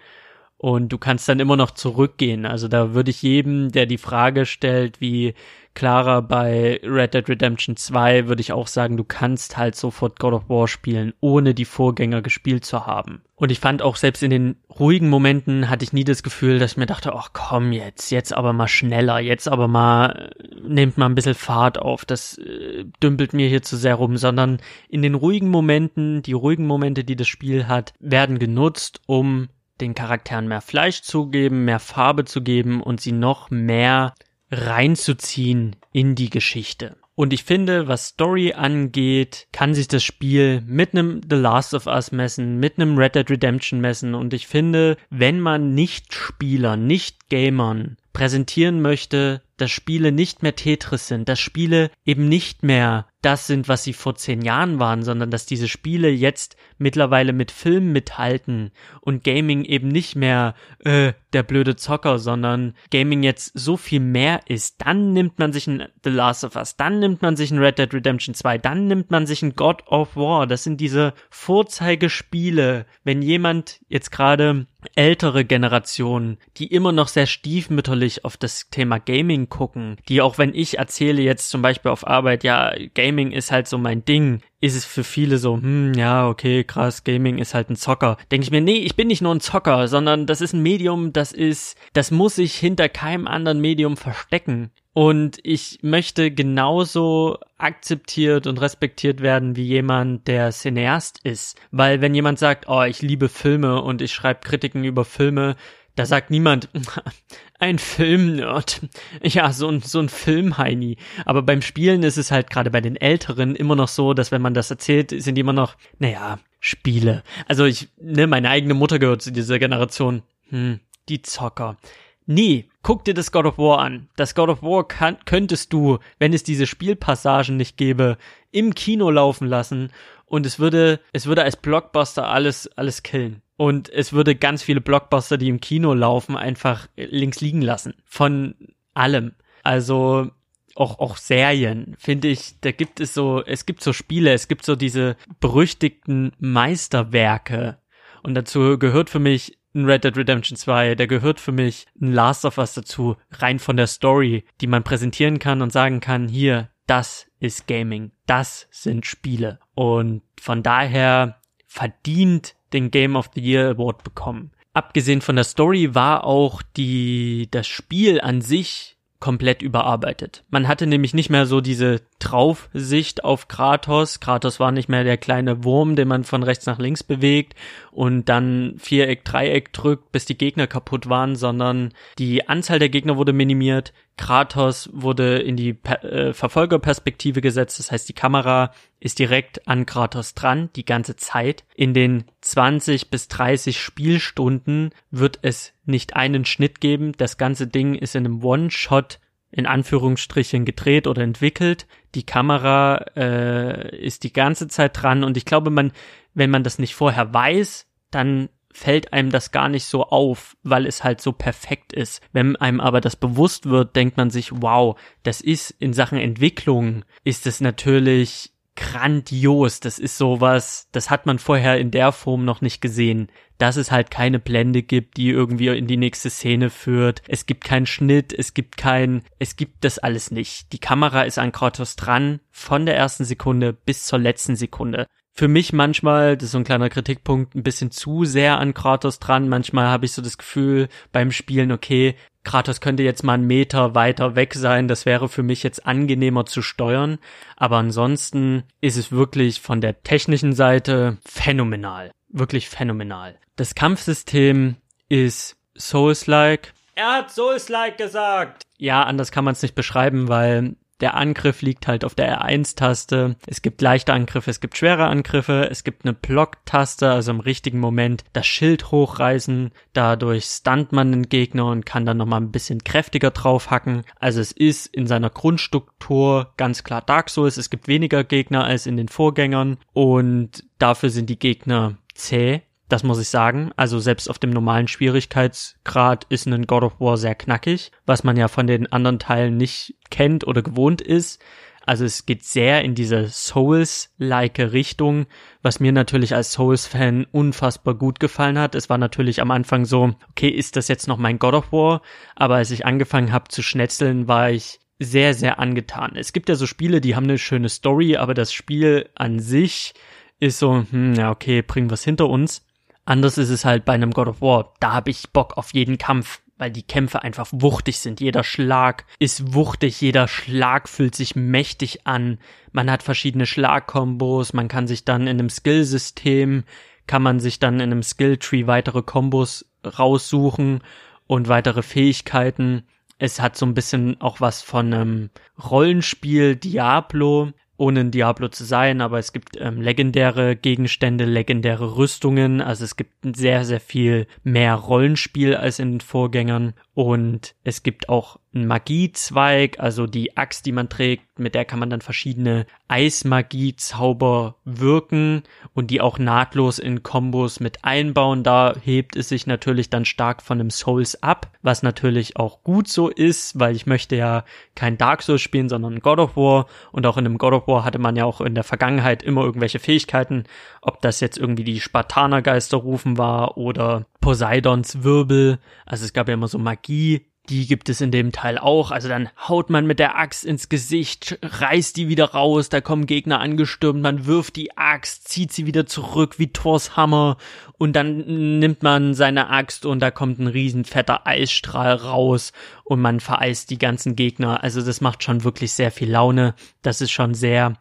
Und 0.57 0.93
du 0.93 0.97
kannst 0.97 1.27
dann 1.27 1.39
immer 1.39 1.57
noch 1.57 1.71
zurückgehen. 1.71 2.45
Also 2.45 2.67
da 2.67 2.93
würde 2.93 3.09
ich 3.09 3.21
jedem, 3.21 3.71
der 3.71 3.85
die 3.85 3.97
Frage 3.97 4.45
stellt, 4.45 5.01
wie 5.01 5.33
Clara 5.73 6.21
bei 6.21 6.79
Red 6.83 7.15
Dead 7.15 7.27
Redemption 7.27 7.75
2 7.75 8.27
würde 8.27 8.41
ich 8.41 8.53
auch 8.53 8.67
sagen, 8.67 8.95
du 8.95 9.03
kannst 9.03 9.57
halt 9.57 9.75
sofort 9.75 10.19
God 10.19 10.33
of 10.33 10.49
War 10.49 10.67
spielen, 10.67 11.13
ohne 11.19 11.53
die 11.53 11.65
Vorgänger 11.65 12.21
gespielt 12.21 12.63
zu 12.63 12.85
haben. 12.85 13.23
Und 13.43 13.51
ich 13.51 13.59
fand 13.59 13.81
auch 13.81 13.97
selbst 13.97 14.23
in 14.23 14.29
den 14.29 14.55
ruhigen 14.79 15.09
Momenten 15.09 15.69
hatte 15.69 15.83
ich 15.83 15.91
nie 15.91 16.05
das 16.05 16.23
Gefühl, 16.23 16.59
dass 16.59 16.71
ich 16.71 16.77
mir 16.77 16.85
dachte, 16.85 17.13
ach 17.13 17.31
komm 17.33 17.73
jetzt, 17.73 18.09
jetzt 18.09 18.33
aber 18.33 18.53
mal 18.53 18.69
schneller, 18.69 19.19
jetzt 19.19 19.49
aber 19.49 19.67
mal, 19.67 20.31
nehmt 20.65 20.97
mal 20.97 21.07
ein 21.07 21.13
bisschen 21.15 21.35
Fahrt 21.35 21.77
auf, 21.77 22.05
das 22.05 22.37
äh, 22.37 22.85
dümpelt 23.03 23.33
mir 23.33 23.49
hier 23.49 23.61
zu 23.61 23.75
sehr 23.75 23.95
rum, 23.95 24.15
sondern 24.15 24.61
in 24.87 25.01
den 25.01 25.13
ruhigen 25.13 25.49
Momenten, 25.49 26.21
die 26.21 26.31
ruhigen 26.31 26.65
Momente, 26.65 27.03
die 27.03 27.17
das 27.17 27.27
Spiel 27.27 27.67
hat, 27.67 27.91
werden 27.99 28.39
genutzt, 28.39 29.01
um 29.07 29.49
den 29.81 29.93
Charakteren 29.93 30.47
mehr 30.47 30.61
Fleisch 30.61 31.01
zu 31.01 31.27
geben, 31.27 31.65
mehr 31.65 31.79
Farbe 31.79 32.23
zu 32.23 32.43
geben 32.43 32.81
und 32.81 33.01
sie 33.01 33.11
noch 33.11 33.49
mehr 33.49 34.13
reinzuziehen 34.51 35.75
in 35.91 36.15
die 36.15 36.29
Geschichte. 36.29 36.95
Und 37.15 37.31
ich 37.31 37.43
finde, 37.43 37.87
was 37.87 38.07
Story 38.07 38.53
angeht, 38.53 39.47
kann 39.51 39.75
sich 39.75 39.87
das 39.87 40.03
Spiel 40.03 40.61
mit 40.65 40.93
einem 40.93 41.21
The 41.29 41.35
Last 41.35 41.73
of 41.75 41.85
Us 41.85 42.11
messen, 42.11 42.59
mit 42.59 42.79
einem 42.79 42.97
Red 42.97 43.15
Dead 43.15 43.29
Redemption 43.29 43.79
messen. 43.81 44.15
Und 44.15 44.33
ich 44.33 44.47
finde, 44.47 44.97
wenn 45.11 45.39
man 45.39 45.75
nicht 45.75 46.13
Spielern, 46.13 46.87
nicht 46.87 47.29
Gamern 47.29 47.97
präsentieren 48.13 48.81
möchte, 48.81 49.41
dass 49.57 49.71
Spiele 49.71 50.11
nicht 50.11 50.43
mehr 50.43 50.55
Tetris 50.55 51.07
sind, 51.07 51.29
dass 51.29 51.39
Spiele 51.39 51.91
eben 52.05 52.27
nicht 52.29 52.63
mehr 52.63 53.07
das 53.25 53.47
sind, 53.47 53.67
was 53.67 53.83
sie 53.83 53.93
vor 53.93 54.15
zehn 54.15 54.41
Jahren 54.41 54.79
waren, 54.79 55.03
sondern 55.03 55.31
dass 55.31 55.45
diese 55.45 55.67
Spiele 55.67 56.09
jetzt 56.09 56.57
mittlerweile 56.77 57.33
mit 57.33 57.51
Filmen 57.51 57.91
mithalten 57.91 58.71
und 59.01 59.23
Gaming 59.23 59.63
eben 59.63 59.87
nicht 59.87 60.15
mehr 60.15 60.55
äh, 60.79 61.13
der 61.31 61.43
blöde 61.43 61.75
Zocker, 61.75 62.19
sondern 62.19 62.75
Gaming 62.91 63.23
jetzt 63.23 63.51
so 63.55 63.77
viel 63.77 63.99
mehr 63.99 64.41
ist. 64.47 64.81
Dann 64.85 65.13
nimmt 65.13 65.39
man 65.39 65.53
sich 65.53 65.67
ein 65.67 65.87
The 66.03 66.09
Last 66.09 66.43
of 66.43 66.55
Us, 66.55 66.75
dann 66.75 66.99
nimmt 66.99 67.21
man 67.21 67.35
sich 67.35 67.51
ein 67.51 67.59
Red 67.59 67.79
Dead 67.79 67.93
Redemption 67.93 68.35
2, 68.35 68.57
dann 68.57 68.87
nimmt 68.87 69.09
man 69.09 69.25
sich 69.25 69.41
ein 69.41 69.55
God 69.55 69.87
of 69.87 70.15
War. 70.15 70.45
Das 70.45 70.63
sind 70.63 70.79
diese 70.79 71.13
Vorzeigespiele. 71.29 72.85
Wenn 73.03 73.21
jemand 73.21 73.79
jetzt 73.87 74.11
gerade 74.11 74.67
ältere 74.95 75.45
Generationen, 75.45 76.37
die 76.57 76.67
immer 76.67 76.91
noch 76.91 77.07
sehr 77.07 77.25
stiefmütterlich 77.25 78.25
auf 78.25 78.37
das 78.37 78.69
Thema 78.69 78.99
Gaming 78.99 79.49
gucken, 79.49 79.97
die 80.09 80.21
auch 80.21 80.37
wenn 80.37 80.53
ich 80.53 80.77
erzähle 80.77 81.21
jetzt 81.21 81.49
zum 81.49 81.61
Beispiel 81.61 81.91
auf 81.91 82.05
Arbeit, 82.05 82.43
ja, 82.43 82.73
Gaming 82.93 83.12
ist 83.17 83.51
halt 83.51 83.67
so 83.67 83.77
mein 83.77 84.05
Ding, 84.05 84.41
ist 84.59 84.75
es 84.75 84.85
für 84.85 85.03
viele 85.03 85.37
so, 85.37 85.55
hm, 85.55 85.93
ja, 85.93 86.27
okay, 86.27 86.63
krass, 86.63 87.03
Gaming 87.03 87.37
ist 87.37 87.53
halt 87.53 87.69
ein 87.69 87.75
Zocker. 87.75 88.17
Denke 88.31 88.45
ich 88.45 88.51
mir, 88.51 88.61
nee, 88.61 88.77
ich 88.77 88.95
bin 88.95 89.07
nicht 89.07 89.21
nur 89.21 89.33
ein 89.33 89.41
Zocker, 89.41 89.87
sondern 89.87 90.25
das 90.25 90.41
ist 90.41 90.53
ein 90.53 90.63
Medium, 90.63 91.13
das 91.13 91.31
ist, 91.31 91.77
das 91.93 92.11
muss 92.11 92.35
sich 92.35 92.55
hinter 92.55 92.89
keinem 92.89 93.27
anderen 93.27 93.59
Medium 93.59 93.97
verstecken. 93.97 94.71
Und 94.93 95.39
ich 95.43 95.79
möchte 95.81 96.29
genauso 96.29 97.39
akzeptiert 97.57 98.45
und 98.45 98.61
respektiert 98.61 99.21
werden 99.21 99.55
wie 99.55 99.63
jemand, 99.63 100.27
der 100.27 100.51
Cineast 100.51 101.19
ist. 101.23 101.59
Weil 101.71 101.99
wenn 102.01 102.13
jemand 102.13 102.37
sagt, 102.37 102.69
oh, 102.69 102.83
ich 102.83 103.01
liebe 103.01 103.27
Filme 103.27 103.81
und 103.81 104.01
ich 104.03 104.13
schreibe 104.13 104.41
Kritiken 104.41 104.83
über 104.83 105.03
Filme, 105.03 105.55
da 105.95 106.05
sagt 106.05 106.29
niemand, 106.29 106.69
ein 107.63 107.79
Filmnerd. 107.79 108.81
Ja, 109.23 109.51
so 109.53 109.69
ein, 109.69 109.81
so 109.81 109.99
ein 109.99 110.09
Filmheini. 110.09 110.97
Aber 111.25 111.41
beim 111.41 111.61
Spielen 111.61 112.03
ist 112.03 112.17
es 112.17 112.29
halt 112.29 112.49
gerade 112.49 112.69
bei 112.69 112.81
den 112.81 112.95
Älteren 112.95 113.55
immer 113.55 113.75
noch 113.75 113.87
so, 113.87 114.13
dass 114.13 114.31
wenn 114.31 114.41
man 114.41 114.53
das 114.53 114.69
erzählt, 114.69 115.11
sind 115.11 115.35
die 115.35 115.41
immer 115.41 115.53
noch, 115.53 115.75
naja, 115.97 116.39
Spiele. 116.59 117.23
Also 117.47 117.65
ich, 117.65 117.89
ne, 117.99 118.27
meine 118.27 118.49
eigene 118.49 118.73
Mutter 118.73 118.99
gehört 118.99 119.21
zu 119.21 119.31
dieser 119.31 119.59
Generation. 119.59 120.23
Hm, 120.49 120.79
die 121.09 121.21
Zocker. 121.21 121.77
Nee, 122.25 122.69
guck 122.81 123.03
dir 123.05 123.13
das 123.13 123.31
God 123.31 123.45
of 123.45 123.57
War 123.57 123.79
an. 123.79 124.09
Das 124.15 124.35
God 124.35 124.49
of 124.49 124.61
War 124.61 124.87
kann, 124.87 125.17
könntest 125.25 125.73
du, 125.73 125.99
wenn 126.19 126.33
es 126.33 126.43
diese 126.43 126.67
Spielpassagen 126.67 127.57
nicht 127.57 127.77
gäbe, 127.77 128.17
im 128.51 128.75
Kino 128.75 129.09
laufen 129.09 129.47
lassen 129.47 129.91
und 130.25 130.45
es 130.45 130.59
würde, 130.59 130.99
es 131.11 131.25
würde 131.25 131.43
als 131.43 131.57
Blockbuster 131.57 132.27
alles, 132.27 132.67
alles 132.77 133.03
killen. 133.03 133.41
Und 133.63 133.87
es 133.87 134.11
würde 134.11 134.35
ganz 134.35 134.61
viele 134.61 134.81
Blockbuster, 134.81 135.37
die 135.37 135.47
im 135.47 135.61
Kino 135.61 135.93
laufen, 135.93 136.35
einfach 136.35 136.89
links 136.97 137.39
liegen 137.39 137.61
lassen. 137.61 137.93
Von 138.03 138.55
allem. 138.93 139.35
Also, 139.63 140.31
auch, 140.75 140.99
auch 140.99 141.15
Serien, 141.15 141.95
finde 141.97 142.27
ich, 142.27 142.59
da 142.59 142.71
gibt 142.71 142.99
es 142.99 143.13
so, 143.13 143.41
es 143.41 143.65
gibt 143.65 143.81
so 143.81 143.93
Spiele, 143.93 144.33
es 144.33 144.49
gibt 144.49 144.65
so 144.65 144.75
diese 144.75 145.15
berüchtigten 145.39 146.33
Meisterwerke. 146.39 147.77
Und 148.21 148.33
dazu 148.35 148.77
gehört 148.77 149.09
für 149.09 149.19
mich 149.19 149.57
ein 149.73 149.85
Red 149.85 150.03
Dead 150.03 150.17
Redemption 150.17 150.57
2, 150.57 150.95
der 150.95 151.07
gehört 151.07 151.39
für 151.39 151.53
mich 151.53 151.87
ein 152.01 152.11
Last 152.11 152.43
of 152.43 152.57
Us 152.57 152.73
dazu, 152.73 153.15
rein 153.31 153.59
von 153.59 153.77
der 153.77 153.87
Story, 153.87 154.43
die 154.59 154.67
man 154.67 154.83
präsentieren 154.83 155.39
kann 155.39 155.61
und 155.61 155.71
sagen 155.71 156.01
kann, 156.01 156.27
hier, 156.27 156.69
das 156.85 157.27
ist 157.39 157.65
Gaming, 157.65 158.11
das 158.25 158.67
sind 158.71 159.05
Spiele. 159.05 159.61
Und 159.73 160.21
von 160.37 160.63
daher 160.63 161.39
verdient 161.65 162.55
den 162.73 162.91
Game 162.91 163.15
of 163.15 163.29
the 163.35 163.41
Year 163.41 163.69
Award 163.69 164.03
bekommen. 164.03 164.51
Abgesehen 164.73 165.21
von 165.21 165.35
der 165.35 165.45
Story 165.45 165.93
war 165.93 166.23
auch 166.23 166.61
die, 166.75 167.47
das 167.51 167.67
Spiel 167.67 168.19
an 168.19 168.41
sich 168.41 168.93
komplett 169.23 169.61
überarbeitet. 169.61 170.43
Man 170.49 170.67
hatte 170.67 170.85
nämlich 170.85 171.13
nicht 171.13 171.29
mehr 171.29 171.45
so 171.45 171.61
diese 171.61 172.01
Draufsicht 172.19 173.23
auf 173.23 173.47
Kratos. 173.47 174.19
Kratos 174.19 174.59
war 174.59 174.73
nicht 174.73 174.89
mehr 174.89 175.05
der 175.05 175.15
kleine 175.15 175.63
Wurm, 175.63 175.95
den 175.95 176.09
man 176.09 176.25
von 176.25 176.43
rechts 176.43 176.65
nach 176.65 176.77
links 176.77 177.03
bewegt 177.03 177.55
und 177.91 178.27
dann 178.27 178.73
Viereck, 178.79 179.23
Dreieck 179.23 179.71
drückt, 179.71 180.11
bis 180.11 180.25
die 180.25 180.37
Gegner 180.37 180.67
kaputt 180.67 181.07
waren, 181.07 181.37
sondern 181.37 181.93
die 182.17 182.49
Anzahl 182.49 182.79
der 182.79 182.89
Gegner 182.89 183.15
wurde 183.15 183.31
minimiert. 183.31 183.93
Kratos 184.17 184.89
wurde 184.91 185.37
in 185.37 185.55
die 185.55 185.71
per 185.71 186.03
äh, 186.03 186.33
Verfolgerperspektive 186.33 187.39
gesetzt. 187.39 187.79
Das 187.79 187.93
heißt, 187.93 188.09
die 188.09 188.13
Kamera 188.13 188.73
ist 188.99 189.19
direkt 189.19 189.69
an 189.69 189.85
Kratos 189.85 190.33
dran, 190.33 190.69
die 190.75 190.83
ganze 190.83 191.15
Zeit. 191.15 191.63
In 191.75 191.93
den 191.93 192.25
20 192.43 193.09
bis 193.09 193.29
30 193.29 193.79
Spielstunden 193.79 194.91
wird 195.11 195.39
es 195.41 195.73
nicht 195.85 196.15
einen 196.15 196.45
Schnitt 196.45 196.81
geben. 196.81 197.13
Das 197.17 197.37
ganze 197.37 197.67
Ding 197.67 197.95
ist 197.95 198.15
in 198.15 198.25
einem 198.25 198.43
One-Shot 198.43 199.19
in 199.49 199.65
Anführungsstrichen 199.65 200.65
gedreht 200.65 201.07
oder 201.07 201.21
entwickelt. 201.21 201.87
Die 202.15 202.25
Kamera 202.25 203.05
äh, 203.15 203.95
ist 203.97 204.23
die 204.23 204.33
ganze 204.33 204.67
Zeit 204.67 205.01
dran 205.01 205.23
und 205.23 205.37
ich 205.37 205.45
glaube, 205.45 205.69
man, 205.69 205.91
wenn 206.33 206.49
man 206.49 206.63
das 206.63 206.79
nicht 206.79 206.95
vorher 206.95 207.33
weiß, 207.33 207.87
dann 208.09 208.49
fällt 208.73 209.13
einem 209.13 209.29
das 209.29 209.51
gar 209.51 209.69
nicht 209.69 209.85
so 209.85 210.05
auf, 210.05 210.57
weil 210.63 210.87
es 210.87 211.03
halt 211.03 211.21
so 211.21 211.31
perfekt 211.31 211.93
ist. 211.93 212.21
Wenn 212.33 212.55
einem 212.55 212.81
aber 212.81 212.99
das 212.99 213.15
bewusst 213.15 213.67
wird, 213.69 213.95
denkt 213.95 214.17
man 214.17 214.31
sich, 214.31 214.51
wow, 214.51 214.99
das 215.21 215.39
ist 215.39 215.69
in 215.69 215.93
Sachen 215.93 216.17
Entwicklung, 216.17 217.05
ist 217.23 217.45
es 217.45 217.61
natürlich 217.61 218.52
grandios. 218.75 219.79
Das 219.79 219.99
ist 219.99 220.17
sowas, 220.17 220.87
das 220.91 221.09
hat 221.09 221.25
man 221.25 221.39
vorher 221.39 221.79
in 221.79 221.91
der 221.91 222.11
Form 222.11 222.45
noch 222.45 222.61
nicht 222.61 222.81
gesehen. 222.81 223.29
Dass 223.57 223.75
es 223.75 223.91
halt 223.91 224.11
keine 224.11 224.39
Blende 224.39 224.83
gibt, 224.83 225.17
die 225.17 225.29
irgendwie 225.29 225.67
in 225.67 225.87
die 225.87 225.97
nächste 225.97 226.29
Szene 226.29 226.69
führt. 226.69 227.21
Es 227.27 227.45
gibt 227.45 227.63
keinen 227.63 227.85
Schnitt, 227.85 228.33
es 228.33 228.53
gibt 228.53 228.77
kein, 228.77 229.23
es 229.39 229.55
gibt 229.55 229.83
das 229.85 229.99
alles 229.99 230.31
nicht. 230.31 230.73
Die 230.73 230.79
Kamera 230.79 231.23
ist 231.23 231.37
an 231.37 231.51
Kratos 231.51 231.95
dran, 231.95 232.39
von 232.51 232.85
der 232.85 232.97
ersten 232.97 233.25
Sekunde 233.25 233.73
bis 233.73 234.05
zur 234.05 234.19
letzten 234.19 234.55
Sekunde 234.55 235.07
für 235.33 235.47
mich 235.47 235.73
manchmal, 235.73 236.37
das 236.37 236.45
ist 236.45 236.51
so 236.51 236.59
ein 236.59 236.63
kleiner 236.63 236.89
Kritikpunkt, 236.89 237.55
ein 237.55 237.63
bisschen 237.63 237.89
zu 237.89 238.23
sehr 238.23 238.59
an 238.59 238.75
Kratos 238.75 239.17
dran. 239.19 239.49
Manchmal 239.49 239.87
habe 239.87 240.05
ich 240.05 240.13
so 240.13 240.21
das 240.21 240.37
Gefühl 240.37 240.89
beim 241.11 241.31
Spielen, 241.31 241.71
okay, 241.71 242.15
Kratos 242.43 242.81
könnte 242.81 243.03
jetzt 243.03 243.23
mal 243.23 243.33
einen 243.33 243.47
Meter 243.47 243.95
weiter 243.95 244.35
weg 244.35 244.53
sein. 244.53 244.87
Das 244.87 245.05
wäre 245.05 245.29
für 245.29 245.41
mich 245.41 245.63
jetzt 245.63 245.87
angenehmer 245.87 246.45
zu 246.45 246.61
steuern. 246.61 247.17
Aber 247.55 247.77
ansonsten 247.77 248.63
ist 248.79 248.97
es 248.97 249.11
wirklich 249.11 249.59
von 249.59 249.81
der 249.81 250.03
technischen 250.03 250.53
Seite 250.53 251.17
phänomenal. 251.25 252.11
Wirklich 252.29 252.69
phänomenal. 252.69 253.39
Das 253.55 253.75
Kampfsystem 253.75 254.75
ist 255.09 255.55
Souls-like. 255.75 256.73
Er 256.95 257.13
hat 257.13 257.31
Souls-like 257.31 257.97
gesagt. 257.97 258.63
Ja, 258.77 259.03
anders 259.03 259.31
kann 259.31 259.45
man 259.45 259.53
es 259.53 259.61
nicht 259.63 259.73
beschreiben, 259.73 260.27
weil 260.27 260.75
der 261.01 261.15
Angriff 261.15 261.61
liegt 261.61 261.87
halt 261.87 262.05
auf 262.05 262.15
der 262.15 262.41
R1-Taste. 262.41 263.35
Es 263.45 263.61
gibt 263.61 263.81
leichte 263.81 264.13
Angriffe, 264.13 264.49
es 264.49 264.59
gibt 264.59 264.77
schwere 264.77 265.07
Angriffe, 265.07 265.67
es 265.69 265.83
gibt 265.83 266.05
eine 266.05 266.13
Block-Taste, 266.13 267.09
also 267.11 267.31
im 267.31 267.39
richtigen 267.39 267.79
Moment 267.79 268.23
das 268.33 268.45
Schild 268.47 268.91
hochreißen. 268.91 269.71
Dadurch 269.93 270.45
stunt 270.45 270.91
man 270.91 271.11
den 271.11 271.29
Gegner 271.29 271.67
und 271.67 271.85
kann 271.85 272.05
dann 272.05 272.17
nochmal 272.17 272.41
ein 272.41 272.51
bisschen 272.51 272.83
kräftiger 272.83 273.31
draufhacken. 273.31 274.03
Also 274.19 274.41
es 274.41 274.51
ist 274.51 274.87
in 274.87 275.07
seiner 275.07 275.29
Grundstruktur 275.29 276.53
ganz 276.57 276.83
klar 276.83 277.01
Dark 277.01 277.29
Souls. 277.29 277.57
Es 277.57 277.69
gibt 277.69 277.87
weniger 277.87 278.23
Gegner 278.23 278.63
als 278.63 278.85
in 278.85 278.97
den 278.97 279.07
Vorgängern 279.07 279.77
und 279.93 280.63
dafür 280.79 281.09
sind 281.09 281.29
die 281.29 281.39
Gegner 281.39 281.97
zäh 282.13 282.61
das 282.93 283.01
muss 283.01 283.19
ich 283.19 283.29
sagen. 283.29 283.71
Also 283.75 283.97
selbst 283.97 284.29
auf 284.29 284.37
dem 284.37 284.51
normalen 284.51 284.87
Schwierigkeitsgrad 284.87 286.27
ist 286.29 286.45
ein 286.45 286.67
God 286.67 286.83
of 286.83 286.99
War 286.99 287.17
sehr 287.17 287.33
knackig, 287.33 287.91
was 288.05 288.23
man 288.23 288.37
ja 288.37 288.47
von 288.47 288.67
den 288.67 288.91
anderen 288.91 289.17
Teilen 289.17 289.57
nicht 289.57 289.95
kennt 290.11 290.45
oder 290.45 290.61
gewohnt 290.61 291.01
ist. 291.01 291.41
Also 291.87 292.05
es 292.05 292.27
geht 292.27 292.43
sehr 292.43 292.83
in 292.83 292.93
diese 292.93 293.29
Souls-like 293.29 294.59
Richtung, 294.59 295.25
was 295.63 295.79
mir 295.79 295.91
natürlich 295.91 296.35
als 296.35 296.51
Souls-Fan 296.51 297.25
unfassbar 297.31 297.95
gut 297.95 298.19
gefallen 298.19 298.59
hat. 298.59 298.75
Es 298.75 298.91
war 298.91 298.99
natürlich 298.99 299.41
am 299.41 299.49
Anfang 299.49 299.85
so, 299.85 300.13
okay, 300.29 300.49
ist 300.49 300.75
das 300.75 300.87
jetzt 300.87 301.07
noch 301.07 301.17
mein 301.17 301.39
God 301.39 301.55
of 301.55 301.71
War? 301.71 302.03
Aber 302.35 302.57
als 302.57 302.69
ich 302.69 302.85
angefangen 302.85 303.31
habe 303.31 303.49
zu 303.49 303.63
schnetzeln, 303.63 304.27
war 304.27 304.51
ich 304.51 304.81
sehr, 304.99 305.33
sehr 305.33 305.57
angetan. 305.57 306.11
Es 306.15 306.31
gibt 306.31 306.47
ja 306.47 306.53
so 306.53 306.67
Spiele, 306.67 307.01
die 307.01 307.15
haben 307.15 307.23
eine 307.23 307.39
schöne 307.39 307.69
Story, 307.69 308.17
aber 308.17 308.35
das 308.35 308.53
Spiel 308.53 309.09
an 309.15 309.39
sich 309.39 309.95
ist 310.39 310.59
so, 310.59 310.85
hm, 310.91 311.15
ja, 311.15 311.31
okay, 311.31 311.63
bringen 311.63 311.89
was 311.89 312.03
hinter 312.03 312.29
uns. 312.29 312.63
Anders 313.05 313.37
ist 313.37 313.49
es 313.49 313.65
halt 313.65 313.85
bei 313.85 313.93
einem 313.93 314.11
God 314.11 314.27
of 314.27 314.41
War. 314.41 314.73
Da 314.79 314.93
habe 314.93 315.09
ich 315.09 315.31
Bock 315.31 315.57
auf 315.57 315.73
jeden 315.73 315.97
Kampf, 315.97 316.41
weil 316.57 316.71
die 316.71 316.83
Kämpfe 316.83 317.21
einfach 317.21 317.49
wuchtig 317.51 317.99
sind. 317.99 318.21
Jeder 318.21 318.43
Schlag 318.43 319.05
ist 319.19 319.53
wuchtig, 319.53 319.99
jeder 319.99 320.27
Schlag 320.27 320.87
fühlt 320.87 321.15
sich 321.15 321.35
mächtig 321.35 322.07
an. 322.07 322.39
Man 322.71 322.89
hat 322.89 323.03
verschiedene 323.03 323.45
Schlagkombos, 323.45 324.53
man 324.53 324.69
kann 324.69 324.87
sich 324.87 325.03
dann 325.03 325.23
in 325.23 325.39
einem 325.39 325.49
Skillsystem, 325.49 326.63
kann 327.05 327.21
man 327.21 327.39
sich 327.39 327.59
dann 327.59 327.75
in 327.75 327.91
einem 327.91 328.03
Skilltree 328.03 328.67
weitere 328.67 329.01
Kombos 329.01 329.65
raussuchen 329.85 330.81
und 331.27 331.49
weitere 331.49 331.81
Fähigkeiten. 331.81 332.83
Es 333.17 333.41
hat 333.41 333.57
so 333.57 333.65
ein 333.65 333.73
bisschen 333.73 334.19
auch 334.21 334.39
was 334.39 334.61
von 334.61 334.93
einem 334.93 335.29
Rollenspiel 335.69 336.55
Diablo, 336.55 337.51
ohne 337.77 338.01
ein 338.01 338.11
Diablo 338.11 338.49
zu 338.49 338.63
sein, 338.63 339.01
aber 339.01 339.19
es 339.19 339.33
gibt 339.33 339.57
ähm, 339.59 339.81
legendäre 339.81 340.55
Gegenstände, 340.55 341.25
legendäre 341.25 341.97
Rüstungen, 341.97 342.61
also 342.61 342.83
es 342.83 342.95
gibt 342.95 343.13
sehr, 343.35 343.65
sehr 343.65 343.79
viel 343.79 344.27
mehr 344.43 344.75
Rollenspiel 344.75 345.55
als 345.55 345.79
in 345.79 345.93
den 345.93 346.01
Vorgängern 346.01 346.73
und 346.95 347.55
es 347.63 347.81
gibt 347.81 348.07
auch 348.07 348.37
einen 348.53 348.67
Magiezweig, 348.67 349.79
also 349.79 350.05
die 350.05 350.37
Axt, 350.37 350.65
die 350.65 350.71
man 350.71 350.89
trägt, 350.89 351.39
mit 351.39 351.55
der 351.55 351.65
kann 351.65 351.79
man 351.79 351.89
dann 351.89 352.01
verschiedene 352.01 352.67
Eismagie-Zauber 352.87 354.57
wirken 354.63 355.41
und 355.73 355.89
die 355.89 356.01
auch 356.01 356.19
nahtlos 356.19 356.77
in 356.77 357.01
Kombos 357.01 357.59
mit 357.59 357.83
einbauen. 357.83 358.43
Da 358.43 358.75
hebt 358.79 359.15
es 359.15 359.29
sich 359.29 359.47
natürlich 359.47 359.89
dann 359.89 360.05
stark 360.05 360.43
von 360.43 360.59
dem 360.59 360.69
Souls 360.69 361.23
ab, 361.23 361.51
was 361.63 361.81
natürlich 361.81 362.37
auch 362.37 362.61
gut 362.63 362.87
so 362.87 363.09
ist, 363.09 363.59
weil 363.59 363.75
ich 363.75 363.87
möchte 363.87 364.15
ja 364.15 364.43
kein 364.75 364.99
Dark 364.99 365.23
Souls 365.23 365.41
spielen, 365.41 365.69
sondern 365.69 365.99
God 365.99 366.19
of 366.19 366.37
War 366.37 366.67
und 366.91 367.07
auch 367.07 367.17
in 367.17 367.25
einem 367.25 367.39
God 367.39 367.53
of 367.53 367.67
War 367.67 367.83
hatte 367.83 367.97
man 367.97 368.15
ja 368.15 368.25
auch 368.25 368.39
in 368.41 368.53
der 368.53 368.63
Vergangenheit 368.63 369.23
immer 369.23 369.43
irgendwelche 369.43 369.79
Fähigkeiten, 369.79 370.43
ob 370.81 371.01
das 371.01 371.19
jetzt 371.21 371.39
irgendwie 371.39 371.63
die 371.63 371.81
Spartanergeister 371.81 372.77
rufen 372.77 373.17
war 373.17 373.57
oder 373.57 374.05
Poseidons 374.21 375.03
Wirbel. 375.03 375.57
Also 375.85 376.05
es 376.05 376.13
gab 376.13 376.27
ja 376.27 376.35
immer 376.35 376.47
so 376.47 376.59
Magie. 376.59 376.82
Die 376.87 377.25
gibt 377.49 377.89
es 377.89 377.99
in 377.99 378.11
dem 378.11 378.31
Teil 378.31 378.57
auch. 378.57 378.91
Also 378.91 379.09
dann 379.09 379.29
haut 379.37 379.69
man 379.69 379.85
mit 379.85 379.99
der 379.99 380.17
Axt 380.17 380.45
ins 380.45 380.69
Gesicht, 380.69 381.37
reißt 381.41 381.97
die 381.97 382.07
wieder 382.07 382.31
raus, 382.31 382.69
da 382.69 382.79
kommen 382.79 383.05
Gegner 383.05 383.41
angestürmt, 383.41 384.01
man 384.01 384.25
wirft 384.25 384.55
die 384.55 384.77
Axt, 384.77 385.27
zieht 385.27 385.51
sie 385.51 385.65
wieder 385.65 385.85
zurück 385.85 386.39
wie 386.39 386.53
Thors 386.53 386.95
Hammer 386.95 387.35
und 387.77 387.97
dann 387.97 388.59
nimmt 388.59 388.81
man 388.81 389.13
seine 389.13 389.49
Axt 389.49 389.85
und 389.85 389.99
da 389.99 390.09
kommt 390.09 390.39
ein 390.39 390.47
riesen 390.47 390.85
fetter 390.85 391.27
Eisstrahl 391.27 391.95
raus 391.95 392.53
und 392.85 393.01
man 393.01 393.19
vereist 393.19 393.71
die 393.71 393.77
ganzen 393.77 394.15
Gegner. 394.15 394.63
Also 394.63 394.81
das 394.81 395.01
macht 395.01 395.21
schon 395.21 395.43
wirklich 395.43 395.73
sehr 395.73 395.91
viel 395.91 396.11
Laune. 396.11 396.55
Das 396.81 397.01
ist 397.01 397.11
schon 397.11 397.33
sehr 397.33 397.73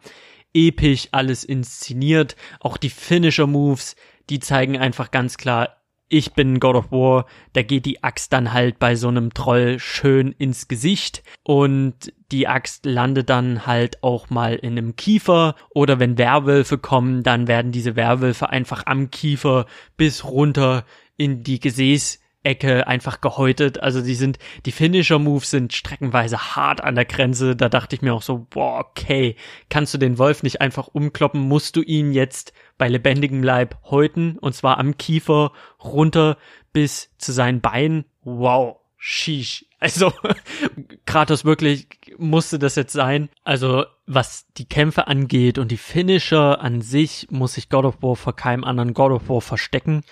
episch 0.53 1.07
alles 1.13 1.45
inszeniert. 1.45 2.35
Auch 2.59 2.75
die 2.75 2.89
Finisher 2.89 3.47
Moves, 3.47 3.95
die 4.29 4.39
zeigen 4.41 4.77
einfach 4.77 5.09
ganz 5.09 5.37
klar, 5.37 5.77
ich 6.13 6.33
bin 6.33 6.59
God 6.59 6.75
of 6.75 6.91
War, 6.91 7.25
da 7.53 7.63
geht 7.63 7.87
die 7.87 8.03
Axt 8.03 8.31
dann 8.33 8.53
halt 8.53 8.77
bei 8.77 8.95
so 8.95 9.07
einem 9.07 9.33
Troll 9.33 9.79
schön 9.79 10.31
ins 10.31 10.67
Gesicht. 10.67 11.23
Und 11.41 12.13
die 12.31 12.47
Axt 12.47 12.85
landet 12.85 13.31
dann 13.31 13.65
halt 13.65 14.03
auch 14.03 14.29
mal 14.29 14.53
in 14.53 14.77
einem 14.77 14.95
Kiefer. 14.95 15.55
Oder 15.73 15.99
wenn 15.99 16.19
Werwölfe 16.19 16.77
kommen, 16.77 17.23
dann 17.23 17.47
werden 17.47 17.71
diese 17.71 17.95
Werwölfe 17.95 18.49
einfach 18.51 18.85
am 18.85 19.09
Kiefer 19.09 19.65
bis 19.97 20.23
runter 20.23 20.85
in 21.17 21.43
die 21.43 21.59
Gesäß 21.59 22.19
Ecke 22.43 22.87
einfach 22.87 23.21
gehäutet. 23.21 23.81
Also 23.81 24.01
die 24.01 24.15
sind, 24.15 24.39
die 24.65 24.71
Finisher 24.71 25.19
Moves 25.19 25.49
sind 25.49 25.73
streckenweise 25.73 26.55
hart 26.55 26.83
an 26.83 26.95
der 26.95 27.05
Grenze. 27.05 27.55
Da 27.55 27.69
dachte 27.69 27.95
ich 27.95 28.01
mir 28.01 28.13
auch 28.13 28.21
so, 28.21 28.47
boah, 28.49 28.79
okay, 28.79 29.35
kannst 29.69 29.93
du 29.93 29.97
den 29.97 30.17
Wolf 30.17 30.43
nicht 30.43 30.61
einfach 30.61 30.87
umkloppen? 30.87 31.41
Musst 31.41 31.75
du 31.75 31.81
ihn 31.81 32.11
jetzt 32.11 32.53
bei 32.77 32.87
lebendigem 32.87 33.43
Leib 33.43 33.77
häuten? 33.83 34.37
Und 34.39 34.53
zwar 34.53 34.77
am 34.77 34.97
Kiefer 34.97 35.51
runter 35.83 36.37
bis 36.73 37.11
zu 37.17 37.31
seinen 37.31 37.61
Beinen? 37.61 38.05
Wow. 38.23 38.77
Sheesh. 39.05 39.65
Also, 39.81 40.13
Kratos 41.05 41.43
wirklich 41.43 41.87
musste 42.17 42.57
das 42.57 42.75
jetzt 42.75 42.93
sein. 42.93 43.27
Also, 43.43 43.83
was 44.05 44.47
die 44.55 44.63
Kämpfe 44.63 45.07
angeht 45.07 45.57
und 45.57 45.71
die 45.71 45.77
Finisher 45.77 46.61
an 46.61 46.79
sich, 46.79 47.27
muss 47.29 47.55
sich 47.55 47.67
God 47.67 47.83
of 47.83 48.01
War 48.01 48.15
vor 48.15 48.33
keinem 48.33 48.63
anderen 48.63 48.93
God 48.93 49.11
of 49.11 49.27
War 49.27 49.41
verstecken. 49.41 50.03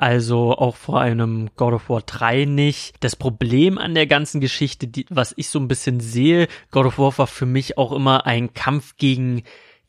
Also 0.00 0.56
auch 0.56 0.76
vor 0.76 1.02
einem 1.02 1.50
God 1.56 1.74
of 1.74 1.90
War 1.90 2.00
3 2.00 2.46
nicht. 2.46 2.94
Das 3.00 3.16
Problem 3.16 3.76
an 3.76 3.94
der 3.94 4.06
ganzen 4.06 4.40
Geschichte, 4.40 4.88
die, 4.88 5.04
was 5.10 5.34
ich 5.36 5.50
so 5.50 5.58
ein 5.58 5.68
bisschen 5.68 6.00
sehe, 6.00 6.48
God 6.70 6.86
of 6.86 6.98
War 6.98 7.18
war 7.18 7.26
für 7.26 7.44
mich 7.44 7.76
auch 7.76 7.92
immer 7.92 8.24
ein 8.24 8.54
Kampf 8.54 8.96
gegen 8.96 9.42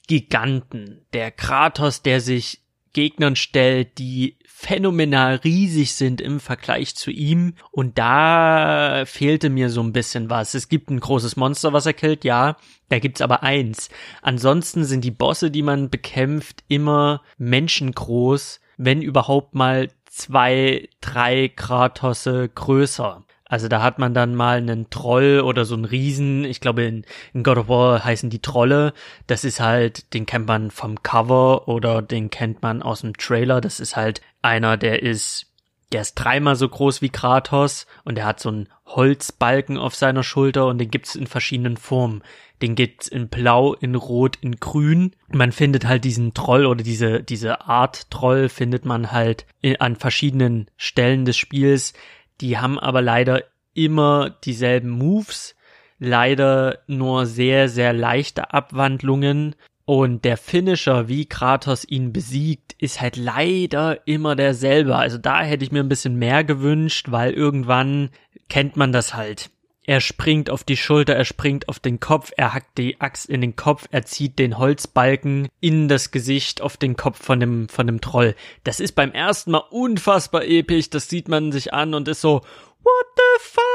Giganten. 0.08 1.06
Der 1.14 1.32
Kratos, 1.32 2.02
der 2.02 2.20
sich 2.20 2.60
Gegnern 2.92 3.38
stellt, 3.38 4.00
die 4.00 4.36
phänomenal 4.46 5.36
riesig 5.36 5.96
sind 5.96 6.20
im 6.20 6.42
Vergleich 6.42 6.94
zu 6.94 7.10
ihm. 7.10 7.54
Und 7.72 7.98
da 7.98 9.04
fehlte 9.06 9.50
mir 9.50 9.70
so 9.70 9.82
ein 9.82 9.94
bisschen 9.94 10.30
was. 10.30 10.56
Es 10.56 10.68
gibt 10.68 10.90
ein 10.90 11.00
großes 11.00 11.38
Monster, 11.38 11.72
was 11.72 11.86
er 11.86 11.94
killt, 11.94 12.26
ja. 12.26 12.58
Da 12.90 13.00
gibt's 13.00 13.22
aber 13.22 13.44
eins. 13.44 13.90
Ansonsten 14.22 14.84
sind 14.84 15.06
die 15.06 15.12
Bosse, 15.12 15.52
die 15.52 15.64
man 15.64 15.90
bekämpft, 15.90 16.66
immer 16.68 17.22
menschengroß, 17.38 18.60
wenn 18.84 19.02
überhaupt 19.02 19.54
mal 19.54 19.90
zwei, 20.06 20.90
drei 21.02 21.50
Kratosse 21.50 22.50
größer. 22.50 23.24
Also 23.46 23.68
da 23.68 23.84
hat 23.84 24.00
man 24.00 24.14
dann 24.14 24.34
mal 24.34 24.58
einen 24.58 24.90
Troll 24.90 25.42
oder 25.42 25.66
so 25.66 25.76
einen 25.76 25.86
Riesen. 25.86 26.46
Ich 26.46 26.62
glaube, 26.62 26.84
in, 26.84 27.06
in, 27.34 27.44
God 27.44 27.58
of 27.58 27.68
War 27.68 28.04
heißen 28.04 28.30
die 28.30 28.42
Trolle. 28.42 28.94
Das 29.28 29.44
ist 29.44 29.60
halt, 29.60 30.14
den 30.14 30.26
kennt 30.26 30.48
man 30.48 30.72
vom 30.72 31.04
Cover 31.04 31.68
oder 31.68 32.02
den 32.02 32.30
kennt 32.30 32.62
man 32.62 32.82
aus 32.82 33.02
dem 33.02 33.16
Trailer. 33.18 33.60
Das 33.62 33.80
ist 33.80 33.98
halt 33.98 34.22
einer, 34.42 34.78
der 34.78 35.04
ist, 35.04 35.51
der 35.92 36.02
ist 36.02 36.16
dreimal 36.16 36.56
so 36.56 36.68
groß 36.68 37.02
wie 37.02 37.10
Kratos 37.10 37.86
und 38.04 38.16
der 38.16 38.26
hat 38.26 38.40
so 38.40 38.50
einen 38.50 38.70
Holzbalken 38.86 39.78
auf 39.78 39.96
seiner 39.96 40.24
Schulter 40.24 40.68
und 40.68 40.78
den 40.78 40.92
gibt's 40.92 41.16
in 41.16 41.28
verschiedenen 41.28 41.78
Formen. 41.78 42.24
Den 42.62 42.76
gibt's 42.76 43.08
in 43.08 43.28
Blau, 43.28 43.74
in 43.74 43.96
Rot, 43.96 44.38
in 44.42 44.58
Grün. 44.58 45.16
Man 45.30 45.52
findet 45.52 45.86
halt 45.86 46.04
diesen 46.04 46.34
Troll 46.34 46.66
oder 46.66 46.84
diese, 46.84 47.24
diese 47.24 47.62
Art 47.62 48.10
Troll 48.12 48.50
findet 48.50 48.86
man 48.86 49.12
halt 49.12 49.46
an 49.80 49.96
verschiedenen 49.96 50.70
Stellen 50.78 51.26
des 51.26 51.38
Spiels. 51.38 51.94
Die 52.40 52.58
haben 52.58 52.80
aber 52.80 53.02
leider 53.02 53.44
immer 53.74 54.30
dieselben 54.30 54.90
Moves. 54.90 55.56
Leider 55.98 56.80
nur 56.88 57.26
sehr, 57.26 57.70
sehr 57.70 57.94
leichte 57.94 58.54
Abwandlungen. 58.54 59.56
Und 59.94 60.24
der 60.24 60.38
Finisher, 60.38 61.10
wie 61.10 61.26
Kratos 61.26 61.84
ihn 61.84 62.14
besiegt, 62.14 62.78
ist 62.78 63.02
halt 63.02 63.18
leider 63.18 64.08
immer 64.08 64.38
derselbe. 64.38 64.96
Also 64.96 65.18
da 65.18 65.42
hätte 65.42 65.66
ich 65.66 65.74
mir 65.74 65.82
ein 65.82 65.90
bisschen 65.90 66.16
mehr 66.16 66.46
gewünscht, 66.46 67.08
weil 67.12 67.34
irgendwann 67.34 68.10
kennt 68.48 68.78
man 68.78 68.94
das 68.94 69.16
halt. 69.16 69.50
Er 69.86 70.00
springt 70.00 70.50
auf 70.50 70.64
die 70.64 70.78
Schulter, 70.78 71.16
er 71.16 71.26
springt 71.26 71.68
auf 71.68 71.80
den 71.80 72.00
Kopf, 72.00 72.32
er 72.38 72.54
hackt 72.54 72.78
die 72.78 73.02
Axt 73.02 73.28
in 73.30 73.42
den 73.42 73.58
Kopf, 73.58 73.90
er 73.92 74.06
zieht 74.06 74.40
den 74.40 74.58
Holzbalken 74.58 75.50
in 75.60 75.90
das 75.90 76.12
Gesicht 76.12 76.62
auf 76.62 76.78
den 76.78 76.96
Kopf 76.96 77.22
von 77.22 77.42
dem, 77.42 77.68
von 77.68 77.86
dem 77.86 78.00
Troll. 78.00 78.34
Das 78.64 78.80
ist 78.80 78.94
beim 78.94 79.12
ersten 79.12 79.52
Mal 79.52 79.66
unfassbar 79.72 80.46
episch, 80.46 80.90
das 80.90 81.10
sieht 81.10 81.28
man 81.28 81.52
sich 81.52 81.74
an 81.74 81.96
und 81.96 82.08
ist 82.08 82.22
so, 82.22 82.36
what 82.36 83.06
the 83.18 83.40
fuck? 83.42 83.71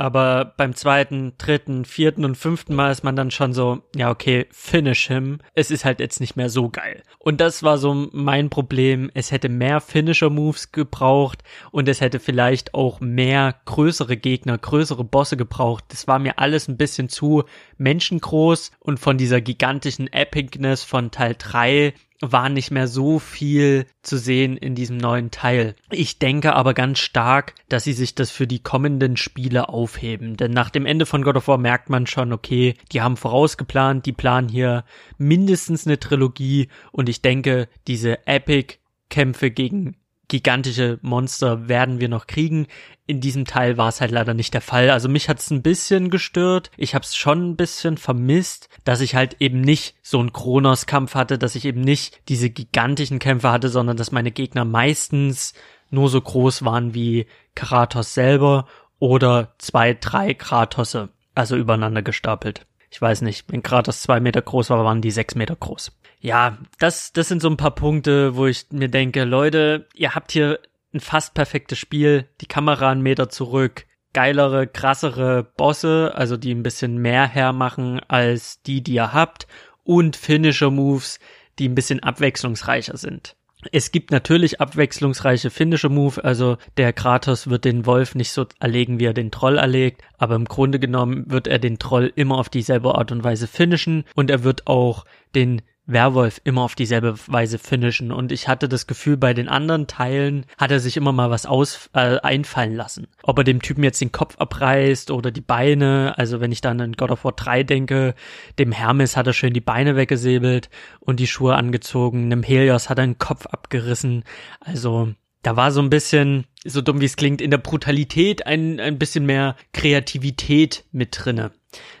Aber 0.00 0.54
beim 0.56 0.74
zweiten, 0.74 1.34
dritten, 1.36 1.84
vierten 1.84 2.24
und 2.24 2.34
fünften 2.34 2.74
Mal 2.74 2.90
ist 2.90 3.04
man 3.04 3.16
dann 3.16 3.30
schon 3.30 3.52
so, 3.52 3.82
ja, 3.94 4.08
okay, 4.08 4.46
finish 4.50 5.08
him. 5.08 5.40
Es 5.54 5.70
ist 5.70 5.84
halt 5.84 6.00
jetzt 6.00 6.20
nicht 6.20 6.36
mehr 6.36 6.48
so 6.48 6.70
geil. 6.70 7.02
Und 7.18 7.38
das 7.42 7.62
war 7.62 7.76
so 7.76 8.08
mein 8.10 8.48
Problem. 8.48 9.10
Es 9.12 9.30
hätte 9.30 9.50
mehr 9.50 9.82
Finisher-Moves 9.82 10.72
gebraucht 10.72 11.42
und 11.70 11.86
es 11.86 12.00
hätte 12.00 12.18
vielleicht 12.18 12.72
auch 12.72 13.00
mehr 13.00 13.56
größere 13.66 14.16
Gegner, 14.16 14.56
größere 14.56 15.04
Bosse 15.04 15.36
gebraucht. 15.36 15.84
Das 15.88 16.08
war 16.08 16.18
mir 16.18 16.38
alles 16.38 16.66
ein 16.66 16.78
bisschen 16.78 17.10
zu 17.10 17.44
menschengroß 17.76 18.70
und 18.80 19.00
von 19.00 19.18
dieser 19.18 19.42
gigantischen 19.42 20.10
Epicness 20.10 20.82
von 20.82 21.10
Teil 21.10 21.34
3 21.36 21.92
war 22.20 22.48
nicht 22.48 22.70
mehr 22.70 22.86
so 22.86 23.18
viel 23.18 23.86
zu 24.02 24.18
sehen 24.18 24.56
in 24.56 24.74
diesem 24.74 24.98
neuen 24.98 25.30
Teil. 25.30 25.74
Ich 25.90 26.18
denke 26.18 26.54
aber 26.54 26.74
ganz 26.74 26.98
stark, 26.98 27.54
dass 27.68 27.84
sie 27.84 27.92
sich 27.92 28.14
das 28.14 28.30
für 28.30 28.46
die 28.46 28.62
kommenden 28.62 29.16
Spiele 29.16 29.68
aufheben. 29.68 30.36
Denn 30.36 30.52
nach 30.52 30.70
dem 30.70 30.86
Ende 30.86 31.06
von 31.06 31.22
God 31.22 31.36
of 31.36 31.48
War 31.48 31.58
merkt 31.58 31.88
man 31.88 32.06
schon, 32.06 32.32
okay, 32.32 32.74
die 32.92 33.00
haben 33.00 33.16
vorausgeplant, 33.16 34.06
die 34.06 34.12
planen 34.12 34.48
hier 34.48 34.84
mindestens 35.18 35.86
eine 35.86 35.98
Trilogie 35.98 36.68
und 36.92 37.08
ich 37.08 37.22
denke, 37.22 37.68
diese 37.86 38.26
Epic 38.26 38.76
Kämpfe 39.10 39.50
gegen 39.50 39.96
gigantische 40.30 40.98
Monster 41.02 41.68
werden 41.68 42.00
wir 42.00 42.08
noch 42.08 42.26
kriegen. 42.26 42.66
In 43.06 43.20
diesem 43.20 43.44
Teil 43.44 43.76
war 43.76 43.88
es 43.88 44.00
halt 44.00 44.12
leider 44.12 44.32
nicht 44.32 44.54
der 44.54 44.62
Fall. 44.62 44.88
Also 44.88 45.08
mich 45.08 45.28
hat 45.28 45.40
es 45.40 45.50
ein 45.50 45.60
bisschen 45.60 46.08
gestört. 46.08 46.70
Ich 46.78 46.94
habe 46.94 47.04
es 47.04 47.14
schon 47.14 47.50
ein 47.50 47.56
bisschen 47.56 47.98
vermisst, 47.98 48.70
dass 48.84 49.02
ich 49.02 49.14
halt 49.14 49.36
eben 49.40 49.60
nicht 49.60 49.96
so 50.02 50.18
einen 50.20 50.32
Kronos-Kampf 50.32 51.14
hatte, 51.14 51.36
dass 51.36 51.56
ich 51.56 51.66
eben 51.66 51.82
nicht 51.82 52.22
diese 52.28 52.48
gigantischen 52.48 53.18
Kämpfe 53.18 53.50
hatte, 53.50 53.68
sondern 53.68 53.98
dass 53.98 54.12
meine 54.12 54.30
Gegner 54.30 54.64
meistens 54.64 55.52
nur 55.90 56.08
so 56.08 56.20
groß 56.20 56.64
waren 56.64 56.94
wie 56.94 57.26
Kratos 57.54 58.14
selber 58.14 58.66
oder 59.00 59.54
zwei, 59.58 59.94
drei 59.94 60.32
Kratosse, 60.34 61.08
also 61.34 61.56
übereinander 61.56 62.02
gestapelt. 62.02 62.66
Ich 62.90 63.02
weiß 63.02 63.22
nicht, 63.22 63.50
wenn 63.50 63.62
Kratos 63.62 64.02
zwei 64.02 64.20
Meter 64.20 64.42
groß 64.42 64.70
war, 64.70 64.84
waren 64.84 65.02
die 65.02 65.10
sechs 65.10 65.34
Meter 65.34 65.56
groß. 65.56 65.92
Ja, 66.20 66.58
das, 66.78 67.12
das 67.12 67.28
sind 67.28 67.40
so 67.40 67.48
ein 67.48 67.56
paar 67.56 67.74
Punkte, 67.74 68.36
wo 68.36 68.46
ich 68.46 68.66
mir 68.70 68.88
denke, 68.88 69.24
Leute, 69.24 69.88
ihr 69.94 70.14
habt 70.14 70.32
hier 70.32 70.60
ein 70.92 71.00
fast 71.00 71.34
perfektes 71.34 71.78
Spiel, 71.78 72.28
die 72.40 72.46
Kamera 72.46 72.90
einen 72.90 73.02
Meter 73.02 73.30
zurück, 73.30 73.86
geilere, 74.12 74.66
krassere 74.66 75.44
Bosse, 75.56 76.12
also 76.14 76.36
die 76.36 76.52
ein 76.52 76.62
bisschen 76.62 76.98
mehr 76.98 77.26
hermachen 77.26 78.00
als 78.08 78.60
die, 78.62 78.82
die 78.82 78.94
ihr 78.94 79.12
habt, 79.12 79.46
und 79.82 80.14
Finisher 80.16 80.70
Moves, 80.70 81.20
die 81.58 81.68
ein 81.68 81.74
bisschen 81.74 82.02
abwechslungsreicher 82.02 82.96
sind. 82.96 83.36
Es 83.72 83.92
gibt 83.92 84.10
natürlich 84.10 84.60
abwechslungsreiche 84.60 85.50
finnische 85.50 85.90
Move, 85.90 86.24
also 86.24 86.56
der 86.78 86.92
Kratos 86.94 87.50
wird 87.50 87.66
den 87.66 87.84
Wolf 87.84 88.14
nicht 88.14 88.32
so 88.32 88.46
erlegen, 88.58 88.98
wie 88.98 89.04
er 89.04 89.12
den 89.14 89.30
Troll 89.30 89.58
erlegt, 89.58 90.02
aber 90.16 90.34
im 90.34 90.46
Grunde 90.46 90.78
genommen 90.78 91.30
wird 91.30 91.46
er 91.46 91.58
den 91.58 91.78
Troll 91.78 92.10
immer 92.14 92.38
auf 92.38 92.48
dieselbe 92.48 92.94
Art 92.94 93.12
und 93.12 93.22
Weise 93.22 93.46
finishen 93.46 94.04
und 94.14 94.30
er 94.30 94.44
wird 94.44 94.66
auch 94.66 95.04
den 95.34 95.60
Werwolf 95.86 96.40
immer 96.44 96.62
auf 96.62 96.74
dieselbe 96.74 97.14
Weise 97.26 97.58
finishen. 97.58 98.12
Und 98.12 98.32
ich 98.32 98.48
hatte 98.48 98.68
das 98.68 98.86
Gefühl, 98.86 99.16
bei 99.16 99.34
den 99.34 99.48
anderen 99.48 99.86
Teilen 99.86 100.46
hat 100.56 100.70
er 100.70 100.80
sich 100.80 100.96
immer 100.96 101.12
mal 101.12 101.30
was 101.30 101.46
aus, 101.46 101.90
äh, 101.94 102.18
einfallen 102.20 102.76
lassen. 102.76 103.08
Ob 103.22 103.38
er 103.38 103.44
dem 103.44 103.62
Typen 103.62 103.82
jetzt 103.82 104.00
den 104.00 104.12
Kopf 104.12 104.36
abreißt 104.38 105.10
oder 105.10 105.30
die 105.30 105.40
Beine. 105.40 106.14
Also 106.16 106.40
wenn 106.40 106.52
ich 106.52 106.60
dann 106.60 106.80
an 106.80 106.92
God 106.92 107.10
of 107.10 107.24
War 107.24 107.32
3 107.32 107.64
denke, 107.64 108.14
dem 108.58 108.72
Hermes 108.72 109.16
hat 109.16 109.26
er 109.26 109.32
schön 109.32 109.52
die 109.52 109.60
Beine 109.60 109.96
weggesäbelt 109.96 110.70
und 111.00 111.20
die 111.20 111.26
Schuhe 111.26 111.56
angezogen. 111.56 112.26
Einem 112.26 112.42
Helios 112.42 112.88
hat 112.88 112.98
er 112.98 113.06
den 113.06 113.18
Kopf 113.18 113.46
abgerissen. 113.46 114.24
Also 114.60 115.14
da 115.42 115.56
war 115.56 115.72
so 115.72 115.80
ein 115.80 115.90
bisschen, 115.90 116.44
so 116.64 116.82
dumm 116.82 117.00
wie 117.00 117.06
es 117.06 117.16
klingt, 117.16 117.40
in 117.40 117.50
der 117.50 117.58
Brutalität 117.58 118.46
ein, 118.46 118.78
ein 118.78 118.98
bisschen 118.98 119.24
mehr 119.24 119.56
Kreativität 119.72 120.84
mit 120.92 121.16
drinne. 121.18 121.52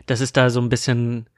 Das 0.06 0.20
ist 0.20 0.36
da 0.36 0.50
so 0.50 0.60
ein 0.60 0.68
bisschen 0.68 1.28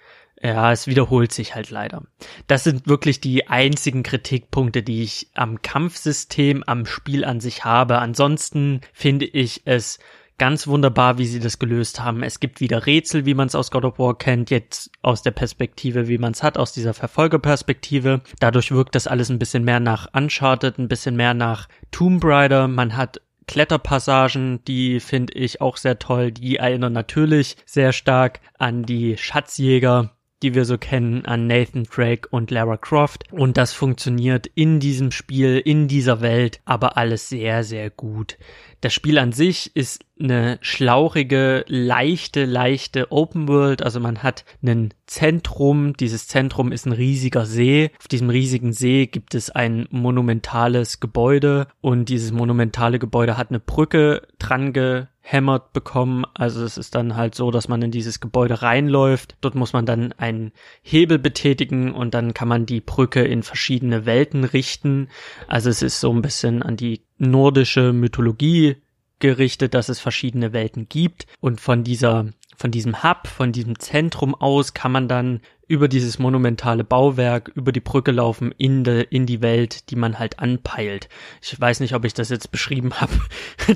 ja, 0.43 0.73
es 0.73 0.89
wiederholt 0.89 1.33
sich 1.33 1.55
halt 1.55 1.71
leider. 1.71 2.03
Das 2.49 2.65
sind 2.65 2.89
wirklich 2.89 3.21
die 3.21 3.49
einzigen 3.49 4.03
Kritikpunkte, 4.03 4.83
die 4.83 5.03
ich 5.03 5.29
am 5.35 5.63
Kampfsystem, 5.63 6.65
am 6.67 6.85
Spiel 6.85 7.25
an 7.25 7.41
sich 7.41 7.65
habe. 7.65 7.99
Ansonsten 7.99 8.81
finde 8.93 9.27
ich 9.27 9.63
es 9.67 10.01
ganz 10.39 10.67
wunderbar, 10.67 11.19
wie 11.19 11.27
sie 11.27 11.39
das 11.39 11.61
gelöst 11.61 12.01
haben. 12.01 12.25
Es 12.25 12.41
gibt 12.41 12.61
wieder 12.61 12.87
Rätsel, 12.87 13.25
wie 13.25 13.35
man 13.35 13.47
es 13.47 13.55
aus 13.55 13.71
God 13.71 13.85
of 13.85 14.01
War 14.01 14.19
kennt, 14.19 14.51
jetzt 14.51 14.91
aus 15.01 15.23
der 15.23 15.31
Perspektive, 15.31 16.09
wie 16.09 16.19
man 16.19 16.33
es 16.33 16.43
hat, 16.43 16.59
aus 16.59 16.73
dieser 16.73 16.95
Verfolgerperspektive. 16.95 18.23
Dadurch 18.41 18.73
wirkt 18.73 18.97
das 18.97 19.07
alles 19.07 19.31
ein 19.31 19.39
bisschen 19.39 19.63
mehr 19.63 19.79
nach 19.79 20.09
Uncharted, 20.13 20.79
ein 20.79 20.89
bisschen 20.89 21.15
mehr 21.15 21.35
nach 21.35 21.69
Tomb 21.93 22.25
Raider. 22.25 22.67
Man 22.67 22.97
hat 22.97 23.21
Kletterpassagen, 23.47 24.65
die 24.65 24.99
finde 24.99 25.35
ich 25.35 25.61
auch 25.61 25.77
sehr 25.77 26.01
toll. 26.01 26.33
Die 26.33 26.57
erinnern 26.57 26.93
natürlich 26.93 27.57
sehr 27.65 27.93
stark 27.93 28.41
an 28.59 28.83
die 28.83 29.17
Schatzjäger 29.17 30.11
die 30.43 30.55
wir 30.55 30.65
so 30.65 30.79
kennen, 30.79 31.25
an 31.25 31.47
Nathan 31.47 31.85
Drake 31.85 32.29
und 32.31 32.51
Lara 32.51 32.77
Croft. 32.77 33.25
Und 33.33 33.57
das 33.57 33.73
funktioniert 33.73 34.47
in 34.55 34.81
diesem 34.81 35.11
Spiel, 35.11 35.59
in 35.59 35.89
dieser 35.89 36.21
Welt, 36.21 36.61
aber 36.65 36.97
alles 36.97 37.29
sehr, 37.29 37.65
sehr 37.65 37.91
gut. 37.91 38.39
Das 38.81 38.93
Spiel 38.93 39.19
an 39.19 39.31
sich 39.31 39.77
ist 39.77 40.05
eine 40.21 40.59
schlauchige, 40.61 41.65
leichte, 41.69 42.45
leichte 42.45 43.13
Open 43.13 43.47
World. 43.47 43.81
Also 43.81 44.01
man 44.01 44.25
hat 44.25 44.45
ein 44.63 44.93
Zentrum. 45.07 45.97
Dieses 45.97 46.27
Zentrum 46.27 46.73
ist 46.73 46.87
ein 46.87 46.93
riesiger 46.93 47.47
See. 47.47 47.93
Auf 47.99 48.09
diesem 48.09 48.29
riesigen 48.29 48.73
See 48.73 49.07
gibt 49.07 49.37
es 49.37 49.51
ein 49.51 49.87
monumentales 49.91 50.99
Gebäude 50.99 51.69
und 51.81 52.09
dieses 52.09 52.33
monumentale 52.33 52.99
Gebäude 52.99 53.37
hat 53.37 53.51
eine 53.51 53.61
Brücke 53.61 54.23
dran 54.41 54.73
gehämmert 55.23 55.73
bekommen. 55.73 56.25
Also 56.35 56.65
es 56.65 56.77
ist 56.77 56.95
dann 56.95 57.17
halt 57.17 57.35
so, 57.35 57.51
dass 57.51 57.69
man 57.69 57.81
in 57.83 57.91
dieses 57.91 58.21
Gebäude 58.21 58.63
reinläuft. 58.63 59.37
Dort 59.41 59.55
muss 59.55 59.73
man 59.73 59.87
dann 59.87 60.13
einen 60.13 60.53
Hebel 60.83 61.19
betätigen 61.19 61.93
und 61.95 62.15
dann 62.15 62.35
kann 62.35 62.49
man 62.49 62.67
die 62.67 62.81
Brücke 62.81 63.23
in 63.23 63.43
verschiedene 63.43 64.05
Welten 64.05 64.45
richten. 64.45 65.09
Also 65.49 65.71
es 65.71 65.83
ist 65.83 66.01
so 66.01 66.13
ein 66.13 66.23
bisschen 66.23 66.63
an 66.63 66.77
die 66.77 67.03
nordische 67.19 67.93
Mythologie 67.93 68.77
gerichtet, 69.21 69.75
dass 69.75 69.89
es 69.89 70.01
verschiedene 70.01 70.53
Welten 70.53 70.89
gibt 70.89 71.27
und 71.41 71.61
von 71.61 71.85
dieser 71.85 72.27
von 72.55 72.71
diesem 72.71 73.03
Hub, 73.03 73.27
von 73.27 73.51
diesem 73.51 73.79
Zentrum 73.79 74.35
aus 74.35 74.75
kann 74.75 74.93
man 74.93 75.09
dann 75.09 75.41
über 75.69 75.89
dieses 75.89 76.19
monumentale 76.19 76.85
Bauwerk, 76.85 77.51
über 77.55 77.73
die 77.73 77.81
Brücke 77.81 78.11
laufen 78.11 78.53
in, 78.59 78.85
de, 78.85 79.07
in 79.09 79.27
die 79.27 79.43
Welt, 79.43 79.91
die 79.91 79.97
man 79.97 80.19
halt 80.19 80.39
anpeilt. 80.39 81.09
Ich 81.41 81.59
weiß 81.59 81.81
nicht, 81.81 81.95
ob 81.95 82.05
ich 82.05 82.15
das 82.15 82.29
jetzt 82.29 82.51
beschrieben 82.51 82.93
habe, 83.01 83.13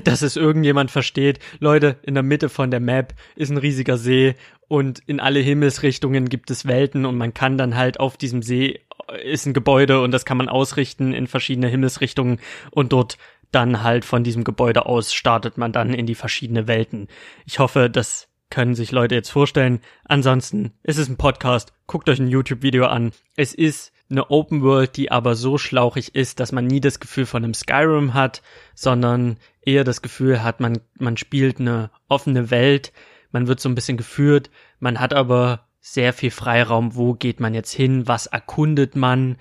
dass 0.03 0.21
es 0.21 0.35
irgendjemand 0.35 0.91
versteht. 0.91 1.39
Leute, 1.59 1.97
in 2.03 2.13
der 2.13 2.23
Mitte 2.23 2.49
von 2.49 2.71
der 2.71 2.79
Map 2.79 3.13
ist 3.35 3.49
ein 3.49 3.57
riesiger 3.57 3.97
See 3.97 4.35
und 4.67 4.99
in 5.07 5.19
alle 5.19 5.39
Himmelsrichtungen 5.39 6.29
gibt 6.29 6.51
es 6.51 6.65
Welten 6.65 7.05
und 7.05 7.17
man 7.17 7.33
kann 7.33 7.57
dann 7.57 7.75
halt 7.75 7.99
auf 7.99 8.17
diesem 8.17 8.41
See 8.41 8.81
ist 9.23 9.45
ein 9.45 9.53
Gebäude 9.53 10.01
und 10.01 10.11
das 10.11 10.25
kann 10.25 10.37
man 10.37 10.49
ausrichten 10.49 11.13
in 11.13 11.27
verschiedene 11.27 11.69
Himmelsrichtungen 11.69 12.39
und 12.71 12.91
dort 12.91 13.17
dann 13.51 13.83
halt 13.83 14.03
von 14.03 14.23
diesem 14.23 14.43
Gebäude 14.43 14.85
aus 14.85 15.13
startet 15.13 15.57
man 15.57 15.71
dann 15.71 15.93
in 15.93 16.05
die 16.05 16.15
verschiedenen 16.15 16.67
Welten. 16.67 17.07
Ich 17.45 17.59
hoffe, 17.59 17.89
das 17.89 18.26
können 18.49 18.75
sich 18.75 18.91
Leute 18.91 19.15
jetzt 19.15 19.29
vorstellen. 19.29 19.81
Ansonsten 20.05 20.73
ist 20.83 20.97
es 20.97 21.09
ein 21.09 21.17
Podcast. 21.17 21.73
Guckt 21.85 22.09
euch 22.09 22.19
ein 22.19 22.27
YouTube-Video 22.27 22.85
an. 22.85 23.11
Es 23.35 23.53
ist 23.53 23.91
eine 24.09 24.29
Open 24.31 24.61
World, 24.61 24.95
die 24.95 25.11
aber 25.11 25.35
so 25.35 25.57
schlauchig 25.57 26.15
ist, 26.15 26.39
dass 26.39 26.51
man 26.51 26.65
nie 26.65 26.79
das 26.79 26.99
Gefühl 26.99 27.25
von 27.25 27.43
einem 27.43 27.53
Skyrim 27.53 28.13
hat, 28.13 28.41
sondern 28.73 29.37
eher 29.61 29.83
das 29.83 30.01
Gefühl 30.01 30.43
hat, 30.43 30.59
man, 30.59 30.79
man 30.97 31.17
spielt 31.17 31.59
eine 31.59 31.91
offene 32.07 32.49
Welt. 32.49 32.93
Man 33.31 33.47
wird 33.47 33.59
so 33.59 33.67
ein 33.67 33.75
bisschen 33.75 33.97
geführt. 33.97 34.49
Man 34.79 34.99
hat 34.99 35.13
aber 35.13 35.67
sehr 35.81 36.13
viel 36.13 36.31
Freiraum. 36.31 36.95
Wo 36.95 37.13
geht 37.13 37.39
man 37.39 37.53
jetzt 37.53 37.73
hin? 37.73 38.07
Was 38.07 38.27
erkundet 38.27 38.95
man? 38.95 39.37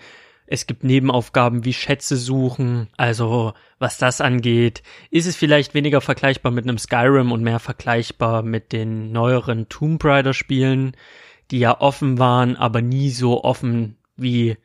Es 0.46 0.66
gibt 0.66 0.84
Nebenaufgaben 0.84 1.64
wie 1.64 1.72
Schätze 1.72 2.16
suchen. 2.16 2.88
Also, 2.96 3.54
was 3.78 3.98
das 3.98 4.20
angeht, 4.20 4.82
ist 5.10 5.26
es 5.26 5.36
vielleicht 5.36 5.74
weniger 5.74 6.00
vergleichbar 6.00 6.52
mit 6.52 6.64
einem 6.64 6.78
Skyrim 6.78 7.32
und 7.32 7.42
mehr 7.42 7.58
vergleichbar 7.58 8.42
mit 8.42 8.72
den 8.72 9.12
neueren 9.12 9.68
Tomb 9.68 10.04
Raider 10.04 10.34
Spielen, 10.34 10.96
die 11.50 11.58
ja 11.58 11.80
offen 11.80 12.18
waren, 12.18 12.56
aber 12.56 12.80
nie 12.80 13.10
so 13.10 13.42
offen 13.44 13.96
wie 14.16 14.56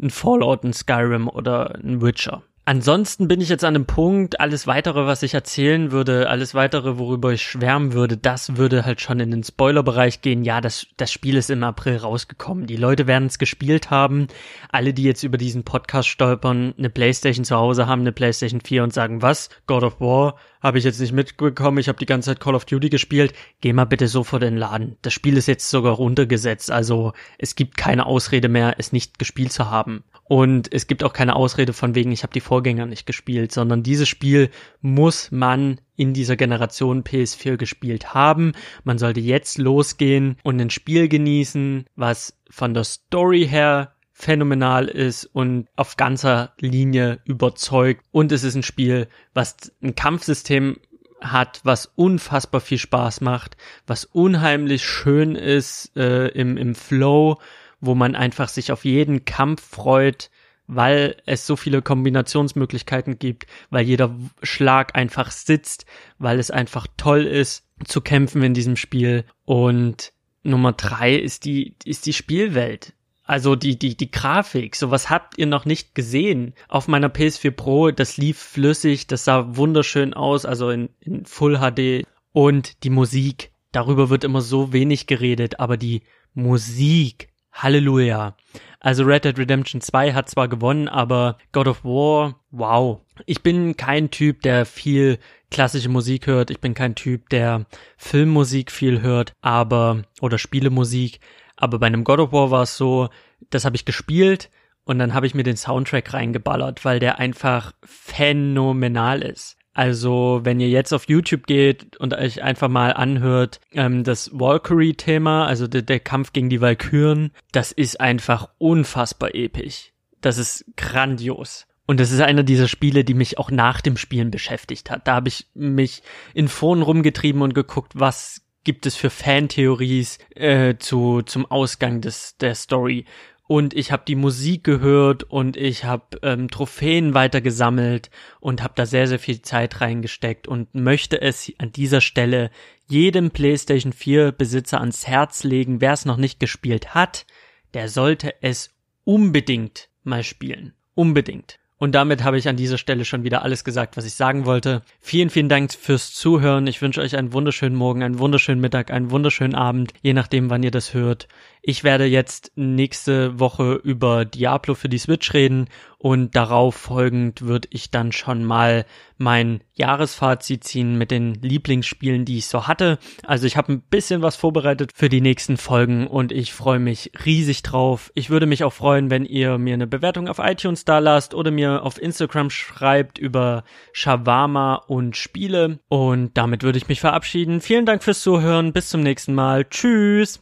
ein 0.00 0.10
Fallout, 0.10 0.64
ein 0.64 0.72
Skyrim 0.72 1.28
oder 1.28 1.74
ein 1.76 2.02
Witcher. 2.02 2.42
Ansonsten 2.64 3.26
bin 3.26 3.40
ich 3.40 3.48
jetzt 3.48 3.64
an 3.64 3.74
dem 3.74 3.86
Punkt, 3.86 4.38
alles 4.38 4.68
weitere, 4.68 5.04
was 5.04 5.24
ich 5.24 5.34
erzählen 5.34 5.90
würde, 5.90 6.30
alles 6.30 6.54
weitere, 6.54 6.96
worüber 6.96 7.32
ich 7.32 7.42
schwärmen 7.42 7.92
würde, 7.92 8.16
das 8.16 8.56
würde 8.56 8.84
halt 8.84 9.00
schon 9.00 9.18
in 9.18 9.32
den 9.32 9.42
Spoilerbereich 9.42 10.20
gehen. 10.20 10.44
Ja, 10.44 10.60
das, 10.60 10.86
das 10.96 11.10
Spiel 11.10 11.36
ist 11.36 11.50
im 11.50 11.64
April 11.64 11.96
rausgekommen. 11.96 12.68
Die 12.68 12.76
Leute 12.76 13.08
werden 13.08 13.26
es 13.26 13.40
gespielt 13.40 13.90
haben. 13.90 14.28
Alle, 14.70 14.94
die 14.94 15.02
jetzt 15.02 15.24
über 15.24 15.38
diesen 15.38 15.64
Podcast 15.64 16.08
stolpern, 16.08 16.72
eine 16.78 16.88
Playstation 16.88 17.44
zu 17.44 17.56
Hause 17.56 17.88
haben, 17.88 18.02
eine 18.02 18.12
Playstation 18.12 18.60
4 18.60 18.84
und 18.84 18.92
sagen, 18.92 19.22
was? 19.22 19.50
God 19.66 19.82
of 19.82 20.00
War? 20.00 20.36
Habe 20.62 20.78
ich 20.78 20.84
jetzt 20.84 21.00
nicht 21.00 21.12
mitbekommen, 21.12 21.78
ich 21.78 21.88
habe 21.88 21.98
die 21.98 22.06
ganze 22.06 22.30
Zeit 22.30 22.38
Call 22.38 22.54
of 22.54 22.64
Duty 22.64 22.90
gespielt. 22.90 23.34
Geh 23.60 23.72
mal 23.72 23.86
bitte 23.86 24.06
sofort 24.06 24.44
in 24.44 24.50
den 24.50 24.58
Laden. 24.58 24.96
Das 25.02 25.12
Spiel 25.12 25.36
ist 25.36 25.48
jetzt 25.48 25.68
sogar 25.68 25.94
runtergesetzt, 25.94 26.70
also 26.70 27.12
es 27.38 27.56
gibt 27.56 27.76
keine 27.76 28.06
Ausrede 28.06 28.48
mehr, 28.48 28.76
es 28.78 28.92
nicht 28.92 29.18
gespielt 29.18 29.52
zu 29.52 29.68
haben. 29.68 30.04
Und 30.32 30.72
es 30.72 30.86
gibt 30.86 31.04
auch 31.04 31.12
keine 31.12 31.36
Ausrede 31.36 31.72
von 31.72 31.94
wegen, 31.94 32.12
ich 32.12 32.22
habe 32.22 32.32
die 32.32 32.40
Vorgänger 32.52 32.84
nicht 32.84 33.06
gespielt, 33.06 33.50
sondern 33.50 33.82
dieses 33.82 34.10
Spiel 34.10 34.50
muss 34.82 35.30
man 35.32 35.80
in 35.96 36.12
dieser 36.12 36.36
Generation 36.36 37.02
PS4 37.02 37.56
gespielt 37.56 38.12
haben. 38.12 38.52
Man 38.84 38.98
sollte 38.98 39.20
jetzt 39.20 39.56
losgehen 39.56 40.36
und 40.42 40.60
ein 40.60 40.68
Spiel 40.68 41.08
genießen, 41.08 41.86
was 41.96 42.38
von 42.50 42.74
der 42.74 42.84
Story 42.84 43.48
her 43.48 43.94
phänomenal 44.12 44.88
ist 44.88 45.24
und 45.24 45.66
auf 45.76 45.96
ganzer 45.96 46.52
Linie 46.60 47.20
überzeugt. 47.24 48.04
Und 48.10 48.32
es 48.32 48.44
ist 48.44 48.54
ein 48.54 48.62
Spiel, 48.62 49.08
was 49.32 49.72
ein 49.82 49.94
Kampfsystem 49.94 50.76
hat, 51.22 51.62
was 51.64 51.90
unfassbar 51.96 52.60
viel 52.60 52.76
Spaß 52.76 53.22
macht, 53.22 53.56
was 53.86 54.04
unheimlich 54.04 54.84
schön 54.84 55.36
ist 55.36 55.96
äh, 55.96 56.28
im, 56.28 56.58
im 56.58 56.74
Flow 56.74 57.38
wo 57.82 57.96
man 57.96 58.14
einfach 58.14 58.48
sich 58.48 58.72
auf 58.72 58.84
jeden 58.86 59.26
Kampf 59.26 59.60
freut, 59.60 60.30
weil 60.66 61.16
es 61.26 61.46
so 61.46 61.56
viele 61.56 61.82
Kombinationsmöglichkeiten 61.82 63.18
gibt, 63.18 63.46
weil 63.70 63.84
jeder 63.84 64.14
Schlag 64.42 64.94
einfach 64.94 65.30
sitzt, 65.30 65.86
weil 66.18 66.38
es 66.38 66.50
einfach 66.50 66.86
toll 66.96 67.24
ist 67.24 67.66
zu 67.84 68.00
kämpfen 68.00 68.42
in 68.42 68.54
diesem 68.54 68.76
Spiel. 68.76 69.24
Und 69.44 70.12
Nummer 70.42 70.72
drei 70.72 71.14
ist 71.14 71.44
die, 71.44 71.76
ist 71.84 72.06
die 72.06 72.12
Spielwelt. 72.12 72.94
Also 73.24 73.54
die, 73.54 73.78
die, 73.78 73.96
die 73.96 74.10
Grafik, 74.10 74.74
sowas 74.74 75.08
habt 75.08 75.38
ihr 75.38 75.46
noch 75.46 75.64
nicht 75.64 75.94
gesehen. 75.94 76.54
Auf 76.68 76.88
meiner 76.88 77.08
PS4 77.08 77.52
Pro, 77.52 77.90
das 77.90 78.16
lief 78.16 78.38
flüssig, 78.38 79.06
das 79.06 79.24
sah 79.24 79.56
wunderschön 79.56 80.12
aus, 80.12 80.44
also 80.44 80.70
in, 80.70 80.90
in 81.00 81.24
Full 81.24 81.58
HD. 81.58 82.04
Und 82.32 82.82
die 82.84 82.90
Musik, 82.90 83.52
darüber 83.70 84.10
wird 84.10 84.24
immer 84.24 84.40
so 84.40 84.72
wenig 84.72 85.06
geredet, 85.06 85.60
aber 85.60 85.76
die 85.76 86.02
Musik, 86.34 87.28
Halleluja. 87.52 88.34
Also 88.80 89.04
Red 89.04 89.24
Dead 89.24 89.38
Redemption 89.38 89.80
2 89.80 90.12
hat 90.12 90.28
zwar 90.28 90.48
gewonnen, 90.48 90.88
aber 90.88 91.38
God 91.52 91.68
of 91.68 91.84
War, 91.84 92.40
wow. 92.50 93.00
Ich 93.26 93.42
bin 93.42 93.76
kein 93.76 94.10
Typ, 94.10 94.42
der 94.42 94.66
viel 94.66 95.18
klassische 95.50 95.88
Musik 95.88 96.26
hört. 96.26 96.50
Ich 96.50 96.60
bin 96.60 96.74
kein 96.74 96.96
Typ, 96.96 97.28
der 97.28 97.66
Filmmusik 97.96 98.72
viel 98.72 99.00
hört, 99.00 99.34
aber, 99.40 100.02
oder 100.20 100.38
Spielemusik. 100.38 101.20
Aber 101.56 101.78
bei 101.78 101.86
einem 101.86 102.02
God 102.02 102.18
of 102.18 102.32
War 102.32 102.50
war 102.50 102.62
es 102.62 102.76
so, 102.76 103.08
das 103.50 103.64
habe 103.64 103.76
ich 103.76 103.84
gespielt 103.84 104.50
und 104.84 104.98
dann 104.98 105.14
habe 105.14 105.26
ich 105.26 105.34
mir 105.34 105.44
den 105.44 105.56
Soundtrack 105.56 106.12
reingeballert, 106.12 106.84
weil 106.84 106.98
der 106.98 107.18
einfach 107.18 107.72
phänomenal 107.84 109.22
ist. 109.22 109.56
Also, 109.74 110.40
wenn 110.42 110.60
ihr 110.60 110.68
jetzt 110.68 110.92
auf 110.92 111.08
YouTube 111.08 111.46
geht 111.46 111.96
und 111.96 112.14
euch 112.14 112.42
einfach 112.42 112.68
mal 112.68 112.92
anhört, 112.92 113.60
ähm, 113.72 114.04
das 114.04 114.30
Valkyrie-Thema, 114.32 115.46
also 115.46 115.66
der, 115.66 115.82
der 115.82 116.00
Kampf 116.00 116.32
gegen 116.32 116.50
die 116.50 116.60
Valkyren, 116.60 117.32
das 117.52 117.72
ist 117.72 118.00
einfach 118.00 118.50
unfassbar 118.58 119.34
episch. 119.34 119.92
Das 120.20 120.36
ist 120.36 120.66
grandios. 120.76 121.66
Und 121.86 122.00
das 122.00 122.10
ist 122.10 122.20
einer 122.20 122.42
dieser 122.42 122.68
Spiele, 122.68 123.02
die 123.02 123.14
mich 123.14 123.38
auch 123.38 123.50
nach 123.50 123.80
dem 123.80 123.96
Spielen 123.96 124.30
beschäftigt 124.30 124.90
hat. 124.90 125.08
Da 125.08 125.14
habe 125.14 125.28
ich 125.28 125.46
mich 125.54 126.02
in 126.32 126.48
Foren 126.48 126.82
rumgetrieben 126.82 127.42
und 127.42 127.54
geguckt, 127.54 127.92
was 127.94 128.42
gibt 128.64 128.86
es 128.86 128.94
für 128.94 129.10
Fantheories 129.10 130.18
äh, 130.34 130.76
zu 130.78 131.22
zum 131.22 131.50
Ausgang 131.50 132.00
des 132.00 132.36
der 132.36 132.54
Story 132.54 133.06
und 133.46 133.74
ich 133.74 133.92
habe 133.92 134.04
die 134.06 134.14
Musik 134.14 134.64
gehört 134.64 135.24
und 135.24 135.56
ich 135.56 135.84
habe 135.84 136.18
ähm, 136.22 136.48
Trophäen 136.48 137.14
weitergesammelt 137.14 138.10
und 138.40 138.62
habe 138.62 138.74
da 138.76 138.86
sehr, 138.86 139.06
sehr 139.06 139.18
viel 139.18 139.42
Zeit 139.42 139.80
reingesteckt 139.80 140.48
und 140.48 140.74
möchte 140.74 141.20
es 141.20 141.52
an 141.58 141.72
dieser 141.72 142.00
Stelle 142.00 142.50
jedem 142.88 143.30
PlayStation 143.30 143.92
4 143.92 144.32
Besitzer 144.32 144.80
ans 144.80 145.06
Herz 145.06 145.44
legen, 145.44 145.80
wer 145.80 145.92
es 145.92 146.04
noch 146.04 146.16
nicht 146.16 146.40
gespielt 146.40 146.94
hat, 146.94 147.26
der 147.74 147.88
sollte 147.88 148.34
es 148.42 148.70
unbedingt 149.04 149.88
mal 150.04 150.22
spielen. 150.22 150.74
Unbedingt. 150.94 151.58
Und 151.82 151.96
damit 151.96 152.22
habe 152.22 152.38
ich 152.38 152.48
an 152.48 152.54
dieser 152.54 152.78
Stelle 152.78 153.04
schon 153.04 153.24
wieder 153.24 153.42
alles 153.42 153.64
gesagt, 153.64 153.96
was 153.96 154.04
ich 154.04 154.14
sagen 154.14 154.46
wollte. 154.46 154.82
Vielen, 155.00 155.30
vielen 155.30 155.48
Dank 155.48 155.74
fürs 155.74 156.14
Zuhören. 156.14 156.68
Ich 156.68 156.80
wünsche 156.80 157.00
euch 157.00 157.16
einen 157.16 157.32
wunderschönen 157.32 157.74
Morgen, 157.74 158.04
einen 158.04 158.20
wunderschönen 158.20 158.60
Mittag, 158.60 158.92
einen 158.92 159.10
wunderschönen 159.10 159.56
Abend, 159.56 159.92
je 160.00 160.12
nachdem, 160.12 160.48
wann 160.48 160.62
ihr 160.62 160.70
das 160.70 160.94
hört. 160.94 161.26
Ich 161.64 161.84
werde 161.84 162.06
jetzt 162.06 162.50
nächste 162.56 163.38
Woche 163.38 163.74
über 163.74 164.24
Diablo 164.24 164.74
für 164.74 164.88
die 164.88 164.98
Switch 164.98 165.32
reden 165.32 165.68
und 165.96 166.34
darauf 166.34 166.74
folgend 166.74 167.42
würde 167.42 167.68
ich 167.70 167.92
dann 167.92 168.10
schon 168.10 168.42
mal 168.42 168.84
mein 169.16 169.62
Jahresfazit 169.72 170.64
ziehen 170.64 170.98
mit 170.98 171.12
den 171.12 171.34
Lieblingsspielen, 171.34 172.24
die 172.24 172.38
ich 172.38 172.46
so 172.46 172.66
hatte. 172.66 172.98
Also 173.24 173.46
ich 173.46 173.56
habe 173.56 173.74
ein 173.74 173.80
bisschen 173.80 174.22
was 174.22 174.34
vorbereitet 174.34 174.90
für 174.92 175.08
die 175.08 175.20
nächsten 175.20 175.56
Folgen 175.56 176.08
und 176.08 176.32
ich 176.32 176.52
freue 176.52 176.80
mich 176.80 177.12
riesig 177.24 177.62
drauf. 177.62 178.10
Ich 178.16 178.28
würde 178.28 178.46
mich 178.46 178.64
auch 178.64 178.72
freuen, 178.72 179.08
wenn 179.10 179.24
ihr 179.24 179.56
mir 179.58 179.74
eine 179.74 179.86
Bewertung 179.86 180.26
auf 180.26 180.40
iTunes 180.40 180.84
da 180.84 180.98
lasst 180.98 181.32
oder 181.32 181.52
mir 181.52 181.84
auf 181.84 182.02
Instagram 182.02 182.50
schreibt 182.50 183.18
über 183.18 183.62
Shawarma 183.92 184.82
und 184.88 185.16
Spiele. 185.16 185.78
Und 185.88 186.36
damit 186.36 186.64
würde 186.64 186.78
ich 186.78 186.88
mich 186.88 187.00
verabschieden. 187.00 187.60
Vielen 187.60 187.86
Dank 187.86 188.02
fürs 188.02 188.20
Zuhören. 188.20 188.72
Bis 188.72 188.88
zum 188.88 189.02
nächsten 189.02 189.34
Mal. 189.34 189.64
Tschüss. 189.66 190.40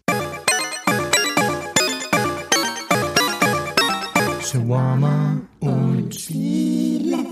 Shawarma 4.50 5.40
und 5.60 6.12
Spiele. 6.12 7.29